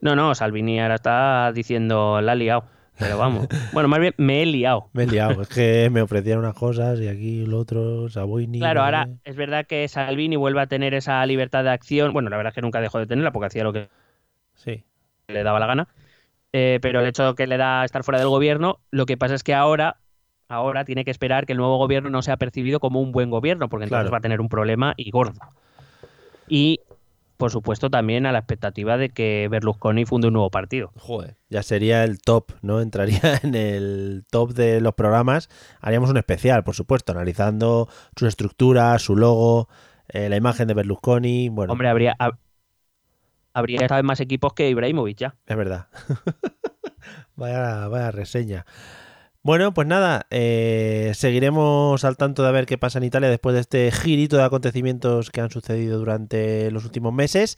No, 0.00 0.16
no, 0.16 0.34
Salvini 0.34 0.80
ahora 0.80 0.94
está 0.94 1.52
diciendo, 1.52 2.20
la 2.22 2.32
ha 2.32 2.34
liado. 2.34 2.64
Pero 2.98 3.16
vamos. 3.18 3.46
Bueno, 3.72 3.88
más 3.88 3.98
bien 4.00 4.14
me 4.18 4.42
he 4.42 4.46
liado. 4.46 4.88
Me 4.92 5.04
he 5.04 5.06
liado. 5.06 5.42
es 5.42 5.48
que 5.48 5.88
me 5.90 6.02
ofrecían 6.02 6.38
unas 6.38 6.54
cosas 6.54 7.00
y 7.00 7.08
aquí 7.08 7.46
lo 7.46 7.58
otro, 7.58 8.08
Saboini. 8.10 8.58
Claro, 8.58 8.82
ahora 8.82 9.08
es 9.24 9.36
verdad 9.36 9.66
que 9.66 9.86
Salvini 9.88 10.36
vuelve 10.36 10.60
a 10.60 10.66
tener 10.66 10.92
esa 10.94 11.24
libertad 11.26 11.64
de 11.64 11.70
acción. 11.70 12.12
Bueno, 12.12 12.28
la 12.30 12.36
verdad 12.36 12.50
es 12.50 12.54
que 12.54 12.60
nunca 12.62 12.80
dejó 12.80 12.98
de 12.98 13.06
tenerla 13.06 13.32
porque 13.32 13.46
hacía 13.46 13.64
lo 13.64 13.72
que 13.72 13.88
Sí. 14.54 14.84
le 15.28 15.42
daba 15.42 15.58
la 15.60 15.66
gana. 15.66 15.88
Eh, 16.52 16.78
pero 16.82 17.00
el 17.00 17.06
hecho 17.06 17.34
que 17.34 17.46
le 17.46 17.56
da 17.56 17.84
estar 17.84 18.02
fuera 18.04 18.18
del 18.18 18.28
gobierno, 18.28 18.80
lo 18.90 19.06
que 19.06 19.16
pasa 19.16 19.34
es 19.34 19.42
que 19.44 19.54
ahora, 19.54 19.96
ahora 20.50 20.84
tiene 20.84 21.04
que 21.04 21.10
esperar 21.10 21.46
que 21.46 21.52
el 21.52 21.58
nuevo 21.58 21.78
gobierno 21.78 22.10
no 22.10 22.20
sea 22.22 22.36
percibido 22.36 22.80
como 22.80 23.00
un 23.00 23.12
buen 23.12 23.30
gobierno, 23.30 23.68
porque 23.68 23.84
entonces 23.84 24.02
Claro. 24.02 24.12
va 24.12 24.18
a 24.18 24.20
tener 24.20 24.40
un 24.40 24.48
problema 24.48 24.92
y 24.96 25.10
gordo. 25.10 25.40
Y, 26.48 26.80
por 27.36 27.50
supuesto, 27.50 27.88
también 27.88 28.26
a 28.26 28.32
la 28.32 28.38
expectativa 28.40 28.96
de 28.98 29.10
que 29.10 29.46
Berlusconi 29.50 30.04
funde 30.04 30.26
un 30.26 30.34
nuevo 30.34 30.50
partido. 30.50 30.90
Joder. 30.96 31.36
Ya 31.48 31.62
sería 31.62 32.04
el 32.04 32.20
top, 32.20 32.52
¿no? 32.62 32.80
Entraría 32.82 33.40
en 33.42 33.54
el 33.54 34.24
top 34.30 34.52
de 34.52 34.80
los 34.80 34.94
programas. 34.94 35.48
Haríamos 35.80 36.10
un 36.10 36.16
especial, 36.16 36.64
por 36.64 36.74
supuesto, 36.74 37.12
analizando 37.12 37.88
su 38.16 38.26
estructura, 38.26 38.98
su 38.98 39.16
logo, 39.16 39.68
eh, 40.08 40.28
la 40.28 40.36
imagen 40.36 40.66
de 40.68 40.74
Berlusconi. 40.74 41.48
Bueno, 41.48 41.72
Hombre, 41.72 41.88
habría, 41.88 42.16
hab- 42.18 42.38
habría 43.54 43.78
cada 43.86 43.96
vez 44.00 44.04
más 44.04 44.20
equipos 44.20 44.52
que 44.52 44.68
Ibrahimovic 44.68 45.16
ya. 45.18 45.36
es 45.46 45.56
verdad. 45.56 45.86
vaya, 47.36 47.88
vaya 47.88 48.10
reseña. 48.10 48.66
Bueno, 49.42 49.72
pues 49.72 49.88
nada, 49.88 50.26
eh, 50.30 51.12
seguiremos 51.14 52.04
al 52.04 52.18
tanto 52.18 52.44
de 52.44 52.52
ver 52.52 52.66
qué 52.66 52.76
pasa 52.76 52.98
en 52.98 53.04
Italia 53.04 53.30
después 53.30 53.54
de 53.54 53.60
este 53.60 53.90
girito 53.90 54.36
de 54.36 54.42
acontecimientos 54.42 55.30
que 55.30 55.40
han 55.40 55.50
sucedido 55.50 55.98
durante 55.98 56.70
los 56.70 56.84
últimos 56.84 57.14
meses. 57.14 57.56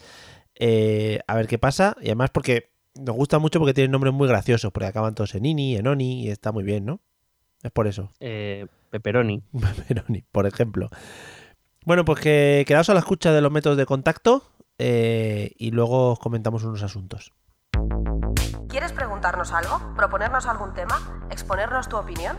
Eh, 0.55 1.19
a 1.27 1.35
ver 1.35 1.49
qué 1.49 1.59
pasa. 1.59 1.97
Y 2.01 2.07
además 2.07 2.31
porque 2.31 2.71
nos 2.95 3.17
gusta 3.17 3.41
mucho 3.41 3.59
porque 3.59 3.75
tienen 3.75 3.91
nombres 3.91 4.15
muy 4.15 4.29
graciosos, 4.29 4.71
porque 4.73 4.87
acaban 4.87 5.15
todos 5.15 5.35
en 5.35 5.45
Ini, 5.45 5.77
en 5.77 5.87
Oni, 5.89 6.25
y 6.25 6.29
está 6.31 6.53
muy 6.53 6.63
bien, 6.63 6.85
¿no? 6.85 7.01
Es 7.63 7.73
por 7.73 7.87
eso. 7.89 8.13
Eh, 8.21 8.67
pepperoni. 8.91 9.43
Pepperoni, 9.53 10.25
por 10.31 10.47
ejemplo. 10.47 10.91
Bueno, 11.85 12.05
pues 12.05 12.21
que 12.21 12.65
quedaos 12.67 12.91
a 12.91 12.95
la 12.95 13.01
escucha 13.01 13.33
de 13.33 13.41
los 13.41 13.51
métodos 13.51 13.77
de 13.77 13.87
contacto 13.87 14.45
eh, 14.79 15.53
y 15.57 15.73
luego 15.73 16.13
os 16.13 16.19
comentamos 16.19 16.63
unos 16.65 16.83
asuntos. 16.83 17.33
¿Quieres 18.73 18.93
preguntarnos 18.93 19.53
algo? 19.53 19.93
¿Proponernos 19.97 20.47
algún 20.47 20.73
tema? 20.73 20.99
¿Exponernos 21.29 21.91
tu 21.91 21.99
opinión? 21.99 22.39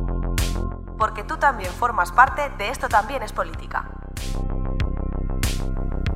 porque 0.97 1.23
tú 1.23 1.37
también 1.37 1.71
formas 1.71 2.11
parte 2.11 2.49
de 2.57 2.69
esto 2.69 2.87
también 2.87 3.23
es 3.23 3.31
política. 3.31 3.89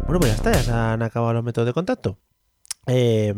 Bueno, 0.06 0.20
pues 0.20 0.32
ya 0.32 0.36
está, 0.36 0.52
ya 0.52 0.64
se 0.64 0.72
han 0.72 1.02
acabado 1.02 1.34
los 1.34 1.44
métodos 1.44 1.66
de 1.68 1.74
contacto. 1.74 2.18
Eh, 2.88 3.34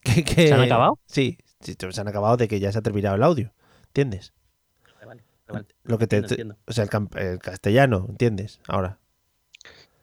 que- 0.02 0.24
que- 0.24 0.48
¿Se 0.48 0.54
han 0.54 0.60
acabado? 0.60 0.98
Sí, 1.06 1.38
sí, 1.60 1.74
se 1.90 2.00
han 2.00 2.08
acabado 2.08 2.36
de 2.36 2.48
que 2.48 2.60
ya 2.60 2.70
se 2.72 2.78
ha 2.78 2.82
terminado 2.82 3.16
el 3.16 3.22
audio. 3.22 3.52
¿Entiendes? 3.88 4.32
Vale, 5.04 5.22
vale. 5.48 5.66
Lo 5.84 5.98
que 5.98 6.06
te, 6.06 6.16
Entiendo, 6.16 6.54
entiendo. 6.54 6.56
O 6.66 6.72
sea, 6.72 6.86
el 7.16 7.38
castellano, 7.38 8.06
¿entiendes? 8.08 8.60
Ahora. 8.68 8.98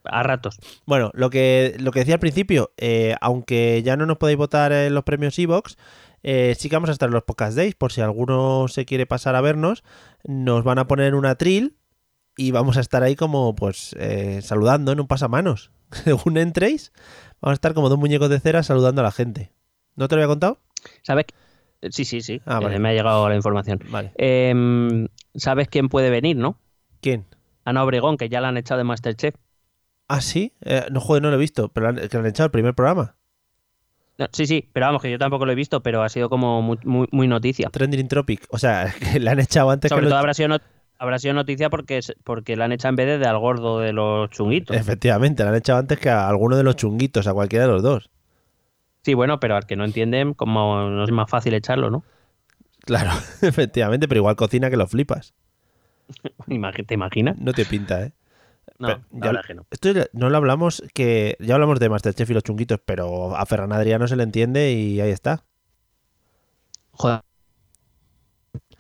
A 0.06 0.24
ratos. 0.24 0.58
Bueno, 0.86 1.12
lo 1.14 1.30
que, 1.30 1.76
lo 1.80 1.92
que 1.92 2.00
decía 2.00 2.16
al 2.16 2.20
principio, 2.20 2.72
eh, 2.78 3.16
aunque 3.22 3.84
ya 3.84 3.98
no 3.98 4.06
nos 4.06 4.18
podéis 4.18 4.38
votar 4.38 4.72
en 4.72 4.94
los 4.96 5.04
premios 5.04 5.38
Evox, 5.38 5.78
eh, 6.24 6.56
sí 6.58 6.70
que 6.70 6.76
vamos 6.76 6.90
a 6.90 6.94
estar 6.94 7.08
en 7.10 7.14
los 7.14 7.24
Podcast 7.24 7.56
Days, 7.58 7.76
por 7.76 7.92
si 7.92 8.02
alguno 8.02 8.68
se 8.68 8.86
quiere 8.86 9.06
pasar 9.06 9.36
a 9.36 9.42
vernos, 9.42 9.84
nos 10.26 10.64
van 10.64 10.80
a 10.80 10.88
poner 10.88 11.16
una 11.16 11.36
tril 11.36 11.78
y 12.38 12.52
vamos 12.52 12.78
a 12.78 12.82
estar 12.82 13.04
ahí 13.04 13.16
como, 13.16 13.56
pues, 13.56 13.96
eh, 14.00 14.42
saludando 14.42 14.92
en 14.92 15.00
un 15.00 15.08
pasamanos. 15.08 15.72
Según 15.92 16.38
entréis, 16.38 16.92
vamos 17.42 17.54
a 17.54 17.56
estar 17.56 17.74
como 17.74 17.90
dos 17.90 17.98
muñecos 18.00 18.30
de 18.30 18.40
cera 18.40 18.64
saludando 18.64 19.02
a 19.02 19.04
la 19.04 19.12
gente. 19.12 19.52
¿No 19.96 20.08
te 20.08 20.16
lo 20.16 20.22
había 20.22 20.32
contado? 20.32 20.60
¿Sabes? 21.02 21.26
qué- 21.26 21.36
Sí, 21.92 22.04
sí, 22.04 22.20
sí. 22.22 22.42
Ah, 22.46 22.60
vale. 22.60 22.76
Eh, 22.76 22.80
me 22.80 22.90
ha 22.90 22.94
llegado 22.94 23.28
la 23.30 23.36
información. 23.38 23.80
Vale. 23.90 24.12
Em, 24.18 25.08
¿Sabes 25.36 25.70
quién 25.70 25.88
puede 25.88 26.10
venir, 26.10 26.36
no? 26.36 26.60
¿Quién? 27.02 27.26
Ana 27.64 27.84
Obregón, 27.86 28.18
que 28.18 28.28
ya 28.28 28.42
la 28.42 28.50
han 28.50 28.58
echado 28.58 28.80
de 28.80 28.84
Masterchef. 28.84 29.36
Ah, 30.10 30.20
sí. 30.22 30.54
Eh, 30.62 30.86
no, 30.92 31.00
joder, 31.00 31.22
no 31.24 31.30
lo 31.30 31.36
he 31.36 31.40
visto, 31.40 31.70
pero 31.70 31.88
han- 31.88 31.96
que 31.96 32.10
lo 32.12 32.20
han 32.20 32.26
echado 32.26 32.46
el 32.48 32.52
primer 32.52 32.74
programa. 32.76 33.16
Sí, 34.32 34.46
sí, 34.46 34.70
pero 34.74 34.86
vamos, 34.88 35.02
que 35.02 35.10
yo 35.12 35.18
tampoco 35.18 35.46
lo 35.46 35.52
he 35.52 35.56
visto, 35.56 35.82
pero 35.82 36.04
ha 36.04 36.10
sido 36.10 36.30
como 36.30 36.62
muy, 36.62 36.78
muy, 36.84 37.08
muy 37.12 37.28
noticia. 37.28 37.70
Trending 37.70 38.08
Tropic. 38.08 38.46
O 38.50 38.58
sea, 38.58 38.94
que 39.14 39.20
le 39.20 39.30
han 39.30 39.40
echado 39.40 39.70
antes 39.70 39.90
Sobre 39.90 40.02
que 40.02 40.06
lo- 40.06 40.10
todo 40.12 40.20
habrá 40.20 40.34
sido, 40.34 40.50
not- 40.50 40.64
habrá 40.98 41.20
sido 41.20 41.34
noticia 41.34 41.70
porque, 41.70 42.00
porque 42.24 42.56
la 42.56 42.66
han 42.66 42.72
echado 42.74 42.90
en 42.92 42.96
vez 42.98 43.20
de, 43.20 43.26
al 43.26 43.38
gordo 43.40 43.80
de 43.80 43.94
los 43.94 44.30
chunguitos. 44.32 44.76
Efectivamente, 44.76 45.44
le 45.44 45.50
han 45.50 45.56
echado 45.56 45.80
antes 45.80 45.98
que 46.00 46.10
a 46.10 46.28
alguno 46.28 46.58
de 46.58 46.64
los 46.64 46.76
chunguitos, 46.76 47.28
a 47.28 47.34
cualquiera 47.34 47.66
de 47.66 47.72
los 47.72 47.84
dos. 47.84 48.10
Sí, 49.04 49.14
bueno, 49.14 49.40
pero 49.40 49.56
al 49.56 49.66
que 49.66 49.76
no 49.78 49.86
entienden, 49.86 50.34
como 50.34 50.90
no 50.90 51.04
es 51.04 51.12
más 51.12 51.30
fácil 51.30 51.54
echarlo, 51.54 51.90
¿no? 51.90 52.04
Claro, 52.82 53.12
efectivamente, 53.42 54.08
pero 54.08 54.20
igual 54.20 54.36
cocina 54.36 54.70
que 54.70 54.78
lo 54.78 54.88
flipas. 54.88 55.34
¿Te 56.88 56.94
imaginas? 56.94 57.38
No 57.40 57.54
te 57.54 57.66
pinta, 57.66 58.04
¿eh? 58.04 58.12
No, 58.80 58.88
Pero 58.88 59.00
la 59.12 59.20
ya- 59.20 59.26
verdad 59.28 59.42
que 59.46 59.54
no. 59.56 59.66
Esto 59.72 59.90
no 60.14 60.30
lo 60.30 60.38
hablamos, 60.38 60.82
que 60.94 61.36
ya 61.40 61.56
hablamos 61.56 61.80
de 61.80 61.90
Masterchef 61.90 62.30
y 62.30 62.34
los 62.34 62.44
chunguitos, 62.44 62.80
pero 62.86 63.36
a 63.36 63.46
Ferran 63.46 63.74
Adriano 63.74 64.08
se 64.08 64.16
le 64.16 64.24
entiende 64.24 64.72
y 64.72 65.02
ahí 65.02 65.12
está. 65.12 65.44
Joder. 66.92 67.22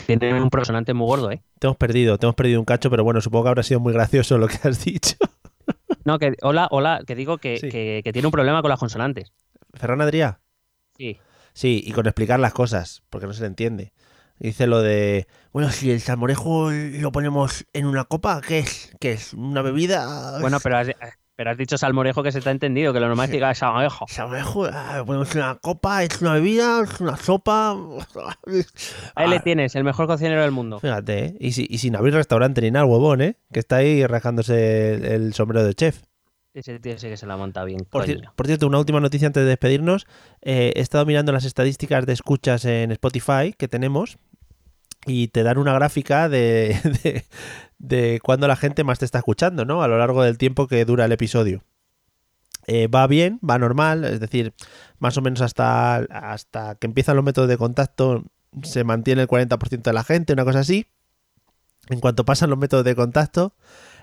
Tiene 0.05 0.41
un 0.41 0.49
personante 0.49 0.93
muy 0.93 1.05
gordo, 1.07 1.31
¿eh? 1.31 1.43
Te 1.59 1.67
hemos 1.67 1.77
perdido, 1.77 2.17
te 2.17 2.25
hemos 2.25 2.35
perdido 2.35 2.59
un 2.59 2.65
cacho, 2.65 2.89
pero 2.89 3.03
bueno, 3.03 3.21
supongo 3.21 3.43
que 3.43 3.49
habrá 3.49 3.63
sido 3.63 3.79
muy 3.79 3.93
gracioso 3.93 4.37
lo 4.37 4.47
que 4.47 4.57
has 4.67 4.83
dicho. 4.83 5.15
No, 6.05 6.17
que 6.17 6.33
hola, 6.41 6.67
hola, 6.71 7.01
que 7.05 7.13
digo 7.13 7.37
que, 7.37 7.57
Sí. 7.57 7.69
que- 7.69 8.01
que 8.03 8.13
tiene 8.13 8.27
un 8.27 8.31
problema 8.31 8.61
con 8.61 8.69
las 8.69 8.79
consonantes. 8.79 9.31
Ferran 9.73 9.99
Adrià. 10.01 10.39
Sí. 10.97 11.19
Sí, 11.53 11.83
y 11.85 11.91
con 11.91 12.07
explicar 12.07 12.39
las 12.39 12.53
cosas, 12.53 13.03
porque 13.11 13.27
no 13.27 13.33
se 13.33 13.41
le 13.41 13.47
entiende. 13.47 13.91
Dice 14.39 14.67
lo 14.67 14.81
de, 14.81 15.27
bueno, 15.51 15.69
si 15.69 15.91
el 15.91 15.99
salmorejo 15.99 16.71
lo 16.71 17.11
ponemos 17.11 17.65
en 17.73 17.85
una 17.85 18.05
copa, 18.05 18.39
¿qué 18.45 18.59
es? 18.59 18.91
¿Qué 18.99 19.11
es? 19.13 19.33
¿Una 19.33 19.61
bebida? 19.61 20.39
Bueno, 20.39 20.59
pero 20.63 20.77
has, 20.77 20.87
pero 21.35 21.51
has 21.51 21.57
dicho 21.57 21.77
salmorejo 21.77 22.23
que 22.23 22.31
se 22.31 22.47
ha 22.47 22.51
entendido, 22.51 22.93
que 22.93 23.01
lo 23.01 23.07
normal 23.07 23.25
es 23.25 23.31
que 23.31 23.37
digas 23.37 23.57
salmorejo. 23.57 24.05
Salmorejo, 24.07 24.65
ah, 24.71 24.93
lo 24.97 25.05
ponemos 25.05 25.35
en 25.35 25.41
una 25.41 25.55
copa, 25.55 26.03
es 26.03 26.21
una 26.21 26.33
bebida, 26.35 26.81
es 26.83 26.99
una 27.01 27.17
sopa. 27.17 27.75
Ahí 29.15 29.29
le 29.29 29.35
Ah, 29.37 29.41
tienes, 29.43 29.75
el 29.75 29.83
mejor 29.83 30.07
cocinero 30.07 30.41
del 30.41 30.51
mundo. 30.51 30.79
Fíjate, 30.79 31.25
¿eh? 31.25 31.35
Y, 31.39 31.51
si- 31.51 31.67
y 31.69 31.77
sin 31.79 31.95
abrir 31.95 32.13
restaurante 32.13 32.61
ni 32.61 32.71
nada, 32.71 32.85
huevón, 32.85 33.21
¿eh? 33.21 33.35
Que 33.51 33.59
está 33.59 33.77
ahí 33.77 34.05
rasgándose 34.05 34.93
el, 34.95 35.05
el 35.05 35.33
sombrero 35.33 35.65
de 35.65 35.73
chef. 35.73 36.01
Ese 36.53 36.79
tío 36.79 36.97
sí 36.97 37.07
que 37.07 37.15
se 37.15 37.27
la 37.27 37.37
monta 37.37 37.63
bien, 37.63 37.85
Por, 37.89 38.05
cier- 38.05 38.15
coño. 38.15 38.33
por 38.35 38.47
cierto, 38.47 38.67
una 38.67 38.79
última 38.79 38.99
noticia 38.99 39.27
antes 39.27 39.43
de 39.43 39.49
despedirnos. 39.49 40.07
Eh, 40.41 40.73
he 40.75 40.81
estado 40.81 41.05
mirando 41.05 41.31
las 41.31 41.45
estadísticas 41.45 42.05
de 42.05 42.13
escuchas 42.13 42.65
en 42.65 42.91
Spotify 42.91 43.53
que 43.57 43.67
tenemos 43.67 44.17
y 45.05 45.29
te 45.29 45.43
dan 45.43 45.57
una 45.57 45.73
gráfica 45.73 46.29
de, 46.29 47.23
de, 47.79 48.21
la 48.23 48.55
gente 48.55 48.83
más 48.83 48.99
te 48.99 49.05
está 49.05 49.19
escuchando, 49.19 49.65
¿no? 49.65 49.81
A 49.81 49.87
lo 49.87 49.97
largo 49.97 50.23
del 50.23 50.37
tiempo 50.37 50.67
que 50.67 50.83
dura 50.85 51.05
el 51.05 51.11
episodio. 51.11 51.63
Eh, 52.67 52.87
va 52.87 53.07
bien, 53.07 53.39
va 53.47 53.57
normal, 53.57 54.05
es 54.05 54.19
decir, 54.19 54.53
más 54.99 55.17
o 55.17 55.21
menos 55.21 55.41
hasta, 55.41 55.95
hasta 55.95 56.75
que 56.75 56.87
empiezan 56.87 57.15
los 57.15 57.25
métodos 57.25 57.49
de 57.49 57.57
contacto 57.57 58.25
se 58.63 58.83
mantiene 58.83 59.23
el 59.23 59.27
40% 59.27 59.81
de 59.81 59.93
la 59.93 60.03
gente, 60.03 60.33
una 60.33 60.45
cosa 60.45 60.59
así. 60.59 60.87
En 61.87 61.99
cuanto 61.99 62.25
pasan 62.25 62.49
los 62.49 62.59
métodos 62.59 62.85
de 62.85 62.95
contacto, 62.95 63.55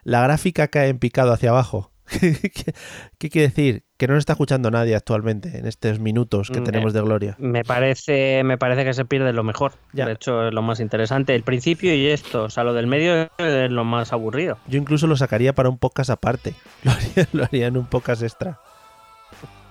la 0.03 0.23
gráfica 0.23 0.69
cae 0.69 0.89
en 0.89 0.99
picado 0.99 1.33
hacia 1.33 1.51
abajo. 1.51 1.93
¿Qué, 3.19 3.31
quiere 3.31 3.49
decir? 3.49 3.85
Que 3.97 4.07
no 4.07 4.15
nos 4.15 4.23
está 4.23 4.35
escuchando 4.35 4.71
nadie 4.71 4.95
actualmente 4.95 5.59
en 5.59 5.67
estos 5.67 5.99
minutos 5.99 6.51
que 6.51 6.61
Mm, 6.61 6.65
tenemos 6.65 6.93
de 6.93 7.01
gloria. 7.01 7.37
Me 7.39 7.65
parece, 7.65 8.43
me 8.45 8.59
parece 8.59 8.85
que 8.85 8.95
se 8.95 9.05
pierde 9.05 9.33
lo 9.33 9.43
mejor. 9.43 9.73
Ya. 9.93 10.07
De 10.07 10.13
hecho, 10.13 10.49
es 10.49 10.55
lo 10.55 10.63
más 10.63 10.81
interesante. 10.81 11.35
El 11.35 11.43
principio 11.43 11.95
y 11.95 12.07
esto, 12.07 12.45
o 12.45 12.51
sea, 12.51 12.65
lo 12.65 12.75
del 12.75 12.87
medio 12.87 13.31
es 13.39 13.71
lo 13.71 13.85
más 13.85 14.13
aburrido. 14.13 14.59
Yo 14.67 14.79
incluso 14.79 15.07
lo 15.07 15.17
sacaría 15.17 15.55
para 15.55 15.69
un 15.69 15.79
podcast 15.79 16.11
aparte. 16.11 16.55
Lo 16.83 16.93
haría, 16.93 17.29
lo 17.33 17.45
haría 17.45 17.67
en 17.67 17.77
un 17.77 17.87
podcast 17.87 18.23
extra. 18.23 18.61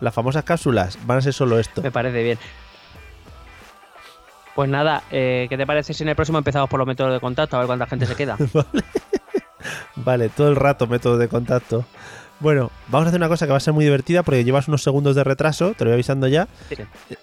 Las 0.02 0.14
famosas 0.14 0.44
cápsulas 0.44 0.98
van 1.06 1.20
a 1.20 1.22
ser 1.22 1.34
solo 1.34 1.58
esto. 1.60 1.82
Me 1.82 1.92
parece 1.92 2.22
bien. 2.22 2.38
Pues 4.56 4.70
nada, 4.70 5.04
eh, 5.12 5.48
¿qué 5.50 5.58
te 5.58 5.66
parece 5.66 5.94
si 5.94 6.04
en 6.04 6.10
el 6.10 6.16
próximo 6.16 6.38
empezamos 6.38 6.70
por 6.70 6.80
los 6.80 6.88
métodos 6.88 7.14
de 7.14 7.20
contacto? 7.20 7.56
A 7.56 7.60
ver 7.60 7.68
cuánta 7.68 7.88
gente 7.88 8.06
se 8.06 8.16
queda. 8.16 8.38
Vale, 9.96 10.30
todo 10.30 10.50
el 10.50 10.56
rato 10.56 10.88
métodos 10.88 11.20
de 11.20 11.28
contacto. 11.28 11.86
Bueno, 12.40 12.70
vamos 12.90 13.06
a 13.06 13.10
hacer 13.10 13.20
una 13.20 13.30
cosa 13.30 13.46
que 13.46 13.52
va 13.52 13.58
a 13.58 13.62
ser 13.62 13.74
muy 13.74 13.86
divertida 13.86 14.22
porque 14.24 14.44
llevas 14.44 14.68
unos 14.68 14.84
segundos 14.84 15.16
de 15.16 15.24
retraso, 15.24 15.74
te 15.74 15.86
lo 15.86 15.90
voy 15.90 15.94
avisando 15.96 16.28
ya. 16.28 16.48
Sí. 16.70 16.76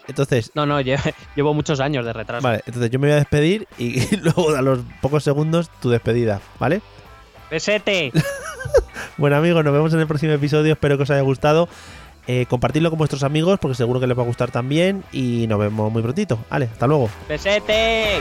Entonces, 0.09 0.51
No, 0.55 0.65
no, 0.67 0.81
lle- 0.81 1.15
llevo 1.37 1.53
muchos 1.55 1.81
años 1.81 2.05
de 2.07 2.13
retraso. 2.13 2.43
vale, 2.43 2.63
entonces 2.67 2.91
yo 2.91 2.99
me 2.99 3.09
voy 3.09 3.13
a 3.13 3.17
despedir 3.17 3.69
y 3.79 4.17
luego 4.23 4.55
a 4.57 4.63
los 4.63 4.81
pocos 5.01 5.23
segundos 5.23 5.71
tu 5.81 5.91
despedida, 5.91 6.41
¿vale? 6.59 6.81
¡Pesete! 7.51 8.13
Bueno 9.19 9.37
amigos, 9.37 9.63
nos 9.65 9.73
vemos 9.75 9.93
en 9.93 10.01
el 10.01 10.07
próximo 10.07 10.33
episodio, 10.33 10.73
espero 10.73 10.97
que 10.97 11.03
os 11.03 11.11
haya 11.11 11.21
gustado. 11.21 11.69
Eh, 12.27 12.47
compartidlo 12.49 12.89
con 12.91 12.99
vuestros 12.99 13.25
amigos 13.25 13.59
porque 13.61 13.75
seguro 13.75 13.99
que 14.01 14.07
les 14.07 14.17
va 14.17 14.23
a 14.23 14.27
gustar 14.27 14.51
también 14.51 15.05
y 15.13 15.47
nos 15.49 15.59
vemos 15.59 15.93
muy 15.93 16.03
prontito. 16.03 16.39
Vale, 16.49 16.67
hasta 16.73 16.87
luego. 16.87 17.11
¡Pesete! 17.29 18.21